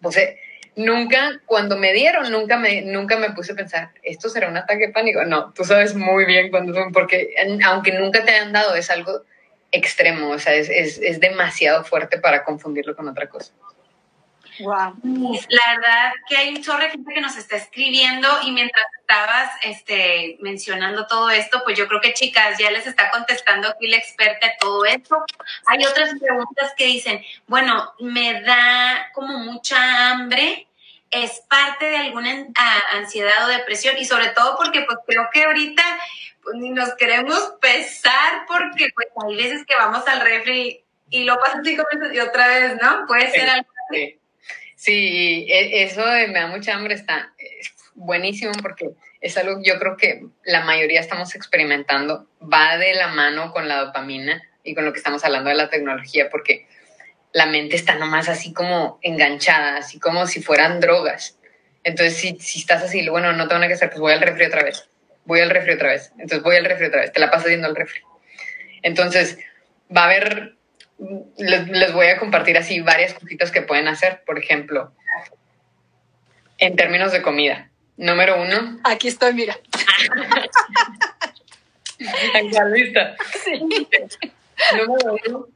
no 0.00 0.10
sé, 0.10 0.38
nunca, 0.78 1.40
cuando 1.44 1.76
me 1.76 1.92
dieron, 1.92 2.30
nunca 2.30 2.56
me, 2.56 2.82
nunca 2.82 3.16
me 3.16 3.30
puse 3.30 3.52
a 3.52 3.56
pensar, 3.56 3.90
¿esto 4.02 4.28
será 4.28 4.48
un 4.48 4.56
ataque 4.56 4.86
de 4.86 4.92
pánico? 4.92 5.24
No, 5.24 5.52
tú 5.52 5.64
sabes 5.64 5.94
muy 5.94 6.24
bien 6.24 6.50
cuando 6.50 6.72
son, 6.72 6.92
porque 6.92 7.34
aunque 7.64 7.92
nunca 7.92 8.24
te 8.24 8.30
hayan 8.30 8.52
dado, 8.52 8.74
es 8.74 8.88
algo 8.90 9.22
extremo, 9.72 10.30
o 10.30 10.38
sea, 10.38 10.54
es, 10.54 10.70
es, 10.70 10.98
es 10.98 11.20
demasiado 11.20 11.84
fuerte 11.84 12.18
para 12.18 12.44
confundirlo 12.44 12.96
con 12.96 13.08
otra 13.08 13.28
cosa. 13.28 13.52
Wow. 14.60 14.94
La 15.50 15.76
verdad 15.76 16.12
que 16.28 16.36
hay 16.36 16.48
un 16.54 16.62
chorro 16.62 16.82
de 16.82 16.90
gente 16.90 17.14
que 17.14 17.20
nos 17.20 17.36
está 17.36 17.56
escribiendo 17.56 18.28
y 18.44 18.50
mientras 18.50 18.86
estabas 19.00 19.50
este, 19.62 20.36
mencionando 20.40 21.06
todo 21.06 21.30
esto, 21.30 21.62
pues 21.64 21.78
yo 21.78 21.86
creo 21.86 22.00
que 22.00 22.14
chicas 22.14 22.58
ya 22.58 22.70
les 22.70 22.86
está 22.86 23.10
contestando 23.10 23.68
aquí 23.68 23.88
la 23.88 23.96
experta 23.96 24.46
de 24.46 24.52
todo 24.58 24.84
esto. 24.84 25.24
Hay 25.66 25.84
otras 25.84 26.10
preguntas 26.18 26.72
que 26.76 26.86
dicen, 26.86 27.24
bueno, 27.46 27.92
me 28.00 28.40
da 28.42 29.10
como 29.14 29.38
mucha 29.38 30.10
hambre, 30.10 30.67
es 31.10 31.42
parte 31.48 31.86
de 31.86 31.96
alguna 31.96 32.46
ansiedad 32.92 33.44
o 33.44 33.48
depresión 33.48 33.96
y 33.98 34.04
sobre 34.04 34.28
todo 34.28 34.56
porque 34.56 34.82
pues 34.82 34.98
creo 35.06 35.28
que 35.32 35.44
ahorita 35.44 35.82
pues, 36.42 36.56
ni 36.56 36.70
nos 36.70 36.94
queremos 36.94 37.54
pesar 37.60 38.44
porque 38.46 38.88
pues 38.94 39.08
hay 39.26 39.36
veces 39.36 39.66
que 39.66 39.74
vamos 39.76 40.06
al 40.06 40.20
refri 40.20 40.84
y 41.10 41.24
lo 41.24 41.38
pasas 41.38 41.60
cinco 41.64 41.84
minutos 41.92 42.14
y 42.14 42.20
otra 42.20 42.48
vez, 42.48 42.76
¿no? 42.80 43.06
Puede 43.06 43.30
ser 43.30 43.48
algo 43.48 43.68
así. 43.90 44.18
Sí, 44.76 45.46
e, 45.48 45.82
eso 45.82 46.04
de 46.06 46.28
me 46.28 46.40
da 46.40 46.46
mucha 46.46 46.74
hambre 46.74 46.94
está 46.94 47.32
buenísimo 47.94 48.52
porque 48.62 48.90
es 49.20 49.36
algo 49.36 49.60
que 49.60 49.70
yo 49.70 49.78
creo 49.78 49.96
que 49.96 50.22
la 50.44 50.64
mayoría 50.64 51.00
estamos 51.00 51.34
experimentando, 51.34 52.28
va 52.40 52.76
de 52.76 52.94
la 52.94 53.08
mano 53.08 53.52
con 53.52 53.66
la 53.66 53.84
dopamina 53.84 54.42
y 54.62 54.74
con 54.74 54.84
lo 54.84 54.92
que 54.92 54.98
estamos 54.98 55.24
hablando 55.24 55.50
de 55.50 55.56
la 55.56 55.70
tecnología, 55.70 56.28
porque 56.30 56.67
la 57.32 57.46
mente 57.46 57.76
está 57.76 57.94
nomás 57.94 58.28
así 58.28 58.52
como 58.52 58.98
enganchada, 59.02 59.78
así 59.78 59.98
como 59.98 60.26
si 60.26 60.42
fueran 60.42 60.80
drogas. 60.80 61.38
Entonces, 61.84 62.16
si, 62.16 62.38
si 62.40 62.60
estás 62.60 62.82
así, 62.82 63.08
bueno, 63.08 63.32
no 63.32 63.48
tengo 63.48 63.60
nada 63.60 63.68
que 63.68 63.74
hacer, 63.74 63.90
pues 63.90 64.00
voy 64.00 64.12
al 64.12 64.20
refri 64.20 64.46
otra 64.46 64.62
vez, 64.62 64.88
voy 65.24 65.40
al 65.40 65.50
refri 65.50 65.74
otra 65.74 65.90
vez, 65.90 66.10
entonces 66.12 66.42
voy 66.42 66.56
al 66.56 66.64
refri 66.64 66.86
otra 66.86 67.00
vez, 67.00 67.12
te 67.12 67.20
la 67.20 67.30
pasas 67.30 67.48
yendo 67.48 67.66
al 67.66 67.76
refri. 67.76 68.00
Entonces, 68.82 69.38
va 69.94 70.02
a 70.02 70.04
haber 70.06 70.58
les, 71.36 71.92
voy 71.92 72.06
a 72.06 72.18
compartir 72.18 72.56
así 72.58 72.80
varias 72.80 73.14
cositas 73.14 73.50
que 73.50 73.62
pueden 73.62 73.88
hacer. 73.88 74.22
Por 74.26 74.38
ejemplo, 74.38 74.92
en 76.58 76.76
términos 76.76 77.12
de 77.12 77.22
comida. 77.22 77.70
Número 77.96 78.40
uno. 78.40 78.78
Aquí 78.84 79.08
estoy, 79.08 79.34
mira. 79.34 79.58
lista. 82.74 83.16
Número 84.76 85.18
uno. 85.26 85.48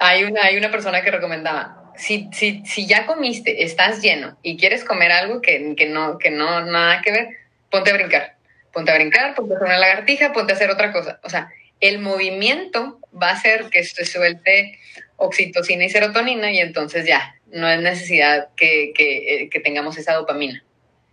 Hay 0.00 0.24
una, 0.24 0.44
hay 0.44 0.56
una 0.56 0.70
persona 0.70 1.02
que 1.02 1.10
recomendaba, 1.10 1.92
si, 1.96 2.28
si, 2.32 2.64
si 2.64 2.86
ya 2.86 3.06
comiste, 3.06 3.64
estás 3.64 4.00
lleno 4.00 4.38
y 4.42 4.56
quieres 4.56 4.84
comer 4.84 5.10
algo 5.10 5.42
que, 5.42 5.74
que, 5.76 5.86
no, 5.86 6.18
que 6.18 6.30
no 6.30 6.64
nada 6.64 7.02
que 7.02 7.12
ver, 7.12 7.28
ponte 7.70 7.90
a 7.90 7.94
brincar. 7.94 8.36
Ponte 8.72 8.92
a 8.92 8.94
brincar, 8.94 9.34
ponte 9.34 9.54
a 9.54 9.56
hacer 9.56 9.66
una 9.66 9.78
lagartija, 9.78 10.32
ponte 10.32 10.52
a 10.52 10.56
hacer 10.56 10.70
otra 10.70 10.92
cosa. 10.92 11.18
O 11.24 11.30
sea, 11.30 11.50
el 11.80 11.98
movimiento 11.98 13.00
va 13.20 13.30
a 13.30 13.32
hacer 13.32 13.70
que 13.70 13.82
se 13.82 14.04
suelte 14.04 14.78
oxitocina 15.16 15.84
y 15.84 15.90
serotonina 15.90 16.52
y 16.52 16.58
entonces 16.58 17.04
ya, 17.04 17.34
no 17.46 17.68
es 17.68 17.80
necesidad 17.80 18.48
que, 18.56 18.92
que, 18.94 19.48
que 19.50 19.60
tengamos 19.60 19.96
esa 19.98 20.14
dopamina. 20.14 20.62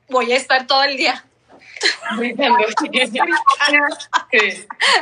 Voy 0.09 0.31
a 0.31 0.36
estar 0.36 0.67
todo 0.67 0.83
el 0.83 0.97
día. 0.97 1.25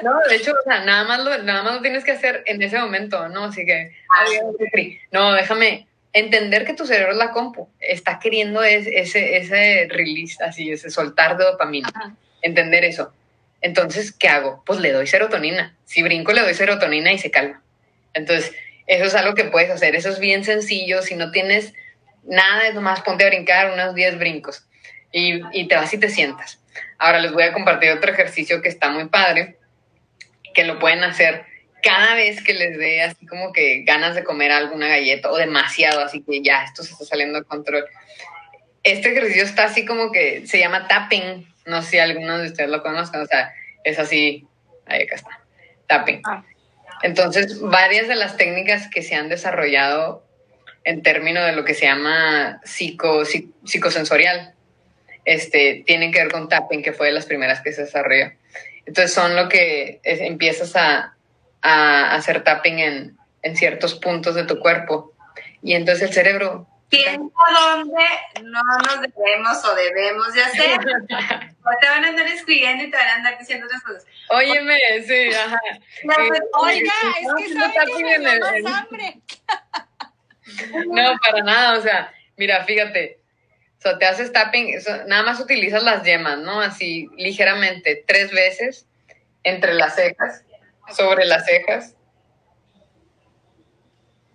No, 0.04 0.12
de 0.30 0.36
hecho, 0.36 0.52
o 0.52 0.64
sea, 0.64 0.84
nada 0.84 1.04
más, 1.04 1.20
lo, 1.20 1.38
nada 1.44 1.64
más 1.64 1.76
lo 1.76 1.82
tienes 1.82 2.04
que 2.04 2.12
hacer 2.12 2.44
en 2.46 2.62
ese 2.62 2.78
momento, 2.80 3.28
¿no? 3.30 3.46
Así 3.46 3.66
que, 3.66 3.92
no, 5.12 5.34
déjame 5.34 5.88
entender 6.14 6.66
que 6.66 6.74
tu 6.74 6.86
cerebro 6.86 7.12
es 7.12 7.18
la 7.18 7.32
compu, 7.32 7.70
está 7.80 8.20
queriendo 8.20 8.64
ese, 8.64 9.00
ese, 9.00 9.38
ese 9.38 9.88
release, 9.90 10.44
así, 10.44 10.72
ese 10.72 10.90
soltar 10.90 11.38
de 11.38 11.44
dopamina, 11.44 11.90
entender 12.42 12.86
eso. 12.86 13.14
Entonces, 13.62 14.12
¿qué 14.12 14.28
hago? 14.28 14.62
Pues 14.66 14.80
le 14.80 14.92
doy 14.92 15.08
serotonina. 15.08 15.76
Si 15.86 16.04
brinco, 16.04 16.34
le 16.34 16.42
doy 16.42 16.54
serotonina 16.54 17.14
y 17.14 17.18
se 17.18 17.32
calma. 17.32 17.64
Entonces, 18.14 18.54
eso 18.88 19.06
es 19.06 19.16
algo 19.16 19.36
que 19.36 19.46
puedes 19.46 19.72
hacer. 19.72 19.96
Eso 19.96 20.10
es 20.10 20.20
bien 20.20 20.44
sencillo. 20.44 21.02
Si 21.02 21.16
no 21.16 21.32
tienes 21.32 21.74
nada, 22.24 22.68
es 22.68 22.76
nomás 22.76 23.02
ponte 23.02 23.24
a 23.24 23.28
brincar 23.28 23.72
unos 23.72 23.96
10 23.96 24.20
brincos 24.20 24.66
y, 25.12 25.42
y 25.54 25.68
te 25.68 25.76
vas 25.76 25.94
y 25.94 25.98
te 25.98 26.10
sientas. 26.10 26.60
Ahora 26.98 27.20
les 27.20 27.32
voy 27.32 27.44
a 27.44 27.54
compartir 27.54 27.92
otro 27.92 28.12
ejercicio 28.12 28.62
que 28.62 28.70
está 28.70 28.90
muy 28.90 29.08
padre, 29.10 29.58
que 30.54 30.64
lo 30.64 30.80
pueden 30.80 31.04
hacer 31.04 31.46
cada 31.84 32.16
vez 32.16 32.42
que 32.42 32.54
les 32.54 32.78
dé 32.78 33.02
así 33.02 33.26
como 33.28 33.52
que 33.52 33.84
ganas 33.84 34.16
de 34.16 34.24
comer 34.24 34.52
alguna 34.52 34.88
galleta 34.88 35.30
o 35.30 35.38
demasiado, 35.38 36.00
así 36.00 36.24
que 36.24 36.42
ya 36.42 36.64
esto 36.64 36.82
se 36.82 36.94
está 36.94 37.06
saliendo 37.06 37.40
de 37.40 37.46
control. 37.46 37.86
Este 38.84 39.12
ejercicio 39.12 39.44
está 39.44 39.66
así 39.66 39.86
como 39.86 40.12
que 40.12 40.48
se 40.48 40.60
llama 40.60 40.88
tapping, 40.88 41.46
no 41.66 41.82
sé 41.82 41.90
si 41.90 42.00
alguno 42.00 42.38
de 42.38 42.48
ustedes 42.48 42.70
lo 42.70 42.82
conozcan, 42.82 43.22
o 43.22 43.26
sea, 43.26 43.54
es 43.84 44.00
así, 44.00 44.48
ahí 44.86 45.04
acá 45.04 45.16
está, 45.16 45.40
tapping. 45.88 46.22
Ah. 46.26 46.44
Entonces, 47.04 47.60
varias 47.60 48.08
de 48.08 48.16
las 48.16 48.38
técnicas 48.38 48.88
que 48.88 49.04
se 49.04 49.16
han 49.16 49.28
desarrollado 49.28 50.26
en 50.86 51.02
términos 51.02 51.46
de 51.46 51.54
lo 51.54 51.66
que 51.66 51.74
se 51.74 51.86
llama 51.86 52.62
psico, 52.64 53.24
psicosensorial, 53.66 54.54
este, 55.26 55.84
tienen 55.86 56.12
que 56.12 56.20
ver 56.20 56.32
con 56.32 56.50
tapping, 56.50 56.84
que 56.84 56.94
fue 56.94 57.08
de 57.08 57.14
las 57.14 57.26
primeras 57.26 57.62
que 57.62 57.74
se 57.74 57.84
desarrolló. 57.84 58.32
Entonces, 58.86 59.14
son 59.14 59.36
lo 59.36 59.48
que 59.50 60.00
empiezas 60.04 60.76
a, 60.76 61.16
a, 61.62 62.16
hacer 62.16 62.44
tapping 62.44 62.80
en, 62.80 63.18
en 63.42 63.56
ciertos 63.56 63.96
puntos 63.96 64.36
de 64.36 64.46
tu 64.46 64.60
cuerpo. 64.60 65.14
Y 65.62 65.74
entonces 65.76 66.10
el 66.10 66.14
cerebro 66.14 66.68
tiempo 66.94 67.34
donde 67.52 68.06
no 68.44 68.62
nos 68.62 69.02
debemos 69.02 69.66
o 69.66 69.76
debemos 69.76 70.34
de 70.34 70.44
hacer. 70.44 70.80
O 71.66 71.70
te 71.80 71.88
van 71.88 72.04
a 72.04 72.10
andar 72.10 72.28
escribiendo 72.28 72.84
y 72.84 72.92
te 72.92 72.98
van 72.98 73.08
a 73.08 73.16
andar 73.16 73.40
diciendo 73.40 73.66
otras 73.66 73.82
cosas. 73.84 74.06
Óyeme, 74.28 74.78
sí, 75.08 75.34
ajá. 75.34 75.58
Pues, 76.04 76.42
oiga, 76.60 76.94
es 77.22 77.34
que 77.38 77.54
sabe 77.54 77.92
que 77.98 78.20
me 78.20 78.38
da 78.38 78.52
más 78.62 78.74
hambre. 78.82 79.18
No, 80.88 81.18
para 81.24 81.42
nada, 81.42 81.80
o 81.80 81.82
sea, 81.82 82.14
mira, 82.36 82.66
fíjate, 82.66 83.22
sea, 83.84 83.98
te 83.98 84.06
haces 84.06 84.32
tapping, 84.32 84.76
nada 85.08 85.24
más 85.24 85.40
utilizas 85.40 85.84
las 85.84 86.04
yemas, 86.04 86.40
¿no? 86.40 86.62
Así 86.62 87.10
ligeramente, 87.18 88.04
tres 88.08 88.32
veces 88.32 88.88
entre 89.44 89.74
las 89.74 89.96
cejas, 89.96 90.44
sobre 90.96 91.26
las 91.26 91.46
cejas, 91.46 91.96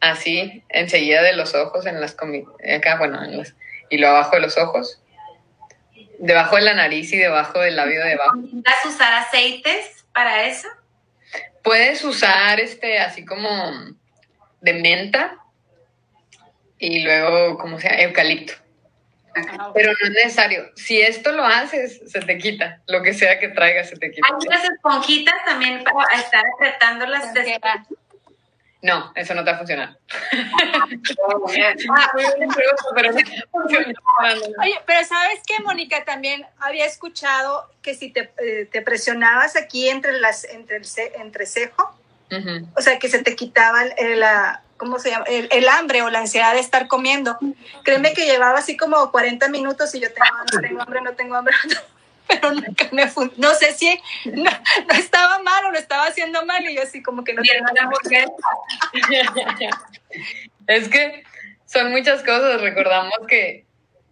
así, 0.00 0.62
enseguida 0.68 1.22
de 1.22 1.32
los 1.32 1.54
ojos, 1.54 1.86
en 1.86 2.00
las 2.00 2.14
acá, 2.14 2.96
bueno, 2.98 3.24
en 3.24 3.38
las, 3.38 3.54
y 3.90 3.98
lo 3.98 4.08
abajo 4.08 4.36
de 4.36 4.42
los 4.42 4.58
ojos, 4.58 5.02
debajo 6.18 6.56
de 6.56 6.62
la 6.62 6.74
nariz 6.74 7.12
y 7.12 7.16
debajo 7.16 7.60
del 7.60 7.76
labio 7.76 8.04
de 8.04 8.14
abajo. 8.14 8.36
¿Vas 8.36 8.86
usar 8.86 9.14
aceites 9.14 10.04
para 10.12 10.44
eso? 10.44 10.68
Puedes 11.62 12.04
usar 12.04 12.60
este, 12.60 12.98
así 12.98 13.24
como 13.24 13.48
de 14.60 14.72
menta 14.74 15.38
y 16.78 17.00
luego, 17.00 17.58
como 17.58 17.78
sea, 17.78 18.00
eucalipto. 18.00 18.54
Ah, 19.58 19.70
Pero 19.74 19.92
no 19.92 20.08
es 20.08 20.10
necesario. 20.10 20.70
Si 20.74 21.00
esto 21.00 21.32
lo 21.32 21.44
haces, 21.44 22.00
se 22.06 22.20
te 22.20 22.38
quita. 22.38 22.80
Lo 22.86 23.02
que 23.02 23.14
sea 23.14 23.38
que 23.38 23.48
traigas, 23.48 23.90
se 23.90 23.96
te 23.96 24.10
quita. 24.10 24.26
Hay 24.26 24.46
unas 24.46 24.64
esponjitas 24.64 25.34
también 25.44 25.84
para 25.84 26.20
estar 26.20 26.44
apretando 26.56 27.06
las 27.06 27.32
no, 28.80 29.12
eso 29.16 29.34
no 29.34 29.42
te 29.42 29.50
va 29.50 29.56
a 29.56 29.58
funcionar. 29.58 29.98
Oye, 34.60 34.80
pero 34.86 35.04
¿sabes 35.04 35.40
qué, 35.46 35.60
Mónica? 35.64 36.04
También 36.04 36.46
había 36.60 36.86
escuchado 36.86 37.68
que 37.82 37.94
si 37.94 38.10
te, 38.10 38.30
eh, 38.38 38.68
te 38.70 38.82
presionabas 38.82 39.56
aquí 39.56 39.88
entre 39.88 40.20
las 40.20 40.44
entre 40.44 40.76
el 40.76 40.84
entrecejo, 41.20 41.92
o 42.76 42.80
sea, 42.80 43.00
que 43.00 43.08
se 43.08 43.22
te 43.22 43.34
quitaba 43.34 43.82
el, 43.82 44.20
la, 44.20 44.62
¿cómo 44.78 44.98
se 44.98 45.10
llama? 45.10 45.26
El, 45.28 45.68
hambre 45.68 46.02
o 46.02 46.10
la 46.10 46.20
ansiedad 46.20 46.54
de 46.54 46.60
estar 46.60 46.88
comiendo. 46.88 47.36
Créeme 47.84 48.14
que 48.14 48.24
llevaba 48.24 48.58
así 48.58 48.76
como 48.76 49.10
40 49.10 49.48
minutos 49.48 49.94
y 49.94 50.00
yo 50.00 50.08
tengo, 50.12 50.26
no 50.54 50.60
tengo 50.60 50.82
hambre, 50.82 51.00
no 51.02 51.12
tengo 51.12 51.34
hambre. 51.36 51.54
pero 52.28 52.52
nunca 52.52 52.88
me 52.92 53.08
fue. 53.08 53.30
No 53.36 53.54
sé 53.54 53.72
si 53.72 54.00
no, 54.26 54.50
estaba 54.96 55.38
mal 55.40 55.64
o 55.66 55.70
lo 55.70 55.78
estaba 55.78 56.04
haciendo 56.04 56.44
mal 56.44 56.64
y 56.68 56.76
yo 56.76 56.82
así 56.82 57.02
como 57.02 57.24
que 57.24 57.34
no 57.34 57.42
tenía 57.42 58.28
Es 60.66 60.88
que 60.88 61.24
son 61.66 61.90
muchas 61.90 62.22
cosas. 62.22 62.60
Recordamos 62.60 63.18
que 63.26 63.64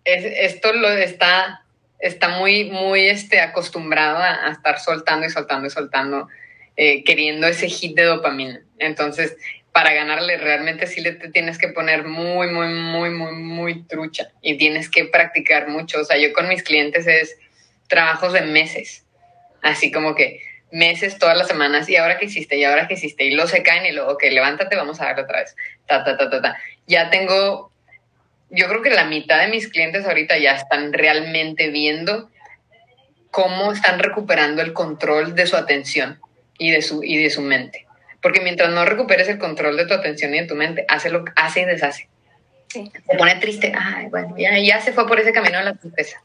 esto 0.05 0.73
lo 0.73 0.89
está, 0.89 1.65
está 1.99 2.29
muy, 2.29 2.71
muy 2.71 3.07
este, 3.09 3.41
acostumbrado 3.41 4.19
a, 4.19 4.51
estar 4.51 4.81
soltando 4.81 5.27
y 5.27 5.31
soltando 5.31 5.67
y 5.67 5.71
soltando, 5.71 6.29
eh, 6.77 7.05
queriendo 7.05 7.47
ese 7.47 7.69
hit 7.69 7.97
de 7.97 8.05
dopamina. 8.05 8.63
Entonces, 8.79 9.37
para 9.77 9.93
ganarle 9.93 10.39
realmente 10.39 10.87
sí 10.87 11.03
le 11.03 11.13
tienes 11.13 11.59
que 11.59 11.69
poner 11.69 12.05
muy, 12.05 12.49
muy, 12.49 12.69
muy, 12.69 13.11
muy, 13.11 13.33
muy 13.33 13.83
trucha 13.83 14.31
y 14.41 14.57
tienes 14.57 14.89
que 14.89 15.05
practicar 15.05 15.69
mucho. 15.69 16.01
O 16.01 16.05
sea, 16.05 16.17
yo 16.17 16.33
con 16.33 16.49
mis 16.49 16.63
clientes 16.63 17.07
es 17.07 17.37
trabajos 17.87 18.33
de 18.33 18.41
meses, 18.41 19.05
así 19.61 19.93
como 19.93 20.15
que 20.15 20.41
meses 20.71 21.19
todas 21.19 21.37
las 21.37 21.49
semanas 21.49 21.91
y 21.91 21.97
ahora 21.97 22.17
que 22.17 22.25
hiciste 22.25 22.57
y 22.57 22.65
ahora 22.65 22.89
que 22.89 22.95
hiciste 22.95 23.25
y 23.25 23.33
lo 23.33 23.47
se 23.47 23.63
caen 23.63 23.85
y 23.85 23.93
luego, 23.93 24.13
ok, 24.13 24.23
levántate, 24.31 24.77
vamos 24.77 24.99
a 25.03 25.09
darle 25.09 25.25
otra 25.25 25.41
vez. 25.41 25.55
Ta, 25.87 26.03
ta, 26.05 26.17
ta, 26.17 26.31
ta, 26.31 26.41
ta. 26.41 26.59
Ya 26.87 27.11
tengo, 27.11 27.71
yo 28.49 28.69
creo 28.69 28.81
que 28.81 28.89
la 28.89 29.05
mitad 29.05 29.43
de 29.43 29.49
mis 29.49 29.69
clientes 29.69 30.07
ahorita 30.07 30.39
ya 30.39 30.53
están 30.53 30.95
realmente 30.95 31.69
viendo 31.69 32.31
cómo 33.31 33.73
están 33.73 33.99
recuperando 33.99 34.63
el 34.63 34.73
control 34.73 35.35
de 35.35 35.47
su 35.47 35.55
atención 35.55 36.19
y 36.57 36.71
de 36.71 36.81
su, 36.81 37.05
y 37.05 37.23
de 37.23 37.29
su 37.29 37.43
mente. 37.43 37.86
Porque 38.27 38.41
mientras 38.41 38.71
no 38.71 38.85
recuperes 38.85 39.29
el 39.29 39.39
control 39.39 39.77
de 39.77 39.87
tu 39.87 39.95
atención 39.95 40.35
y 40.35 40.41
de 40.41 40.47
tu 40.49 40.57
mente, 40.57 40.85
hace 40.89 41.11
lo 41.11 41.25
hace 41.37 41.61
y 41.61 41.65
deshace. 41.65 42.09
Sí. 42.67 42.91
Se 43.09 43.17
pone 43.17 43.37
triste, 43.37 43.73
ay, 43.73 44.07
bueno, 44.07 44.35
ya, 44.37 44.59
ya 44.59 44.81
se 44.81 44.93
fue 44.93 45.07
por 45.07 45.21
ese 45.21 45.33
camino 45.33 45.59
de 45.59 45.65
la 45.65 45.75
tristeza. 45.75 46.21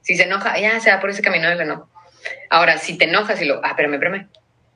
Si 0.00 0.16
se 0.16 0.24
enoja, 0.24 0.58
ya 0.58 0.80
se 0.80 0.90
va 0.90 0.98
por 0.98 1.08
ese 1.08 1.22
camino 1.22 1.48
del 1.48 1.60
enojo. 1.60 1.88
Ahora, 2.48 2.78
si 2.78 2.98
te 2.98 3.04
enojas 3.04 3.40
y 3.40 3.44
lo, 3.44 3.64
ah, 3.64 3.68
espérame, 3.68 3.94
espérame, 3.94 4.28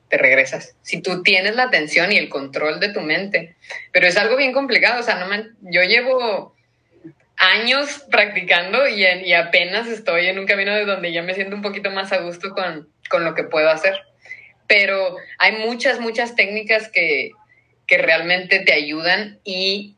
te 0.07 0.17
regresas. 0.17 0.77
Si 0.81 1.01
tú 1.01 1.23
tienes 1.23 1.57
la 1.57 1.63
atención 1.63 2.13
y 2.13 2.17
el 2.17 2.29
control 2.29 2.79
de 2.79 2.93
tu 2.93 3.01
mente, 3.01 3.57
pero 3.91 4.07
es 4.07 4.15
algo 4.15 4.37
bien 4.37 4.53
complicado, 4.53 5.01
o 5.01 5.03
sea, 5.03 5.15
no 5.15 5.27
me, 5.27 5.49
yo 5.59 5.81
llevo 5.81 6.55
años 7.35 8.05
practicando 8.09 8.87
y, 8.87 9.03
y, 9.03 9.33
apenas 9.33 9.89
estoy 9.89 10.27
en 10.27 10.39
un 10.39 10.45
camino 10.45 10.73
de 10.73 10.85
donde 10.85 11.11
ya 11.11 11.21
me 11.21 11.33
siento 11.33 11.53
un 11.53 11.61
poquito 11.61 11.91
más 11.91 12.13
a 12.13 12.19
gusto 12.19 12.51
con, 12.51 12.87
con 13.09 13.25
lo 13.25 13.35
que 13.35 13.43
puedo 13.43 13.69
hacer 13.69 13.99
pero 14.67 15.17
hay 15.37 15.53
muchas, 15.53 15.99
muchas 15.99 16.35
técnicas 16.35 16.89
que, 16.89 17.31
que 17.87 17.97
realmente 17.97 18.59
te 18.59 18.73
ayudan 18.73 19.39
y 19.43 19.95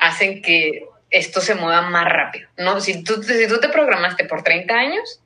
hacen 0.00 0.42
que 0.42 0.84
esto 1.10 1.40
se 1.40 1.54
mueva 1.54 1.82
más 1.82 2.06
rápido. 2.06 2.48
¿no? 2.56 2.80
Si, 2.80 3.02
tú, 3.02 3.22
si 3.22 3.48
tú 3.48 3.60
te 3.60 3.68
programaste 3.68 4.24
por 4.24 4.42
30 4.42 4.74
años, 4.74 5.20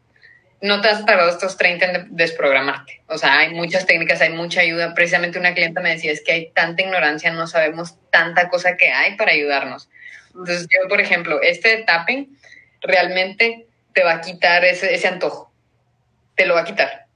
no 0.60 0.80
te 0.80 0.88
has 0.88 1.04
tardado 1.04 1.28
estos 1.28 1.56
30 1.56 1.86
en 1.86 2.16
desprogramarte. 2.16 3.02
O 3.08 3.18
sea, 3.18 3.38
hay 3.38 3.52
muchas 3.52 3.84
técnicas, 3.84 4.20
hay 4.20 4.30
mucha 4.30 4.60
ayuda. 4.60 4.94
Precisamente 4.94 5.38
una 5.38 5.54
clienta 5.54 5.80
me 5.80 5.90
decía, 5.90 6.12
es 6.12 6.22
que 6.22 6.32
hay 6.32 6.50
tanta 6.50 6.82
ignorancia, 6.82 7.32
no 7.32 7.48
sabemos 7.48 7.96
tanta 8.10 8.48
cosa 8.48 8.76
que 8.76 8.90
hay 8.90 9.16
para 9.16 9.32
ayudarnos. 9.32 9.90
Entonces, 10.28 10.68
yo, 10.70 10.88
por 10.88 11.00
ejemplo, 11.00 11.42
este 11.42 11.82
tapping 11.82 12.38
realmente 12.80 13.66
te 13.92 14.04
va 14.04 14.14
a 14.14 14.20
quitar 14.20 14.64
ese, 14.64 14.94
ese 14.94 15.08
antojo. 15.08 15.52
Te 16.36 16.46
lo 16.46 16.54
va 16.54 16.60
a 16.60 16.64
quitar. 16.64 17.06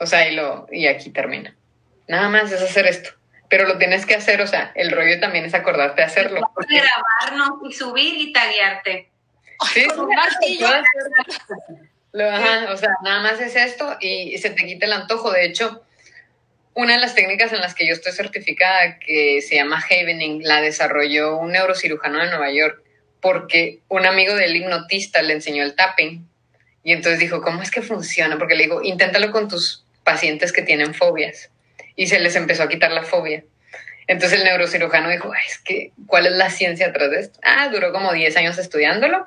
O 0.00 0.06
sea, 0.06 0.28
y, 0.28 0.34
lo, 0.34 0.66
y 0.72 0.86
aquí 0.86 1.10
termina. 1.10 1.54
Nada 2.08 2.28
más 2.28 2.50
es 2.50 2.62
hacer 2.62 2.86
esto. 2.86 3.10
Pero 3.48 3.66
lo 3.66 3.78
tienes 3.78 4.06
que 4.06 4.14
hacer, 4.14 4.40
o 4.40 4.46
sea, 4.46 4.72
el 4.74 4.90
rollo 4.90 5.20
también 5.20 5.44
es 5.44 5.54
acordarte 5.54 6.00
de 6.00 6.06
hacerlo. 6.06 6.40
Porque... 6.54 6.80
Grabarnos 6.80 7.58
y 7.68 7.72
subir 7.72 8.14
y 8.16 8.32
taguearte. 8.32 9.10
Sí, 9.74 9.86
o 12.12 12.76
sea, 12.76 12.90
nada 13.04 13.20
más 13.22 13.40
es 13.40 13.54
esto 13.56 13.96
y 14.00 14.36
se 14.38 14.50
te 14.50 14.64
quita 14.64 14.86
el 14.86 14.92
antojo. 14.92 15.30
De 15.30 15.44
hecho, 15.44 15.82
una 16.74 16.94
de 16.94 17.00
las 17.00 17.14
técnicas 17.14 17.52
en 17.52 17.60
las 17.60 17.74
que 17.74 17.86
yo 17.86 17.92
estoy 17.92 18.12
certificada, 18.12 18.98
que 18.98 19.42
se 19.42 19.56
llama 19.56 19.84
Havening, 19.84 20.42
la 20.42 20.60
desarrolló 20.60 21.36
un 21.36 21.52
neurocirujano 21.52 22.20
de 22.20 22.30
Nueva 22.30 22.50
York, 22.50 22.82
porque 23.20 23.80
un 23.88 24.06
amigo 24.06 24.34
del 24.34 24.56
hipnotista 24.56 25.22
le 25.22 25.34
enseñó 25.34 25.62
el 25.62 25.74
tapping. 25.74 26.26
Y 26.82 26.92
entonces 26.92 27.20
dijo, 27.20 27.42
¿cómo 27.42 27.62
es 27.62 27.70
que 27.70 27.82
funciona? 27.82 28.38
Porque 28.38 28.54
le 28.54 28.62
digo, 28.64 28.82
inténtalo 28.82 29.30
con 29.30 29.48
tus 29.48 29.84
pacientes 30.04 30.52
que 30.52 30.62
tienen 30.62 30.94
fobias 30.94 31.50
y 31.96 32.06
se 32.06 32.18
les 32.18 32.36
empezó 32.36 32.62
a 32.62 32.68
quitar 32.68 32.92
la 32.92 33.02
fobia. 33.02 33.44
Entonces 34.06 34.38
el 34.38 34.44
neurocirujano 34.44 35.08
dijo, 35.08 35.32
es 35.46 35.58
que, 35.58 35.92
¿cuál 36.06 36.26
es 36.26 36.32
la 36.32 36.50
ciencia 36.50 36.88
atrás 36.88 37.10
de 37.10 37.20
esto? 37.20 37.38
Ah, 37.44 37.68
duró 37.68 37.92
como 37.92 38.12
10 38.12 38.36
años 38.38 38.58
estudiándolo 38.58 39.26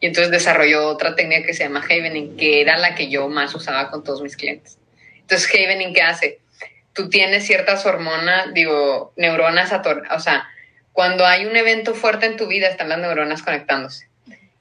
y 0.00 0.06
entonces 0.06 0.30
desarrolló 0.30 0.88
otra 0.88 1.14
técnica 1.14 1.46
que 1.46 1.54
se 1.54 1.64
llama 1.64 1.82
Havening, 1.82 2.36
que 2.36 2.60
era 2.60 2.76
la 2.76 2.94
que 2.94 3.08
yo 3.08 3.28
más 3.28 3.54
usaba 3.54 3.90
con 3.90 4.04
todos 4.04 4.22
mis 4.22 4.36
clientes. 4.36 4.78
Entonces, 5.20 5.48
Havening, 5.52 5.94
¿qué 5.94 6.02
hace? 6.02 6.40
Tú 6.92 7.08
tienes 7.08 7.46
ciertas 7.46 7.86
hormonas, 7.86 8.52
digo, 8.52 9.12
neuronas, 9.16 9.72
o 9.72 10.20
sea, 10.20 10.46
cuando 10.92 11.24
hay 11.24 11.46
un 11.46 11.56
evento 11.56 11.94
fuerte 11.94 12.26
en 12.26 12.36
tu 12.36 12.48
vida, 12.48 12.68
están 12.68 12.88
las 12.88 12.98
neuronas 12.98 13.42
conectándose, 13.42 14.08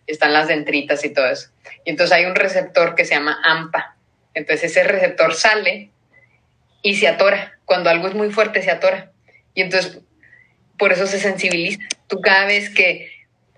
están 0.05 0.34
las 0.34 0.47
dendritas 0.47 1.03
y 1.03 1.10
todo 1.10 1.28
eso. 1.28 1.49
Y 1.84 1.89
entonces 1.89 2.16
hay 2.16 2.26
un 2.26 2.36
receptor 2.36 2.95
que 2.95 3.05
se 3.05 3.16
llama 3.16 3.41
AMPA, 3.43 3.97
entonces 4.38 4.71
ese 4.71 4.83
receptor 4.83 5.33
sale 5.33 5.91
y 6.81 6.95
se 6.95 7.07
atora. 7.07 7.59
Cuando 7.65 7.89
algo 7.89 8.07
es 8.07 8.13
muy 8.13 8.29
fuerte, 8.29 8.61
se 8.61 8.71
atora. 8.71 9.11
Y 9.53 9.61
entonces 9.61 9.99
por 10.77 10.93
eso 10.93 11.07
se 11.07 11.19
sensibiliza. 11.19 11.81
Tú 12.07 12.21
cada 12.21 12.45
vez 12.45 12.69
que, 12.69 13.11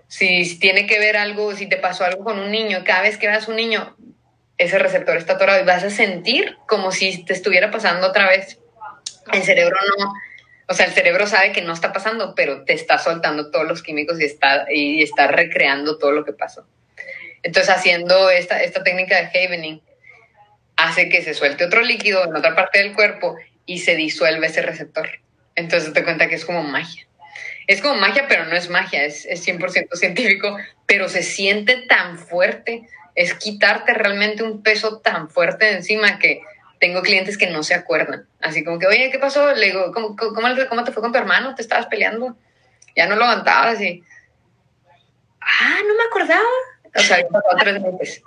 si 0.08 0.58
tiene 0.58 0.86
que 0.86 0.98
ver 0.98 1.16
algo, 1.16 1.54
si 1.54 1.68
te 1.68 1.76
pasó 1.76 2.04
algo 2.04 2.24
con 2.24 2.38
un 2.38 2.50
niño, 2.50 2.82
cada 2.84 3.02
vez 3.02 3.18
que 3.18 3.28
veas 3.28 3.46
un 3.46 3.56
niño, 3.56 3.96
ese 4.58 4.78
receptor 4.78 5.16
está 5.16 5.34
atorado 5.34 5.62
y 5.62 5.66
vas 5.66 5.84
a 5.84 5.90
sentir 5.90 6.56
como 6.66 6.92
si 6.92 7.24
te 7.24 7.32
estuviera 7.32 7.70
pasando 7.70 8.08
otra 8.08 8.28
vez. 8.28 8.58
El 9.32 9.42
cerebro 9.42 9.76
no, 9.98 10.12
o 10.66 10.74
sea, 10.74 10.86
el 10.86 10.92
cerebro 10.92 11.26
sabe 11.26 11.52
que 11.52 11.62
no 11.62 11.72
está 11.72 11.92
pasando, 11.92 12.34
pero 12.34 12.64
te 12.64 12.72
está 12.72 12.98
soltando 12.98 13.50
todos 13.50 13.66
los 13.66 13.82
químicos 13.82 14.20
y 14.20 14.24
está, 14.24 14.66
y 14.72 15.02
está 15.02 15.26
recreando 15.26 15.98
todo 15.98 16.12
lo 16.12 16.24
que 16.24 16.32
pasó. 16.32 16.66
Entonces, 17.42 17.74
haciendo 17.74 18.30
esta, 18.30 18.62
esta 18.62 18.82
técnica 18.82 19.16
de 19.16 19.26
havening, 19.38 19.80
hace 20.84 21.08
que 21.08 21.22
se 21.22 21.34
suelte 21.34 21.64
otro 21.64 21.82
líquido 21.82 22.24
en 22.24 22.34
otra 22.34 22.54
parte 22.54 22.78
del 22.78 22.94
cuerpo 22.94 23.36
y 23.66 23.78
se 23.78 23.96
disuelve 23.96 24.46
ese 24.46 24.62
receptor. 24.62 25.08
Entonces 25.54 25.92
te 25.92 26.02
cuenta 26.02 26.28
que 26.28 26.34
es 26.34 26.44
como 26.44 26.62
magia. 26.62 27.06
Es 27.66 27.82
como 27.82 27.94
magia, 27.94 28.26
pero 28.28 28.46
no 28.46 28.56
es 28.56 28.68
magia, 28.68 29.04
es, 29.04 29.26
es 29.26 29.46
100% 29.46 29.94
científico, 29.94 30.56
pero 30.86 31.08
se 31.08 31.22
siente 31.22 31.76
tan 31.88 32.18
fuerte, 32.18 32.88
es 33.14 33.34
quitarte 33.34 33.94
realmente 33.94 34.42
un 34.42 34.62
peso 34.62 34.98
tan 34.98 35.28
fuerte 35.28 35.66
de 35.66 35.72
encima 35.72 36.18
que 36.18 36.40
tengo 36.80 37.02
clientes 37.02 37.36
que 37.36 37.48
no 37.48 37.62
se 37.62 37.74
acuerdan. 37.74 38.26
Así 38.40 38.64
como 38.64 38.78
que, 38.78 38.86
oye, 38.86 39.10
¿qué 39.10 39.18
pasó? 39.18 39.54
Le 39.54 39.72
¿cómo, 39.72 40.16
cómo, 40.16 40.34
cómo 40.68 40.84
te 40.84 40.92
fue 40.92 41.02
con 41.02 41.12
tu 41.12 41.18
hermano? 41.18 41.54
¿Te 41.54 41.62
estabas 41.62 41.86
peleando? 41.86 42.36
Ya 42.96 43.06
no 43.06 43.16
lo 43.16 43.24
aguantabas 43.24 43.80
y... 43.80 44.02
Ah, 45.40 45.78
no 45.86 45.94
me 45.94 46.04
acordaba. 46.04 46.42
O 46.96 47.00
sea, 47.00 47.18
tres 47.60 47.80
meses. 47.80 48.22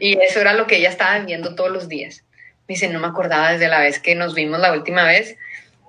Y 0.00 0.18
eso 0.20 0.40
era 0.40 0.54
lo 0.54 0.66
que 0.66 0.76
ella 0.76 0.88
estaba 0.88 1.18
viendo 1.20 1.54
todos 1.54 1.70
los 1.70 1.88
días. 1.88 2.24
Me 2.68 2.74
dice, 2.74 2.88
no 2.88 3.00
me 3.00 3.08
acordaba 3.08 3.52
desde 3.52 3.68
la 3.68 3.80
vez 3.80 3.98
que 3.98 4.14
nos 4.14 4.34
vimos 4.34 4.60
la 4.60 4.72
última 4.72 5.04
vez, 5.04 5.36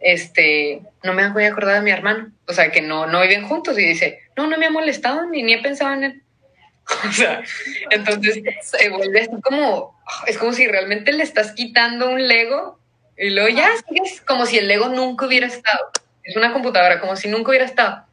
este, 0.02 0.82
no 1.02 1.14
me 1.14 1.24
había 1.24 1.48
acordado 1.48 1.76
de 1.76 1.82
mi 1.82 1.92
hermano. 1.92 2.32
O 2.48 2.54
sea, 2.54 2.72
que 2.72 2.82
no, 2.82 3.08
no 3.08 3.22
viven 3.22 3.48
juntos. 3.48 3.78
Y 3.80 3.86
dice, 3.86 4.20
no, 4.36 4.48
no 4.48 4.58
me 4.58 4.66
ha 4.66 4.72
molestado 4.72 5.26
ni, 5.28 5.44
ni 5.44 5.54
he 5.54 5.62
pensado 5.62 5.94
en 5.94 6.04
él. 6.04 6.24
o 7.08 7.12
sea, 7.14 7.42
entonces 7.92 8.42
se 8.62 8.90
vuelve 8.90 9.22
así 9.22 9.42
como, 9.42 9.98
es 10.28 10.38
como 10.38 10.52
si 10.52 10.68
realmente 10.68 11.14
le 11.14 11.24
estás 11.24 11.54
quitando 11.54 12.10
un 12.10 12.28
Lego 12.28 12.78
y 13.18 13.30
luego 13.30 13.50
ya 13.50 13.70
es 14.04 14.22
como 14.22 14.46
si 14.46 14.58
el 14.58 14.68
Lego 14.68 14.90
nunca 14.90 15.26
hubiera 15.26 15.48
estado. 15.48 15.92
Es 16.24 16.36
una 16.36 16.52
computadora, 16.52 17.00
como 17.00 17.16
si 17.16 17.30
nunca 17.30 17.50
hubiera 17.50 17.66
estado. 17.66 18.06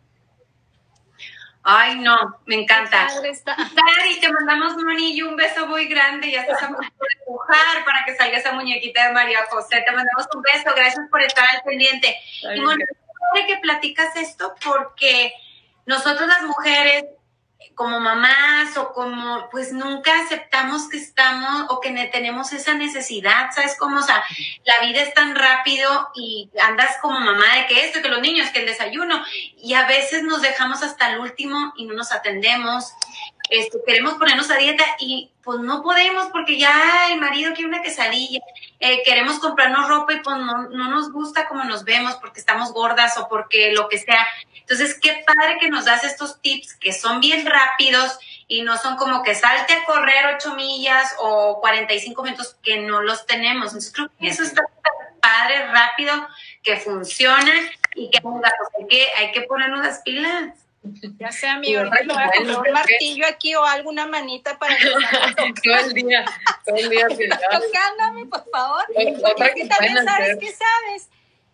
Ay, 1.62 1.98
no, 1.98 2.40
me 2.46 2.62
encanta. 2.62 3.06
Dari, 3.06 4.20
te 4.20 4.32
mandamos 4.32 4.74
un 4.74 4.88
anillo, 4.88 5.28
un 5.28 5.36
beso 5.36 5.66
muy 5.66 5.86
grande. 5.86 6.30
Ya 6.30 6.40
estás 6.40 6.62
a 6.62 6.68
punto 6.68 6.82
de 6.82 7.18
empujar 7.20 7.84
para 7.84 8.04
que 8.06 8.16
salga 8.16 8.38
esa 8.38 8.52
muñequita 8.52 9.08
de 9.08 9.12
María 9.12 9.44
José. 9.50 9.82
Te 9.84 9.92
mandamos 9.92 10.26
un 10.34 10.42
beso. 10.42 10.74
Gracias 10.74 11.06
por 11.10 11.20
estar 11.22 11.44
al 11.54 11.62
pendiente. 11.62 12.16
y 12.54 12.60
bueno, 12.60 12.84
que 13.46 13.56
platicas 13.58 14.16
esto 14.16 14.54
porque 14.64 15.32
nosotros 15.86 16.28
las 16.28 16.42
mujeres 16.42 17.04
como 17.74 18.00
mamás 18.00 18.76
o 18.76 18.92
como, 18.92 19.48
pues 19.50 19.72
nunca 19.72 20.20
aceptamos 20.20 20.88
que 20.88 20.98
estamos 20.98 21.66
o 21.70 21.80
que 21.80 21.90
tenemos 22.12 22.52
esa 22.52 22.74
necesidad, 22.74 23.50
¿sabes 23.54 23.76
cómo? 23.78 23.98
O 23.98 24.02
sea, 24.02 24.22
la 24.64 24.86
vida 24.86 25.00
es 25.02 25.14
tan 25.14 25.34
rápido 25.34 26.10
y 26.14 26.50
andas 26.60 26.98
como 27.00 27.18
mamá 27.20 27.44
de 27.56 27.66
que 27.66 27.86
esto, 27.86 28.02
que 28.02 28.08
los 28.08 28.20
niños, 28.20 28.50
que 28.50 28.60
el 28.60 28.66
desayuno, 28.66 29.24
y 29.56 29.74
a 29.74 29.86
veces 29.86 30.22
nos 30.24 30.42
dejamos 30.42 30.82
hasta 30.82 31.10
el 31.12 31.20
último 31.20 31.72
y 31.76 31.86
no 31.86 31.94
nos 31.94 32.12
atendemos. 32.12 32.92
Este, 33.48 33.78
queremos 33.86 34.14
ponernos 34.14 34.50
a 34.50 34.56
dieta 34.56 34.84
y 34.98 35.32
pues 35.42 35.60
no 35.60 35.82
podemos 35.82 36.28
porque 36.28 36.58
ya 36.58 37.08
el 37.10 37.18
marido 37.18 37.52
quiere 37.52 37.68
una 37.68 37.82
quesadilla, 37.82 38.40
eh, 38.80 39.02
queremos 39.04 39.38
comprarnos 39.38 39.88
ropa 39.88 40.14
y 40.14 40.20
pues 40.20 40.38
no, 40.38 40.68
no 40.70 40.88
nos 40.88 41.12
gusta 41.12 41.46
como 41.46 41.64
nos 41.64 41.84
vemos 41.84 42.16
porque 42.16 42.40
estamos 42.40 42.72
gordas 42.72 43.18
o 43.18 43.28
porque 43.28 43.72
lo 43.72 43.88
que 43.88 43.98
sea. 43.98 44.26
Entonces, 44.54 44.98
qué 45.00 45.22
padre 45.26 45.58
que 45.60 45.68
nos 45.68 45.84
das 45.84 46.02
estos 46.02 46.40
tips 46.40 46.74
que 46.76 46.92
son 46.92 47.20
bien 47.20 47.44
rápidos 47.44 48.18
y 48.48 48.62
no 48.62 48.78
son 48.78 48.96
como 48.96 49.22
que 49.22 49.34
salte 49.34 49.74
a 49.74 49.84
correr 49.84 50.34
8 50.36 50.54
millas 50.54 51.14
o 51.18 51.60
45 51.60 52.22
minutos 52.22 52.56
que 52.62 52.78
no 52.78 53.02
los 53.02 53.26
tenemos. 53.26 53.66
Entonces 53.66 53.92
creo 53.92 54.10
que 54.18 54.28
eso 54.28 54.42
está 54.42 54.62
padre, 55.20 55.66
rápido, 55.66 56.14
que 56.62 56.78
funciona 56.78 57.52
y 57.94 58.10
que, 58.10 58.20
que 58.88 59.08
hay 59.16 59.32
que 59.32 59.42
ponernos 59.42 59.84
las 59.84 60.00
pilas. 60.00 60.54
Ya 60.82 61.30
sea 61.30 61.58
mi 61.58 61.74
ahorita 61.74 62.30
un 62.40 62.72
martillo 62.72 63.26
aquí 63.26 63.54
o 63.54 63.64
alguna 63.64 64.06
manita 64.06 64.58
para 64.58 64.76
que 64.76 64.84
todo 65.62 65.86
el 65.86 65.92
día, 65.92 66.24
todo 66.64 66.76
el 66.76 66.88
día. 66.88 67.06
Tocándome, 67.06 68.26
por 68.26 68.48
favor. 68.50 68.84
Porque 69.36 69.54
que 69.54 69.66
también 69.66 70.04
sabes 70.04 70.38
que 70.38 70.52
sabes 70.52 71.08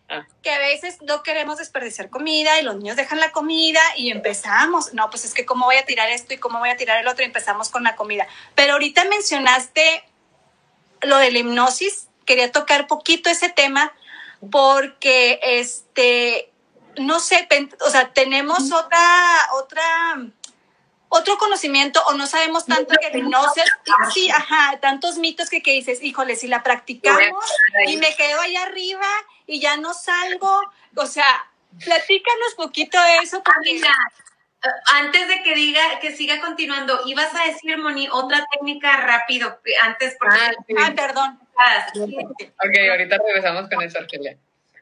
ah. 0.07 0.25
que 0.41 0.49
a 0.49 0.59
veces 0.59 1.01
no 1.01 1.23
queremos 1.23 1.57
desperdiciar 1.57 2.09
comida 2.09 2.59
y 2.61 2.63
los 2.63 2.77
niños 2.77 2.95
dejan 2.95 3.19
la 3.19 3.33
comida 3.33 3.81
y 3.97 4.11
empezamos, 4.11 4.93
no, 4.93 5.09
pues 5.09 5.25
es 5.25 5.33
que 5.33 5.45
cómo 5.45 5.65
voy 5.65 5.75
a 5.75 5.85
tirar 5.85 6.09
esto 6.09 6.33
y 6.33 6.37
cómo 6.37 6.59
voy 6.59 6.69
a 6.69 6.77
tirar 6.77 7.01
el 7.01 7.07
otro 7.07 7.23
y 7.23 7.27
empezamos 7.27 7.69
con 7.69 7.83
la 7.83 7.97
comida. 7.97 8.27
Pero 8.55 8.73
ahorita 8.73 9.03
mencionaste 9.05 10.05
lo 11.01 11.17
de 11.17 11.31
la 11.31 11.39
hipnosis, 11.39 12.07
quería 12.25 12.53
tocar 12.53 12.87
poquito 12.87 13.29
ese 13.29 13.49
tema 13.49 13.93
porque 14.49 15.39
este 15.43 16.49
no 16.97 17.19
sé, 17.19 17.47
o 17.85 17.89
sea, 17.89 18.09
tenemos 18.13 18.71
otra, 18.71 18.99
otra, 19.53 20.17
otro 21.09 21.37
conocimiento 21.37 22.01
o 22.07 22.13
no 22.13 22.27
sabemos 22.27 22.65
tanto 22.65 22.95
que 22.99 23.21
no 23.21 23.43
sé, 23.53 23.63
sí, 24.13 24.29
ajá, 24.29 24.77
tantos 24.79 25.17
mitos 25.17 25.49
que, 25.49 25.61
que 25.61 25.73
dices, 25.73 26.01
híjole, 26.01 26.35
si 26.35 26.47
la 26.47 26.63
practicamos 26.63 27.45
y 27.87 27.97
me 27.97 28.15
quedo 28.15 28.41
ahí 28.41 28.55
arriba 28.55 29.07
y 29.45 29.59
ya 29.59 29.77
no 29.77 29.93
salgo, 29.93 30.61
o 30.95 31.05
sea, 31.05 31.47
platícanos 31.83 32.55
poquito 32.55 33.01
de 33.01 33.15
eso. 33.23 33.41
Porque... 33.43 33.81
antes 34.93 35.27
de 35.27 35.43
que 35.43 35.55
diga, 35.55 35.99
que 35.99 36.15
siga 36.15 36.41
continuando, 36.41 37.01
ibas 37.05 37.33
a 37.35 37.45
decir, 37.45 37.77
Moni, 37.77 38.09
otra 38.11 38.45
técnica 38.51 38.97
rápido, 38.97 39.59
antes, 39.83 40.15
porque... 40.19 40.37
Ah, 40.77 40.87
ah 40.87 40.93
perdón. 40.95 41.39
Ok, 41.95 42.89
ahorita 42.91 43.17
regresamos 43.25 43.69
con 43.69 43.81
eso, 43.81 43.97
Argelia. 43.99 44.37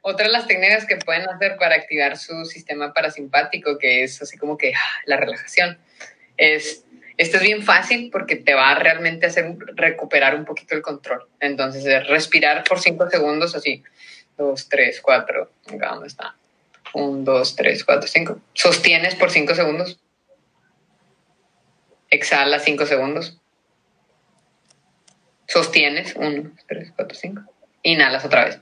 Otra 0.07 0.27
de 0.27 0.33
las 0.33 0.45
técnicas 0.45 0.85
que 0.85 0.97
pueden 0.97 1.27
hacer 1.27 1.57
para 1.57 1.73
activar 1.73 2.15
su 2.15 2.45
sistema 2.45 2.93
parasimpático, 2.93 3.79
que 3.79 4.03
es 4.03 4.21
así 4.21 4.37
como 4.37 4.55
que 4.55 4.71
ah, 4.75 5.01
la 5.07 5.17
relajación, 5.17 5.79
es, 6.37 6.85
esto 7.17 7.37
es 7.37 7.43
bien 7.43 7.63
fácil 7.63 8.11
porque 8.11 8.35
te 8.35 8.53
va 8.53 8.69
a 8.69 8.75
realmente 8.75 9.25
hacer 9.25 9.57
recuperar 9.73 10.35
un 10.35 10.45
poquito 10.45 10.75
el 10.75 10.83
control. 10.83 11.27
Entonces, 11.39 11.83
es 11.87 12.07
respirar 12.07 12.63
por 12.65 12.79
cinco 12.79 13.09
segundos, 13.09 13.55
así, 13.55 13.81
dos, 14.37 14.69
tres, 14.69 15.01
cuatro, 15.01 15.49
¿dónde 15.65 16.05
está? 16.05 16.35
Un, 16.93 17.25
dos, 17.25 17.55
tres, 17.55 17.83
cuatro, 17.83 18.07
cinco. 18.07 18.39
Sostienes 18.53 19.15
por 19.15 19.31
cinco 19.31 19.55
segundos. 19.55 19.99
Exhala 22.11 22.59
cinco 22.59 22.85
segundos. 22.85 23.41
Sostienes, 25.47 26.13
uno, 26.15 26.51
tres, 26.67 26.93
cuatro, 26.95 27.17
cinco. 27.17 27.41
Inhalas 27.81 28.23
otra 28.23 28.45
vez. 28.45 28.59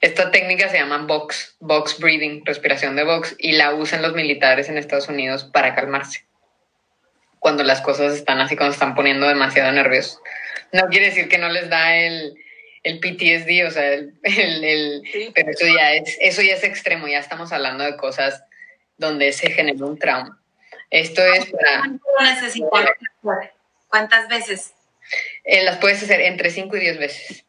Esta 0.00 0.30
técnica 0.30 0.70
se 0.70 0.78
llama 0.78 0.98
box, 0.98 1.56
box 1.60 1.98
breathing, 1.98 2.42
respiración 2.46 2.96
de 2.96 3.04
box, 3.04 3.36
y 3.38 3.52
la 3.52 3.74
usan 3.74 4.00
los 4.00 4.14
militares 4.14 4.68
en 4.68 4.78
Estados 4.78 5.08
Unidos 5.08 5.44
para 5.44 5.74
calmarse. 5.74 6.24
Cuando 7.38 7.64
las 7.64 7.82
cosas 7.82 8.14
están 8.14 8.40
así, 8.40 8.56
cuando 8.56 8.72
están 8.72 8.94
poniendo 8.94 9.28
demasiado 9.28 9.70
nerviosos. 9.72 10.18
No 10.72 10.88
quiere 10.88 11.06
decir 11.06 11.28
que 11.28 11.36
no 11.36 11.50
les 11.50 11.68
da 11.68 11.96
el, 11.96 12.34
el 12.82 12.98
PTSD, 12.98 13.66
o 13.66 13.70
sea, 13.70 13.92
el, 13.92 14.14
el, 14.22 15.02
pero 15.34 15.50
eso 15.50 15.66
ya, 15.66 15.92
es, 15.92 16.16
eso 16.20 16.40
ya 16.40 16.54
es 16.54 16.64
extremo, 16.64 17.06
ya 17.06 17.18
estamos 17.18 17.52
hablando 17.52 17.84
de 17.84 17.96
cosas 17.96 18.42
donde 18.96 19.32
se 19.32 19.50
genera 19.50 19.84
un 19.84 19.98
trauma. 19.98 20.40
Esto 20.88 21.22
es 21.24 21.46
para... 21.46 21.90
¿Cuántas 23.88 24.28
veces? 24.28 24.72
Eh, 25.44 25.62
las 25.62 25.78
puedes 25.78 26.02
hacer 26.02 26.20
entre 26.22 26.50
5 26.50 26.74
y 26.76 26.80
10 26.80 26.98
veces 26.98 27.44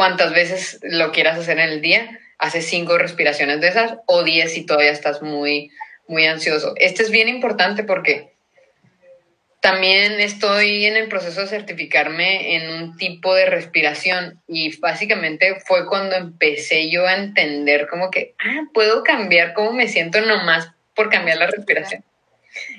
cuántas 0.00 0.32
veces 0.32 0.80
lo 0.80 1.12
quieras 1.12 1.38
hacer 1.38 1.58
en 1.58 1.68
el 1.68 1.82
día, 1.82 2.18
haces 2.38 2.64
cinco 2.64 2.96
respiraciones 2.96 3.60
de 3.60 3.68
esas 3.68 3.98
o 4.06 4.22
diez 4.22 4.54
si 4.54 4.64
todavía 4.64 4.92
estás 4.92 5.20
muy, 5.20 5.70
muy 6.08 6.24
ansioso. 6.24 6.72
Este 6.76 7.02
es 7.02 7.10
bien 7.10 7.28
importante 7.28 7.84
porque 7.84 8.32
también 9.60 10.18
estoy 10.18 10.86
en 10.86 10.96
el 10.96 11.08
proceso 11.08 11.42
de 11.42 11.48
certificarme 11.48 12.56
en 12.56 12.70
un 12.70 12.96
tipo 12.96 13.34
de 13.34 13.44
respiración 13.44 14.40
y 14.48 14.74
básicamente 14.78 15.60
fue 15.66 15.86
cuando 15.86 16.16
empecé 16.16 16.90
yo 16.90 17.06
a 17.06 17.16
entender 17.16 17.86
como 17.86 18.10
que, 18.10 18.34
ah, 18.38 18.62
puedo 18.72 19.04
cambiar 19.04 19.52
cómo 19.52 19.74
me 19.74 19.86
siento 19.86 20.22
nomás 20.22 20.70
por 20.94 21.10
cambiar 21.10 21.36
la 21.36 21.48
respiración. 21.48 22.02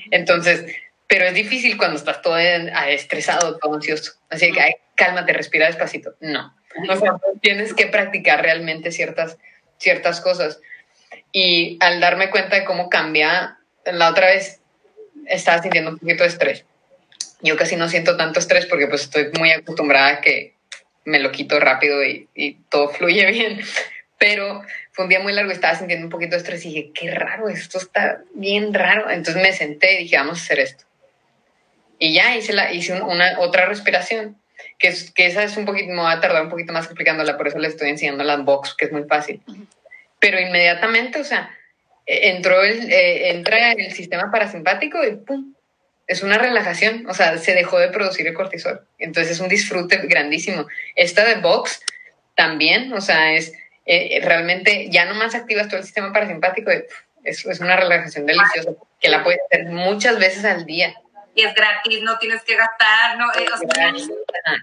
Entonces, 0.10 0.66
pero 1.06 1.26
es 1.26 1.36
difícil 1.36 1.78
cuando 1.78 1.98
estás 1.98 2.24
todo 2.24 2.40
estresado, 2.40 3.60
todo 3.60 3.76
ansioso. 3.76 4.14
Así 4.32 4.52
que, 4.52 4.78
cálmate, 4.96 5.34
respira 5.34 5.68
despacito. 5.68 6.16
No, 6.20 6.52
o 6.90 6.96
sea, 6.96 7.14
tienes 7.42 7.74
que 7.74 7.88
practicar 7.88 8.42
realmente 8.42 8.92
ciertas, 8.92 9.38
ciertas 9.78 10.22
cosas. 10.22 10.60
Y 11.32 11.78
al 11.80 12.00
darme 12.00 12.30
cuenta 12.30 12.56
de 12.56 12.66
cómo 12.66 12.90
cambia, 12.90 13.58
la 13.86 14.10
otra 14.10 14.28
vez 14.28 14.60
estaba 15.28 15.62
sintiendo 15.62 15.92
un 15.92 16.00
poquito 16.00 16.24
de 16.24 16.30
estrés. 16.30 16.66
Yo 17.42 17.58
casi 17.58 17.76
no 17.76 17.90
siento 17.90 18.18
tanto 18.18 18.40
estrés 18.40 18.66
porque 18.66 18.88
pues 18.88 19.04
estoy 19.04 19.32
muy 19.38 19.52
acostumbrada 19.52 20.10
a 20.10 20.22
que 20.22 20.54
me 21.06 21.20
lo 21.20 21.32
quito 21.32 21.60
rápido 21.60 22.04
y, 22.04 22.28
y 22.36 22.54
todo 22.70 22.90
fluye 22.90 23.26
bien. 23.32 23.62
Pero 24.18 24.62
fue 24.92 25.06
un 25.06 25.10
día 25.10 25.20
muy 25.20 25.34
largo 25.34 25.52
y 25.52 25.56
estaba 25.56 25.76
sintiendo 25.76 26.06
un 26.06 26.12
poquito 26.12 26.32
de 26.32 26.38
estrés 26.38 26.66
y 26.66 26.70
dije, 26.70 26.92
qué 26.94 27.12
raro, 27.12 27.50
esto 27.50 27.80
está 27.80 28.22
bien 28.34 28.74
raro. 28.74 29.10
Entonces 29.10 29.42
me 29.42 29.54
senté 29.54 29.96
y 29.96 30.04
dije, 30.04 30.18
vamos 30.18 30.40
a 30.40 30.44
hacer 30.44 30.60
esto. 30.60 30.86
Y 31.98 32.14
ya 32.14 32.36
hice, 32.36 32.54
la, 32.54 32.72
hice 32.74 33.02
una, 33.02 33.40
otra 33.40 33.68
respiración 33.68 34.41
que, 34.78 34.94
que 35.14 35.26
esa 35.28 35.44
es 35.44 35.58
un 35.58 35.66
poquito, 35.66 35.90
me 35.90 36.02
va 36.02 36.14
a 36.14 36.22
tardar 36.22 36.44
un 36.44 36.50
poquito 36.50 36.74
más 36.74 36.86
explicándola, 36.86 37.38
por 37.38 37.48
eso 37.48 37.60
le 37.60 37.68
estoy 37.68 37.90
enseñando 37.90 38.24
las 38.24 38.44
box, 38.44 38.76
que 38.76 38.86
es 38.86 38.92
muy 38.92 39.04
fácil. 39.04 39.42
Pero 40.20 40.40
inmediatamente, 40.40 41.20
o 41.20 41.24
sea, 41.24 41.52
e, 42.06 42.30
entró 42.30 42.64
el, 42.64 42.92
eh, 42.92 43.32
entra 43.32 43.72
el 43.72 43.92
sistema 43.92 44.32
parasimpático 44.32 45.04
y 45.04 45.16
¡pum! 45.16 45.54
Es 46.08 46.24
una 46.24 46.38
relajación, 46.38 47.06
o 47.08 47.14
sea, 47.14 47.38
se 47.38 47.54
dejó 47.54 47.80
de 47.80 47.88
producir 47.88 48.28
el 48.28 48.34
cortisol. 48.34 48.82
Entonces 49.00 49.34
es 49.34 49.40
un 49.40 49.48
disfrute 49.48 49.98
grandísimo. 50.04 50.68
Esta 50.96 51.24
de 51.24 51.36
box 51.36 51.82
también, 52.36 52.92
o 52.92 53.02
sea, 53.02 53.34
es 53.34 53.54
eh, 53.86 54.20
realmente 54.24 54.90
ya 54.90 55.06
nomás 55.06 55.36
activas 55.36 55.68
todo 55.68 55.78
el 55.78 55.86
sistema 55.86 56.12
parasimpático, 56.12 56.72
es, 57.24 57.46
es 57.46 57.60
una 57.60 57.78
relajación 57.78 58.26
deliciosa 58.26 58.72
que 59.00 59.10
la 59.10 59.24
puedes 59.24 59.40
hacer 59.50 59.66
muchas 59.68 60.20
veces 60.20 60.44
al 60.44 60.66
día 60.66 60.94
y 61.36 61.44
es 61.44 61.54
gratis, 61.54 62.02
no 62.02 62.18
tienes 62.20 62.44
que 62.44 62.56
gastar, 62.56 63.18
no, 63.18 63.32
eh, 63.34 63.46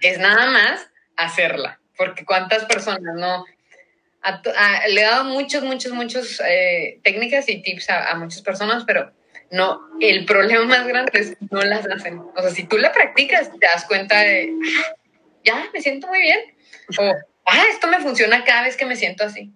es 0.02 0.18
nada 0.18 0.50
más 0.50 0.88
hacerla, 1.16 1.80
porque 1.96 2.24
cuántas 2.24 2.64
personas 2.64 3.14
no 3.14 3.44
le 4.88 5.00
he 5.00 5.04
dado 5.04 5.24
muchos, 5.24 5.62
muchos, 5.62 5.92
muchos 5.92 6.40
eh, 6.44 7.00
técnicas 7.02 7.48
y 7.48 7.62
tips 7.62 7.90
a, 7.90 8.14
muchas 8.16 8.42
personas, 8.42 8.84
pero 8.86 9.12
no, 9.50 9.80
el 10.00 10.24
problema 10.24 10.64
más 10.64 10.86
grande 10.86 11.12
es 11.14 11.30
que 11.30 11.46
no 11.50 11.62
las 11.62 11.86
hacen. 11.86 12.18
O 12.18 12.40
sea, 12.40 12.50
si 12.50 12.64
tú 12.64 12.76
la 12.78 12.92
practicas, 12.92 13.50
te 13.58 13.66
das 13.66 13.84
cuenta 13.86 14.20
de, 14.20 14.52
ah, 14.78 14.96
ya, 15.44 15.70
me 15.72 15.80
siento 15.80 16.06
muy 16.08 16.20
bien. 16.20 16.38
O, 16.98 17.14
ah, 17.46 17.64
esto 17.70 17.86
me 17.86 18.00
funciona 18.00 18.44
cada 18.44 18.62
vez 18.62 18.76
que 18.76 18.86
me 18.86 18.96
siento 18.96 19.24
así. 19.24 19.52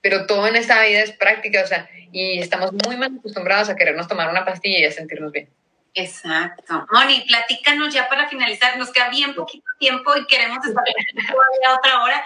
Pero 0.00 0.26
todo 0.26 0.46
en 0.46 0.56
esta 0.56 0.82
vida 0.82 1.00
es 1.00 1.12
práctica, 1.12 1.62
o 1.62 1.66
sea, 1.66 1.90
y 2.12 2.38
estamos 2.38 2.72
muy 2.86 2.96
mal 2.96 3.16
acostumbrados 3.18 3.68
a 3.68 3.76
querernos 3.76 4.08
tomar 4.08 4.30
una 4.30 4.46
pastilla 4.46 4.78
y 4.78 4.84
a 4.84 4.92
sentirnos 4.92 5.30
bien. 5.30 5.50
Exacto. 5.94 6.86
Moni, 6.92 7.20
platícanos 7.22 7.92
ya 7.92 8.08
para 8.08 8.28
finalizar, 8.28 8.76
nos 8.76 8.92
queda 8.92 9.08
bien 9.08 9.34
poquito 9.34 9.66
tiempo 9.78 10.16
y 10.16 10.26
queremos 10.26 10.64
estar 10.64 10.84
todavía 10.84 11.76
otra 11.76 12.02
hora, 12.02 12.24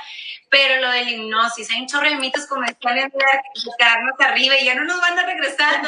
pero 0.51 0.81
lo 0.81 0.91
del 0.91 1.09
hipnosis, 1.09 1.71
hay 1.71 1.81
un 1.81 1.87
chorro 1.87 2.09
de 2.09 2.17
mitos 2.17 2.47
como 2.47 2.63
decían 2.63 3.13
quedarnos 3.79 4.21
arriba 4.21 4.57
y 4.59 4.65
ya 4.67 4.75
no 4.75 4.85
nos 4.85 5.01
van 5.01 5.19
a 5.19 5.27
regresar. 5.27 5.83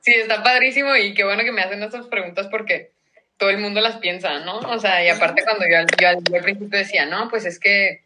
Sí, 0.00 0.14
está 0.14 0.42
padrísimo 0.42 0.96
y 0.96 1.14
qué 1.14 1.24
bueno 1.24 1.44
que 1.44 1.52
me 1.52 1.62
hacen 1.62 1.82
estas 1.82 2.06
preguntas 2.06 2.48
porque 2.50 2.92
todo 3.36 3.50
el 3.50 3.58
mundo 3.58 3.80
las 3.80 3.98
piensa, 3.98 4.40
¿no? 4.40 4.58
O 4.58 4.78
sea, 4.78 5.04
y 5.04 5.08
aparte 5.08 5.44
cuando 5.44 5.64
yo, 5.66 5.86
yo, 6.00 6.08
al 6.08 6.42
principio 6.42 6.78
decía, 6.78 7.06
no, 7.06 7.28
pues 7.28 7.44
es 7.44 7.60
que 7.60 8.02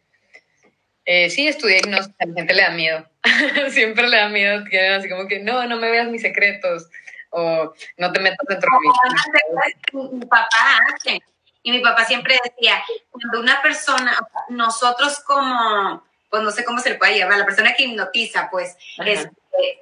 eh, 1.05 1.31
sí, 1.31 1.49
estudié 1.49 1.78
hipnosis, 1.78 2.12
a 2.18 2.26
la 2.26 2.35
gente 2.35 2.55
le 2.55 2.62
da 2.62 2.70
miedo, 2.70 3.09
siempre 3.70 4.09
le 4.09 4.16
da 4.16 4.28
miedo, 4.28 4.64
así 4.97 5.09
como 5.09 5.26
que, 5.28 5.41
no, 5.41 5.66
no 5.66 5.76
me 5.76 5.91
veas 5.91 6.09
mis 6.09 6.22
secretos, 6.22 6.89
o 7.31 7.72
no 7.97 8.12
te 8.12 8.20
metas 8.20 8.47
dentro 8.49 8.68
de 8.72 9.99
mí. 9.99 10.09
Mi 10.18 10.26
papá 10.26 10.49
hace. 10.95 11.22
Y 11.62 11.72
mi 11.72 11.81
papá 11.81 12.05
siempre 12.05 12.39
decía, 12.43 12.83
cuando 13.11 13.41
una 13.41 13.61
persona, 13.61 14.16
nosotros 14.49 15.20
como, 15.20 16.03
pues 16.31 16.43
no 16.43 16.51
sé 16.51 16.64
cómo 16.64 16.78
se 16.81 16.91
le 16.91 16.95
puede 16.97 17.18
llamar, 17.18 17.39
la 17.39 17.45
persona 17.45 17.74
que 17.74 17.85
hipnotiza, 17.85 18.49
pues, 18.51 18.76
es, 19.05 19.28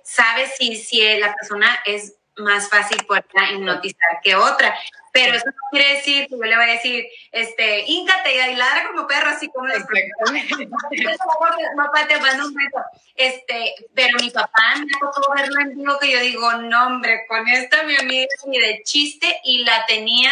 sabe 0.02 0.46
si, 0.48 0.76
si 0.76 1.18
la 1.18 1.32
persona 1.34 1.80
es 1.84 2.17
más 2.38 2.68
fácil 2.68 3.04
poder 3.06 3.24
hipnotizar 3.52 4.20
que 4.22 4.34
otra. 4.34 4.74
Pero 5.12 5.34
eso 5.34 5.46
no 5.46 5.52
quiere 5.70 5.94
decir 5.94 6.28
que 6.28 6.36
yo 6.36 6.44
le 6.44 6.56
voy 6.56 6.64
a 6.64 6.72
decir, 6.72 7.06
este, 7.32 7.84
íncate 7.86 8.52
y 8.52 8.54
ladra 8.54 8.88
como 8.88 9.06
perro, 9.06 9.30
así 9.30 9.48
como 9.48 9.66
los 9.66 9.78
Papá, 11.76 12.06
te 12.06 12.20
mando 12.20 12.46
un 12.46 12.54
beso. 12.54 12.84
Este, 13.14 13.74
pero 13.94 14.18
mi 14.20 14.30
papá 14.30 14.76
me 14.78 14.92
tocó 15.00 15.32
verlo 15.34 15.60
en 15.60 15.76
vivo 15.76 15.98
que 15.98 16.12
yo 16.12 16.20
digo, 16.20 16.52
no, 16.54 16.86
hombre, 16.86 17.26
con 17.26 17.48
esta 17.48 17.82
mi 17.84 17.96
amiga 17.96 18.28
ni 18.46 18.58
de 18.58 18.82
chiste 18.84 19.40
y 19.44 19.64
la 19.64 19.86
tenía 19.86 20.30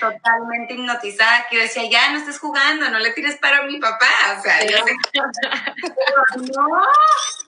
totalmente 0.00 0.74
hipnotizada, 0.74 1.46
que 1.48 1.56
yo 1.56 1.62
decía, 1.62 1.88
ya 1.90 2.10
no 2.10 2.18
estés 2.18 2.38
jugando, 2.38 2.88
no 2.90 2.98
le 2.98 3.12
tires 3.12 3.36
para 3.36 3.58
a 3.58 3.62
mi 3.62 3.78
papá, 3.78 4.36
o 4.38 4.42
sea, 4.42 4.64
yo 4.66 4.78
no, 6.56 6.82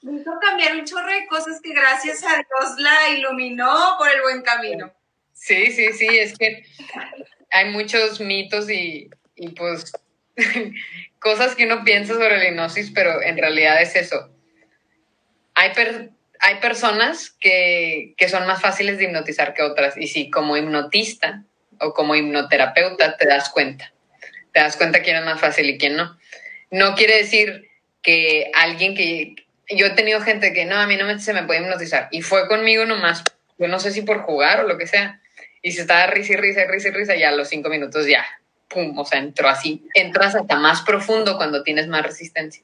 me 0.03 0.21
hizo 0.21 0.39
cambiar 0.41 0.77
un 0.77 0.85
chorro 0.85 1.13
de 1.13 1.27
cosas 1.27 1.61
que 1.61 1.73
gracias 1.73 2.23
a 2.25 2.37
Dios 2.37 2.79
la 2.79 3.11
iluminó 3.11 3.97
por 3.99 4.09
el 4.09 4.23
buen 4.23 4.43
camino. 4.43 4.93
Sí, 5.33 5.73
sí, 5.73 5.93
sí, 5.93 6.07
es 6.07 6.37
que 6.39 6.65
hay 7.51 7.71
muchos 7.71 8.21
mitos 8.21 8.71
y, 8.71 9.11
y 9.37 9.49
pues 9.51 9.93
cosas 11.19 11.55
que 11.55 11.67
uno 11.67 11.85
piensa 11.85 12.15
sobre 12.15 12.39
la 12.39 12.49
hipnosis, 12.49 12.91
pero 12.95 13.23
en 13.23 13.37
realidad 13.39 13.81
es 13.81 13.97
eso. 13.97 14.31
Hay, 15.55 15.73
hay 16.41 16.57
personas 16.57 17.31
que, 17.31 18.15
que 18.17 18.29
son 18.29 18.47
más 18.47 18.61
fáciles 18.61 18.99
de 18.99 19.05
hipnotizar 19.05 19.55
que 19.55 19.63
otras 19.63 19.97
y 19.97 20.09
sí, 20.09 20.31
como 20.31 20.57
hipnotista, 20.57 21.45
o 21.81 21.93
como 21.93 22.15
hipnoterapeuta 22.15 23.17
te 23.17 23.27
das 23.27 23.49
cuenta. 23.51 23.93
Te 24.53 24.61
das 24.61 24.77
cuenta 24.77 25.03
quién 25.03 25.17
es 25.17 25.25
más 25.25 25.41
fácil 25.41 25.69
y 25.69 25.79
quién 25.79 25.97
no. 25.97 26.17
No 26.71 26.95
quiere 26.95 27.19
decir 27.19 27.69
que 28.03 28.51
alguien 28.55 28.95
que... 28.95 29.35
Yo 29.71 29.87
he 29.87 29.91
tenido 29.91 30.21
gente 30.21 30.53
que 30.53 30.67
no, 30.67 30.77
a 30.77 30.87
mí 30.87 30.97
no 30.97 31.19
se 31.19 31.33
me 31.33 31.45
puede 31.45 31.61
hipnotizar. 31.61 32.09
Y 32.11 32.23
fue 32.23 32.47
conmigo 32.49 32.85
nomás, 32.85 33.25
yo 33.59 33.69
no 33.69 33.79
sé 33.79 33.93
si 33.93 34.03
por 34.03 34.23
jugar 34.23 34.61
o 34.61 34.69
lo 34.69 34.77
que 34.77 34.87
sea. 34.87 35.21
Y 35.63 35.73
se 35.73 35.81
estaba 35.81 36.07
risa 36.07 36.35
y 36.35 36.37
risa 36.37 36.63
y 36.63 36.67
risa 36.67 36.89
y 36.89 36.91
risa, 36.91 37.15
ya 37.15 37.31
a 37.31 37.33
los 37.33 37.49
cinco 37.49 37.71
minutos 37.71 38.07
ya, 38.07 38.27
pum, 38.69 38.99
o 38.99 39.05
sea, 39.07 39.19
entró 39.19 39.49
así. 39.49 39.87
Entras 39.95 40.35
hasta 40.35 40.57
más 40.57 40.83
profundo 40.83 41.37
cuando 41.39 41.63
tienes 41.63 41.89
más 41.89 42.03
resistencia. 42.03 42.63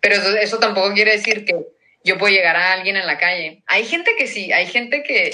Pero 0.00 0.16
eso, 0.16 0.36
eso 0.36 0.58
tampoco 0.58 0.92
quiere 0.92 1.12
decir 1.12 1.44
que 1.44 1.56
yo 2.04 2.18
puedo 2.18 2.34
llegar 2.34 2.56
a 2.56 2.72
alguien 2.72 2.96
en 2.96 3.06
la 3.06 3.18
calle. 3.18 3.62
Hay 3.66 3.84
gente 3.84 4.12
que 4.18 4.26
sí, 4.26 4.52
hay 4.52 4.66
gente 4.66 5.02
que, 5.02 5.30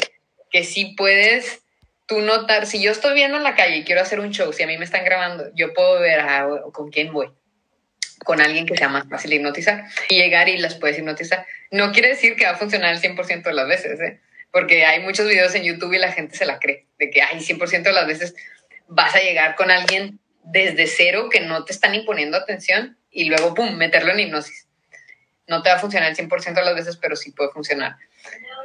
que 0.50 0.64
sí 0.64 0.94
puedes 0.96 1.62
tú 2.06 2.20
notar, 2.20 2.66
si 2.66 2.82
yo 2.82 2.92
estoy 2.92 3.14
viendo 3.14 3.36
en 3.36 3.42
la 3.42 3.54
calle 3.54 3.78
y 3.78 3.84
quiero 3.84 4.00
hacer 4.00 4.20
un 4.20 4.30
show, 4.30 4.52
si 4.52 4.62
a 4.62 4.66
mí 4.66 4.78
me 4.78 4.84
están 4.84 5.04
grabando, 5.04 5.50
yo 5.54 5.74
puedo 5.74 6.00
ver 6.00 6.24
con 6.72 6.90
quién 6.90 7.12
voy, 7.12 7.30
con 8.24 8.40
alguien 8.40 8.66
que 8.66 8.76
sea 8.76 8.88
más 8.88 9.08
fácil 9.08 9.32
hipnotizar 9.32 9.84
y 10.08 10.16
llegar 10.16 10.48
y 10.48 10.58
las 10.58 10.76
puedes 10.76 10.98
hipnotizar. 10.98 11.46
No 11.70 11.92
quiere 11.92 12.08
decir 12.08 12.36
que 12.36 12.44
va 12.44 12.52
a 12.52 12.56
funcionar 12.56 12.94
el 12.94 13.00
100% 13.00 13.42
de 13.42 13.52
las 13.52 13.68
veces, 13.68 14.00
¿eh? 14.00 14.20
porque 14.52 14.86
hay 14.86 15.00
muchos 15.00 15.28
videos 15.28 15.54
en 15.54 15.64
YouTube 15.64 15.92
y 15.92 15.98
la 15.98 16.12
gente 16.12 16.36
se 16.36 16.46
la 16.46 16.58
cree, 16.58 16.86
de 16.98 17.10
que 17.10 17.22
hay 17.22 17.38
100% 17.40 17.82
de 17.82 17.92
las 17.92 18.06
veces 18.06 18.34
vas 18.88 19.14
a 19.14 19.20
llegar 19.20 19.56
con 19.56 19.70
alguien 19.70 20.20
desde 20.44 20.86
cero 20.86 21.28
que 21.30 21.40
no 21.40 21.64
te 21.64 21.72
están 21.72 21.94
imponiendo 21.94 22.36
atención 22.36 22.96
y 23.10 23.24
luego, 23.24 23.54
¡pum!, 23.54 23.76
meterlo 23.76 24.12
en 24.12 24.20
hipnosis. 24.20 24.68
No 25.48 25.62
te 25.62 25.70
va 25.70 25.76
a 25.76 25.78
funcionar 25.78 26.10
el 26.10 26.16
100% 26.16 26.54
de 26.54 26.64
las 26.64 26.74
veces, 26.74 26.96
pero 26.96 27.16
sí 27.16 27.32
puede 27.32 27.50
funcionar. 27.50 27.96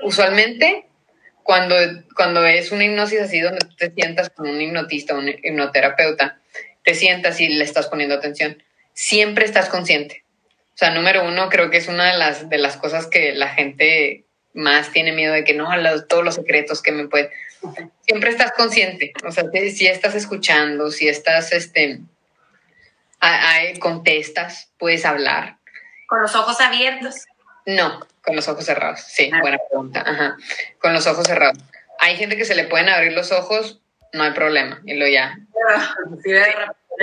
Usualmente 0.04 0.86
cuando, 1.44 1.76
cuando 2.16 2.46
es 2.46 2.72
una 2.72 2.86
hipnosis 2.86 3.22
así 3.22 3.40
donde 3.40 3.66
te 3.78 3.92
sientas 3.92 4.30
con 4.30 4.50
un 4.50 4.62
hipnotista, 4.62 5.16
un 5.16 5.30
hipnoterapeuta, 5.30 6.40
te 6.84 6.96
sientas 6.96 7.40
y 7.40 7.50
le 7.50 7.64
estás 7.64 7.88
poniendo 7.88 8.16
atención, 8.16 8.62
siempre 8.94 9.46
estás 9.46 9.70
consciente. 9.70 10.24
O 10.74 10.78
sea, 10.78 10.92
número 10.92 11.26
uno, 11.26 11.50
creo 11.50 11.70
que 11.70 11.78
es 11.78 11.88
una 11.88 12.12
de 12.12 12.18
las, 12.18 12.50
de 12.50 12.58
las 12.58 12.78
cosas 12.78 13.08
que 13.08 13.34
la 13.34 13.50
gente 13.50 14.26
más 14.54 14.92
tiene 14.92 15.12
miedo 15.12 15.34
de 15.34 15.44
que 15.44 15.54
no, 15.54 15.70
todos 16.08 16.24
los 16.24 16.36
secretos 16.36 16.82
que 16.82 16.92
me 16.92 17.08
pueden. 17.08 17.30
Siempre 18.06 18.32
estás 18.32 18.52
consciente. 18.54 19.14
O 19.26 19.32
sea, 19.32 19.46
si 19.52 19.88
estás 19.88 20.16
escuchando, 20.16 20.90
si 20.92 21.08
estás, 21.08 21.52
este, 21.52 22.00
contestas, 23.80 24.72
puedes 24.78 25.06
hablar. 25.06 25.58
Con 26.08 26.22
los 26.22 26.36
ojos 26.36 26.60
abiertos. 26.60 27.16
No, 27.66 28.00
con 28.24 28.36
los 28.36 28.48
ojos 28.48 28.66
cerrados. 28.66 29.02
Sí, 29.02 29.30
ah. 29.34 29.40
buena 29.42 29.58
pregunta. 29.70 30.04
Ajá. 30.06 30.38
Con 30.80 30.94
los 30.94 31.08
ojos 31.08 31.26
cerrados. 31.28 31.58
Hay 32.00 32.16
gente 32.16 32.38
que 32.38 32.46
se 32.46 32.56
le 32.56 32.66
pueden 32.66 32.90
abrir 32.90 33.14
los 33.14 33.32
ojos, 33.32 33.82
no 34.14 34.24
hay 34.24 34.32
problema. 34.32 34.82
Y 34.86 34.96
lo 34.96 35.08
ya. 35.08 35.38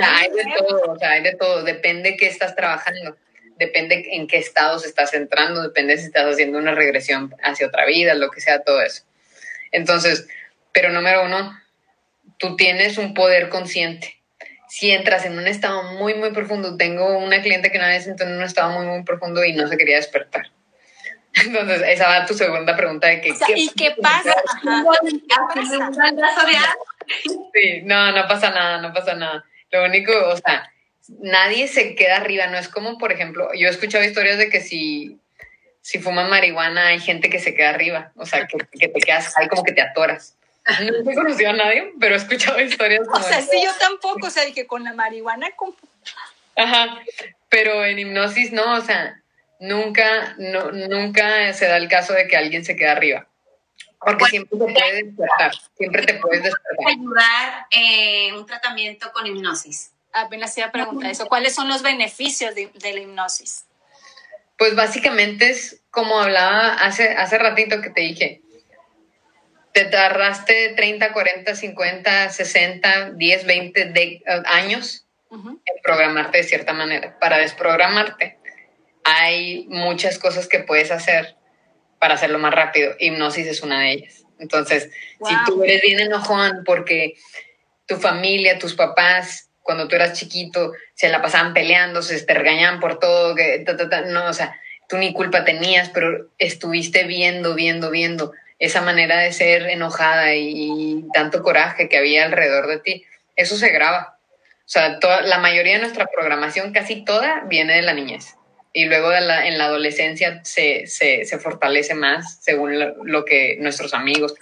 hay 0.01 0.29
de 0.29 0.45
todo, 0.57 0.93
o 0.93 0.99
sea, 0.99 1.11
hay 1.11 1.23
de 1.23 1.35
todo. 1.35 1.63
Depende 1.63 2.17
qué 2.17 2.27
estás 2.27 2.55
trabajando. 2.55 3.17
Depende 3.57 4.05
en 4.11 4.27
qué 4.27 4.37
estados 4.37 4.85
estás 4.85 5.13
entrando. 5.13 5.61
Depende 5.61 5.97
si 5.97 6.05
estás 6.05 6.25
haciendo 6.25 6.57
una 6.57 6.73
regresión 6.73 7.35
hacia 7.43 7.67
otra 7.67 7.85
vida, 7.85 8.13
lo 8.13 8.29
que 8.29 8.41
sea, 8.41 8.63
todo 8.63 8.81
eso. 8.81 9.03
Entonces, 9.71 10.27
pero 10.73 10.89
número 10.89 11.23
uno, 11.23 11.57
tú 12.37 12.55
tienes 12.55 12.97
un 12.97 13.13
poder 13.13 13.49
consciente 13.49 14.19
si 14.69 14.91
entras 14.91 15.25
en 15.25 15.37
un 15.37 15.47
estado 15.47 15.81
muy, 15.97 16.13
muy 16.13 16.31
profundo, 16.31 16.77
tengo 16.77 17.17
una 17.17 17.41
cliente 17.41 17.71
que 17.71 17.79
una 17.79 17.87
vez 17.87 18.05
entró 18.05 18.27
en 18.27 18.35
un 18.35 18.43
estado 18.43 18.71
muy, 18.71 18.85
muy 18.85 19.03
profundo 19.03 19.43
y 19.43 19.53
no 19.53 19.67
se 19.67 19.77
quería 19.77 19.95
despertar. 19.95 20.51
Entonces, 21.33 21.81
esa 21.87 22.07
va 22.07 22.25
tu 22.25 22.33
segunda 22.33 22.75
pregunta 22.75 23.07
de 23.07 23.21
que, 23.21 23.33
¿y 23.55 23.69
qué 23.69 23.95
pasa? 24.01 24.35
Sí, 27.53 27.81
no, 27.83 28.11
no 28.11 28.27
pasa 28.27 28.51
nada, 28.51 28.79
no 28.79 28.93
pasa 28.93 29.15
nada. 29.15 29.45
Lo 29.71 29.85
único, 29.85 30.11
o 30.27 30.35
sea, 30.37 30.71
nadie 31.19 31.67
se 31.67 31.95
queda 31.95 32.17
arriba, 32.17 32.47
no 32.47 32.57
es 32.57 32.67
como, 32.67 32.97
por 32.97 33.11
ejemplo, 33.11 33.49
yo 33.53 33.67
he 33.67 33.71
escuchado 33.71 34.03
historias 34.03 34.37
de 34.37 34.49
que 34.49 34.61
si, 34.61 35.19
si 35.81 35.99
fuman 35.99 36.29
marihuana 36.29 36.87
hay 36.87 36.99
gente 36.99 37.29
que 37.29 37.39
se 37.39 37.53
queda 37.53 37.69
arriba, 37.69 38.11
o 38.15 38.25
sea, 38.25 38.47
que, 38.47 38.57
que 38.77 38.87
te 38.87 38.99
quedas 38.99 39.37
ahí 39.37 39.47
como 39.47 39.63
que 39.63 39.73
te 39.73 39.81
atoras. 39.81 40.35
No 40.81 41.11
he 41.11 41.15
conocido 41.15 41.49
a 41.49 41.53
nadie, 41.53 41.93
pero 41.99 42.15
he 42.15 42.17
escuchado 42.17 42.59
historias. 42.61 43.07
o 43.11 43.21
sea, 43.21 43.41
sí, 43.41 43.59
yo 43.63 43.71
tampoco, 43.79 44.27
o 44.27 44.29
sea, 44.29 44.43
que 44.51 44.67
con 44.67 44.83
la 44.83 44.93
marihuana. 44.93 45.49
Ajá, 46.55 46.99
pero 47.49 47.85
en 47.85 47.99
hipnosis 47.99 48.51
no, 48.51 48.75
o 48.75 48.81
sea, 48.81 49.21
nunca, 49.59 50.35
no, 50.37 50.71
nunca 50.71 51.53
se 51.53 51.67
da 51.67 51.77
el 51.77 51.87
caso 51.87 52.13
de 52.13 52.27
que 52.27 52.37
alguien 52.37 52.65
se 52.65 52.75
quede 52.75 52.89
arriba. 52.89 53.27
Porque 53.99 54.25
siempre 54.25 54.57
te 54.57 54.73
puedes 54.73 55.05
despertar, 55.05 55.51
siempre 55.77 56.05
te 56.05 56.13
puedes 56.15 56.43
despertar. 56.43 56.87
Ayudar 56.87 57.67
en 57.71 58.35
un 58.35 58.45
tratamiento 58.45 59.11
con 59.11 59.27
hipnosis. 59.27 59.91
Apenas 60.13 60.57
iba 60.57 60.67
a 60.67 60.71
preguntar 60.71 61.11
eso. 61.11 61.27
¿Cuáles 61.27 61.53
son 61.53 61.67
los 61.67 61.83
beneficios 61.83 62.55
de, 62.55 62.71
de, 62.73 62.93
la 62.93 63.01
hipnosis? 63.01 63.65
Pues 64.57 64.75
básicamente 64.75 65.49
es 65.49 65.81
como 65.91 66.19
hablaba 66.19 66.75
hace, 66.75 67.09
hace 67.09 67.37
ratito 67.37 67.81
que 67.81 67.89
te 67.89 68.01
dije, 68.01 68.41
te 69.73 69.85
tardaste 69.85 70.73
30, 70.75 71.13
40, 71.13 71.55
50, 71.55 72.29
60, 72.29 73.11
10, 73.11 73.45
20 73.45 73.85
de, 73.85 74.23
años 74.45 75.05
en 75.31 75.59
programarte 75.83 76.39
de 76.39 76.43
cierta 76.43 76.73
manera. 76.73 77.19
Para 77.19 77.37
desprogramarte, 77.37 78.38
hay 79.03 79.65
muchas 79.69 80.19
cosas 80.19 80.47
que 80.47 80.59
puedes 80.59 80.91
hacer 80.91 81.35
para 81.99 82.15
hacerlo 82.15 82.39
más 82.39 82.53
rápido. 82.53 82.93
Hipnosis 82.99 83.47
es 83.47 83.61
una 83.61 83.81
de 83.81 83.91
ellas. 83.91 84.25
Entonces, 84.39 84.89
si 85.25 85.35
tú 85.45 85.63
eres 85.63 85.81
bien 85.81 85.99
enojón 85.99 86.63
porque 86.65 87.15
tu 87.85 87.97
familia, 87.97 88.57
tus 88.57 88.73
papás, 88.73 89.49
cuando 89.61 89.87
tú 89.87 89.95
eras 89.95 90.17
chiquito, 90.17 90.73
se 90.93 91.09
la 91.09 91.21
pasaban 91.21 91.53
peleando, 91.53 92.01
se 92.01 92.19
te 92.21 92.33
regañaban 92.33 92.79
por 92.79 92.99
todo, 92.99 93.35
que, 93.35 93.65
no, 94.07 94.27
o 94.27 94.33
sea, 94.33 94.59
tú 94.87 94.97
ni 94.97 95.13
culpa 95.13 95.43
tenías, 95.43 95.89
pero 95.89 96.29
estuviste 96.37 97.03
viendo, 97.03 97.53
viendo, 97.53 97.91
viendo 97.91 98.31
esa 98.57 98.81
manera 98.81 99.19
de 99.19 99.31
ser 99.31 99.63
enojada 99.69 100.33
y, 100.35 101.05
tanto 101.13 101.43
coraje 101.43 101.87
que 101.87 101.97
había 101.97 102.25
alrededor 102.25 102.67
de 102.67 102.79
ti, 102.79 103.05
eso 103.35 103.57
se 103.57 103.69
graba. 103.69 104.17
O 104.59 104.71
sea, 104.71 104.99
toda, 104.99 105.21
la 105.21 105.37
mayoría 105.37 105.73
de 105.73 105.81
nuestra 105.81 106.07
programación, 106.07 106.73
casi 106.73 107.03
toda, 107.03 107.43
viene 107.45 107.75
de 107.75 107.81
la 107.81 107.93
niñez. 107.93 108.35
Y 108.71 108.85
luego 108.85 109.09
de 109.09 109.21
la, 109.21 109.47
en 109.47 109.57
la 109.57 109.65
adolescencia 109.65 110.41
se, 110.43 110.85
se, 110.87 111.25
se 111.25 111.39
fortalece 111.39 111.95
más 111.95 112.39
según 112.41 112.77
lo, 112.79 113.25
que 113.25 113.57
nuestros 113.59 113.93
amigos, 113.93 114.35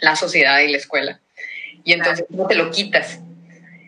la 0.00 0.14
sociedad 0.16 0.60
y 0.60 0.68
la 0.68 0.78
escuela. 0.78 1.20
Y 1.84 1.92
entonces 1.92 2.26
no 2.28 2.46
te 2.46 2.54
lo 2.54 2.70
quitas. 2.70 3.18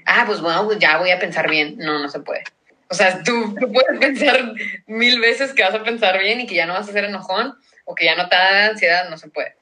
Ah, 0.05 0.25
pues 0.27 0.41
bueno, 0.41 0.65
pues 0.65 0.79
ya 0.79 0.99
voy 0.99 1.11
a 1.11 1.19
pensar 1.19 1.49
bien. 1.49 1.77
No, 1.79 2.01
no 2.01 2.09
se 2.09 2.21
puede. 2.21 2.43
O 2.89 2.95
sea, 2.95 3.23
tú, 3.23 3.55
tú, 3.59 3.73
puedes 3.73 3.99
pensar 3.99 4.53
mil 4.87 5.21
veces 5.21 5.53
que 5.53 5.63
vas 5.63 5.75
a 5.75 5.85
pensar 5.85 6.19
bien 6.19 6.41
y 6.41 6.47
que 6.47 6.55
ya 6.55 6.67
no 6.67 6.75
vas 6.75 6.89
a 6.89 6.93
ser 6.93 7.05
enojón 7.05 7.55
o 7.85 7.95
que 7.95 8.05
ya 8.05 8.17
no 8.17 8.29
te 8.29 8.37
da 8.37 8.67
ansiedad, 8.67 9.09
no 9.09 9.17
se 9.17 9.29
puede. 9.29 9.57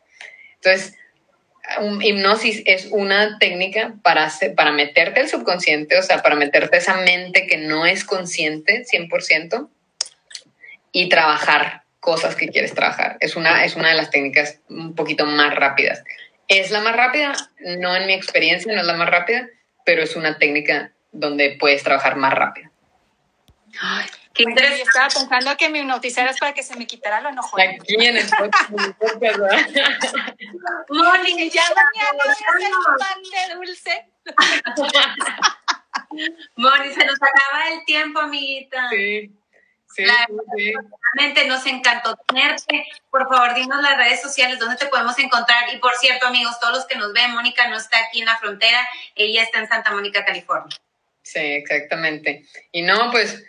Entonces, 0.56 0.96
hipnosis 2.00 2.62
es 2.66 2.88
una 2.90 3.38
técnica 3.38 3.94
para, 4.02 4.30
para 4.56 4.72
meterte 4.72 5.20
al 5.20 5.28
subconsciente, 5.28 5.98
o 5.98 6.02
sea, 6.02 6.22
para 6.22 6.34
meterte 6.34 6.78
esa 6.78 6.96
mente 6.96 7.46
que 7.46 7.56
no 7.56 7.86
es 7.86 8.04
consciente 8.04 8.84
100% 8.90 9.68
y 10.92 11.08
trabajar 11.08 11.84
cosas 12.00 12.36
que 12.36 12.48
quieres 12.48 12.74
trabajar. 12.74 13.16
Es 13.20 13.36
una, 13.36 13.64
es 13.64 13.76
una 13.76 13.88
de 13.88 13.94
las 13.94 14.10
técnicas 14.10 14.60
un 14.68 14.94
poquito 14.94 15.24
más 15.24 15.54
rápidas. 15.54 16.04
¿Es 16.48 16.70
la 16.70 16.80
más 16.80 16.94
rápida? 16.94 17.32
No 17.60 17.96
en 17.96 18.06
mi 18.06 18.12
experiencia, 18.12 18.70
no 18.72 18.80
es 18.80 18.86
la 18.86 18.94
más 18.94 19.08
rápida, 19.08 19.48
pero 19.84 20.02
es 20.02 20.16
una 20.16 20.38
técnica 20.38 20.92
donde 21.12 21.56
puedes 21.58 21.82
trabajar 21.82 22.16
más 22.16 22.34
rápido. 22.34 22.70
Qué 24.34 24.42
interesante. 24.44 24.78
Yo 24.78 24.84
estaba 24.84 25.08
pensando 25.08 25.56
que 25.56 25.68
me 25.68 25.80
hipnotizaras 25.80 26.38
para 26.38 26.54
que 26.54 26.62
se 26.62 26.76
me 26.76 26.86
quitara 26.86 27.20
lo 27.20 27.30
enojo. 27.30 27.58
Aquí 27.60 27.94
en 27.94 28.16
el 28.16 28.28
podcast, 28.28 28.70
Moni, 30.88 31.50
ya 31.50 31.64
mañana 31.68 32.22
hacer 32.28 32.72
un 32.74 32.84
pan 32.98 33.22
de 33.22 33.54
dulce. 33.54 34.08
Moni, 36.56 36.94
se 36.94 37.04
nos 37.04 37.16
acaba 37.16 37.68
el 37.72 37.84
tiempo, 37.84 38.20
amiguita. 38.20 38.88
Sí. 38.90 39.30
Sí, 39.94 40.04
sí. 40.56 40.72
nos 41.46 41.66
encantó 41.66 42.16
tenerte. 42.26 42.86
Por 43.10 43.28
favor, 43.28 43.54
dinos 43.54 43.82
las 43.82 43.96
redes 43.96 44.22
sociales 44.22 44.58
donde 44.58 44.76
te 44.76 44.86
podemos 44.86 45.18
encontrar. 45.18 45.64
Y 45.74 45.78
por 45.78 45.92
cierto, 45.94 46.26
amigos, 46.26 46.58
todos 46.60 46.74
los 46.74 46.86
que 46.86 46.96
nos 46.96 47.12
ven, 47.12 47.32
Mónica 47.32 47.68
no 47.68 47.76
está 47.76 47.98
aquí 47.98 48.20
en 48.20 48.26
la 48.26 48.38
frontera, 48.38 48.78
ella 49.14 49.42
está 49.42 49.58
en 49.58 49.68
Santa 49.68 49.90
Mónica, 49.92 50.24
California. 50.24 50.76
Sí, 51.22 51.40
exactamente. 51.40 52.44
Y 52.72 52.82
no, 52.82 53.10
pues 53.10 53.44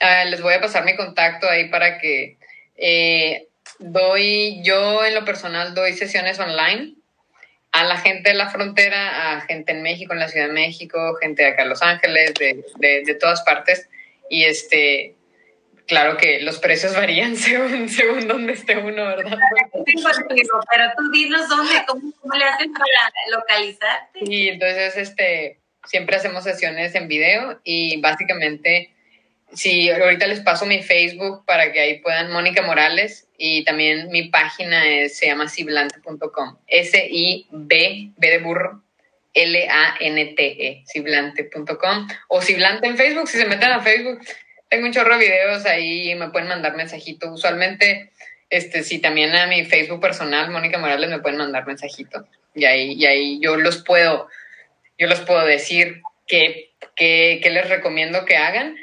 ah, 0.00 0.24
les 0.24 0.40
voy 0.40 0.54
a 0.54 0.60
pasar 0.60 0.84
mi 0.84 0.96
contacto 0.96 1.48
ahí 1.48 1.68
para 1.68 1.98
que 1.98 2.38
eh, 2.76 3.48
doy, 3.78 4.62
yo 4.62 5.04
en 5.04 5.14
lo 5.14 5.24
personal 5.24 5.74
doy 5.74 5.94
sesiones 5.94 6.38
online 6.38 6.94
a 7.72 7.84
la 7.84 7.98
gente 7.98 8.30
de 8.30 8.36
la 8.36 8.48
frontera, 8.48 9.32
a 9.32 9.40
gente 9.42 9.72
en 9.72 9.82
México, 9.82 10.14
en 10.14 10.20
la 10.20 10.28
Ciudad 10.28 10.46
de 10.46 10.54
México, 10.54 11.16
gente 11.20 11.42
de 11.42 11.48
acá 11.50 11.62
en 11.62 11.68
Los 11.68 11.82
Ángeles, 11.82 12.32
de, 12.34 12.64
de, 12.76 13.02
de 13.04 13.14
todas 13.14 13.42
partes. 13.42 13.88
Y 14.30 14.44
este, 14.44 15.14
claro 15.88 16.16
que 16.16 16.40
los 16.40 16.58
precios 16.58 16.94
varían 16.94 17.34
según, 17.36 17.88
según 17.88 18.28
dónde 18.28 18.52
esté 18.52 18.76
uno, 18.76 19.06
¿verdad? 19.06 19.38
Pero 19.74 20.84
tú 20.96 21.10
dinos 21.10 21.48
dónde, 21.48 21.74
cómo, 21.86 22.12
cómo 22.20 22.34
le 22.34 22.44
hacen 22.44 22.72
para 22.72 23.12
localizarte. 23.30 24.20
Y 24.22 24.50
entonces, 24.50 24.96
este, 24.96 25.58
siempre 25.84 26.16
hacemos 26.16 26.44
sesiones 26.44 26.94
en 26.94 27.08
video 27.08 27.60
y 27.64 28.00
básicamente, 28.00 28.94
si 29.52 29.90
ahorita 29.90 30.26
les 30.26 30.40
paso 30.40 30.66
mi 30.66 30.82
Facebook 30.82 31.44
para 31.46 31.72
que 31.72 31.80
ahí 31.80 31.98
puedan, 32.00 32.30
Mónica 32.30 32.62
Morales, 32.62 33.26
y 33.38 33.64
también 33.64 34.10
mi 34.10 34.28
página 34.28 34.86
es, 34.86 35.16
se 35.16 35.26
llama 35.26 35.48
siblante.com, 35.48 36.58
S-I-B, 36.66 38.12
B 38.16 38.30
de 38.30 38.38
burro, 38.38 38.82
L-A-N-T-E, 39.32 40.82
siblante.com, 40.84 42.08
o 42.28 42.42
siblante 42.42 42.88
en 42.88 42.96
Facebook, 42.96 43.28
si 43.28 43.38
se 43.38 43.46
meten 43.46 43.70
a 43.70 43.80
Facebook, 43.80 44.20
tengo 44.68 44.86
un 44.86 44.92
chorro 44.92 45.18
de 45.18 45.24
videos 45.24 45.64
ahí 45.66 46.14
me 46.14 46.30
pueden 46.30 46.48
mandar 46.48 46.76
mensajito. 46.76 47.32
Usualmente, 47.32 48.10
este, 48.50 48.82
sí, 48.82 48.98
también 48.98 49.34
a 49.34 49.46
mi 49.46 49.64
Facebook 49.64 50.00
personal, 50.00 50.50
Mónica 50.50 50.78
Morales, 50.78 51.10
me 51.10 51.20
pueden 51.20 51.38
mandar 51.38 51.66
mensajito. 51.66 52.26
Y 52.54 52.64
ahí, 52.64 52.92
y 52.92 53.06
ahí 53.06 53.40
yo 53.40 53.56
los 53.56 53.82
puedo 53.82 54.28
yo 54.98 55.06
les 55.06 55.20
puedo 55.20 55.44
decir 55.46 56.02
qué, 56.26 56.74
les 56.98 57.68
recomiendo 57.68 58.24
que 58.24 58.36
hagan 58.36 58.76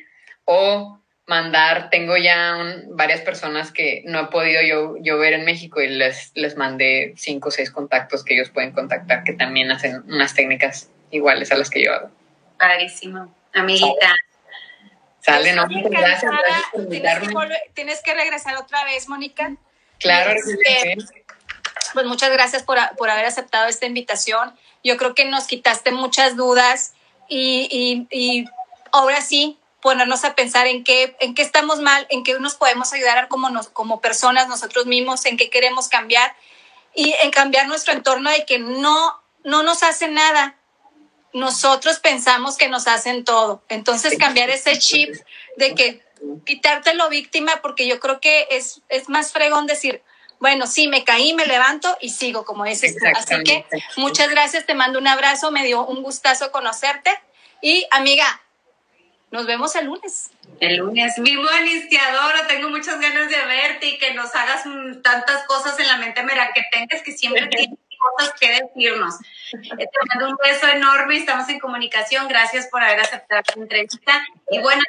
o 0.45 0.99
mandar, 1.27 1.89
tengo 1.89 2.17
ya 2.17 2.55
varias 2.89 3.21
personas 3.21 3.71
que 3.71 4.03
no 4.05 4.21
he 4.21 4.25
podido 4.27 4.61
yo, 4.61 4.95
yo 5.01 5.17
ver 5.17 5.33
en 5.33 5.43
México 5.43 5.81
y 5.81 5.87
les, 5.87 6.31
les 6.35 6.55
mandé 6.55 7.13
cinco 7.17 7.49
o 7.49 7.51
seis 7.51 7.71
contactos 7.71 8.23
que 8.23 8.35
ellos 8.35 8.49
pueden 8.49 8.71
contactar 8.71 9.23
que 9.23 9.33
también 9.33 9.71
hacen 9.71 10.03
unas 10.07 10.33
técnicas 10.33 10.89
iguales 11.11 11.51
a 11.51 11.57
las 11.57 11.69
que 11.69 11.83
yo 11.83 11.93
hago. 11.93 12.11
Padrísimo, 12.57 13.35
amiguita. 13.53 14.15
Sale, 15.25 15.53
no, 15.53 15.65
gracias, 15.67 16.31
por 16.71 17.49
¿Tienes 17.73 18.01
que, 18.03 18.13
regresar 18.13 18.57
otra 18.57 18.83
vez, 18.83 19.09
Mónica. 19.09 19.55
Claro, 19.99 20.31
este, 20.31 20.97
Pues 21.93 22.05
muchas 22.05 22.31
gracias 22.31 22.61
por, 22.63 22.77
por 22.97 23.09
haber 23.09 23.25
aceptado 23.25 23.67
esta 23.67 23.87
invitación 23.87 24.53
yo 24.85 24.97
creo 24.97 25.15
que 25.15 25.25
nos 25.25 25.47
quitaste 25.47 25.91
muchas 25.91 26.37
dudas 26.37 26.93
y, 27.27 28.07
y, 28.11 28.45
ahora 28.91 29.19
sí 29.19 29.57
ponernos 29.81 30.23
a 30.23 30.35
pensar 30.35 30.67
en 30.67 30.83
qué, 30.83 31.17
en 31.19 31.33
qué 31.33 31.41
estamos 31.41 31.81
mal, 31.81 32.05
en 32.09 32.23
qué 32.23 32.39
nos 32.39 32.55
podemos 32.55 32.93
ayudar 32.93 33.27
como, 33.27 33.49
nos, 33.49 33.67
como 33.67 33.99
personas 33.99 34.47
nosotros 34.47 34.85
mismos, 34.85 35.25
en 35.25 35.37
qué 35.37 35.49
queremos 35.49 35.89
cambiar 35.89 36.33
y 36.93 37.13
en 37.23 37.31
cambiar 37.31 37.67
nuestro 37.67 37.93
entorno 37.93 38.29
de 38.29 38.45
que 38.45 38.59
no, 38.59 39.21
no 39.43 39.63
nos 39.63 39.83
hace 39.83 40.07
nada. 40.07 40.55
Nosotros 41.35 41.99
pensamos 41.99 42.55
que 42.55 42.69
nos 42.69 42.87
hacen 42.87 43.25
todo. 43.25 43.61
Entonces 43.67 44.17
cambiar 44.17 44.49
ese 44.49 44.79
chip 44.79 45.13
de 45.57 45.75
que 45.75 46.01
quitarte 46.45 46.93
lo 46.93 47.09
víctima, 47.09 47.59
porque 47.61 47.87
yo 47.87 47.99
creo 47.99 48.21
que 48.21 48.47
es, 48.51 48.81
es 48.87 49.09
más 49.09 49.33
fregón 49.33 49.67
decir, 49.67 50.01
bueno, 50.39 50.65
sí, 50.65 50.87
me 50.87 51.03
caí, 51.03 51.33
me 51.33 51.45
levanto 51.45 51.97
y 51.99 52.11
sigo, 52.11 52.45
como 52.45 52.63
dices 52.63 52.95
tú. 52.95 53.05
Así 53.13 53.43
que 53.43 53.65
muchas 53.97 54.29
gracias, 54.29 54.65
te 54.65 54.75
mando 54.75 54.97
un 54.97 55.07
abrazo, 55.07 55.51
me 55.51 55.65
dio 55.65 55.85
un 55.85 56.03
gustazo 56.03 56.53
conocerte. 56.53 57.11
Y 57.61 57.85
amiga, 57.91 58.41
nos 59.31 59.45
vemos 59.45 59.75
el 59.75 59.85
lunes. 59.85 60.31
El 60.59 60.77
lunes. 60.77 61.17
Mi 61.17 61.35
Monis, 61.35 61.89
te 61.89 61.97
adoro, 61.97 62.47
tengo 62.47 62.69
muchas 62.69 62.99
ganas 62.99 63.29
de 63.29 63.45
verte 63.45 63.87
y 63.87 63.97
que 63.97 64.13
nos 64.13 64.33
hagas 64.35 64.63
tantas 65.03 65.43
cosas 65.45 65.79
en 65.79 65.87
la 65.87 65.97
mente, 65.97 66.23
mira, 66.23 66.51
que 66.53 66.63
tengas 66.71 67.01
que 67.01 67.11
siempre 67.11 67.47
tienes 67.49 67.77
cosas 67.97 68.33
que 68.39 68.61
decirnos. 68.61 69.15
Eh, 69.53 69.77
te 69.77 69.99
mando 70.09 70.29
un 70.29 70.37
beso 70.43 70.67
enorme, 70.67 71.17
estamos 71.17 71.49
en 71.49 71.59
comunicación, 71.59 72.27
gracias 72.27 72.67
por 72.67 72.83
haber 72.83 72.99
aceptado 72.99 73.43
la 73.55 73.63
entrevista. 73.63 74.25
Y 74.51 74.59
bueno, 74.59 74.81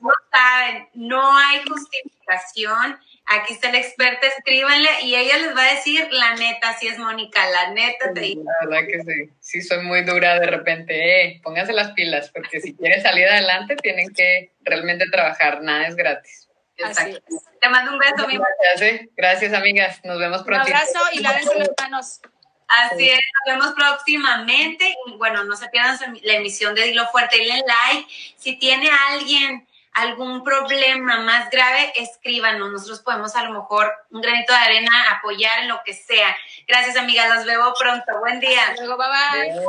no 0.00 0.10
saben, 0.30 0.88
no 0.94 1.36
hay 1.36 1.62
justificación 1.66 2.98
Aquí 3.32 3.52
está 3.52 3.70
la 3.70 3.78
experta, 3.78 4.26
escríbanle 4.26 4.88
y 5.02 5.14
ella 5.14 5.38
les 5.38 5.56
va 5.56 5.62
a 5.62 5.74
decir 5.74 6.04
la 6.10 6.34
neta, 6.34 6.76
si 6.76 6.88
es 6.88 6.98
Mónica, 6.98 7.48
la 7.48 7.70
neta 7.70 8.12
te 8.12 8.20
digo. 8.20 8.42
La 8.42 8.66
verdad 8.66 8.88
que 8.88 9.02
sí, 9.02 9.32
sí 9.38 9.62
soy 9.62 9.84
muy 9.84 10.02
dura 10.02 10.40
de 10.40 10.46
repente, 10.46 11.22
eh, 11.22 11.40
pónganse 11.40 11.72
las 11.72 11.92
pilas, 11.92 12.30
porque 12.30 12.60
si 12.60 12.74
quieren 12.74 13.00
salir 13.00 13.28
adelante 13.28 13.76
tienen 13.76 14.12
que 14.12 14.50
realmente 14.62 15.08
trabajar, 15.10 15.62
nada 15.62 15.86
es 15.86 15.94
gratis. 15.94 16.48
Exacto. 16.76 17.20
Te 17.60 17.68
mando 17.68 17.92
un 17.92 17.98
beso, 18.00 18.26
mi 18.26 18.36
Gracias, 18.36 18.82
eh. 18.82 19.10
Gracias, 19.16 19.52
amigas. 19.52 20.00
Nos 20.02 20.18
vemos 20.18 20.42
pronto. 20.42 20.66
Un 20.66 20.74
abrazo 20.74 20.98
y 21.12 21.20
lávense 21.20 21.54
las 21.56 21.70
manos. 21.80 22.20
Así 22.66 23.10
es, 23.10 23.20
nos 23.46 23.54
vemos 23.54 23.74
próximamente. 23.76 24.92
Y 25.06 25.12
bueno, 25.18 25.44
no 25.44 25.54
se 25.54 25.68
pierdan 25.68 25.98
la 26.22 26.34
emisión 26.34 26.74
de 26.74 26.82
Dilo 26.82 27.06
Fuerte, 27.08 27.36
denle 27.36 27.62
like. 27.64 28.08
Si 28.36 28.56
tiene 28.56 28.88
alguien 29.08 29.68
algún 29.92 30.44
problema 30.44 31.20
más 31.20 31.50
grave, 31.50 31.92
escríbanos. 31.96 32.70
Nosotros 32.70 33.00
podemos 33.00 33.34
a 33.36 33.44
lo 33.44 33.52
mejor 33.52 33.92
un 34.10 34.20
granito 34.20 34.52
de 34.52 34.58
arena 34.58 35.10
apoyar 35.10 35.60
en 35.60 35.68
lo 35.68 35.80
que 35.84 35.94
sea. 35.94 36.36
Gracias, 36.66 36.96
amiga. 36.96 37.34
Los 37.34 37.44
veo 37.44 37.72
pronto. 37.78 38.18
Buen 38.20 38.40
día. 38.40 38.74
Luego, 38.78 38.96
bye 38.96 39.52
bye. 39.52 39.64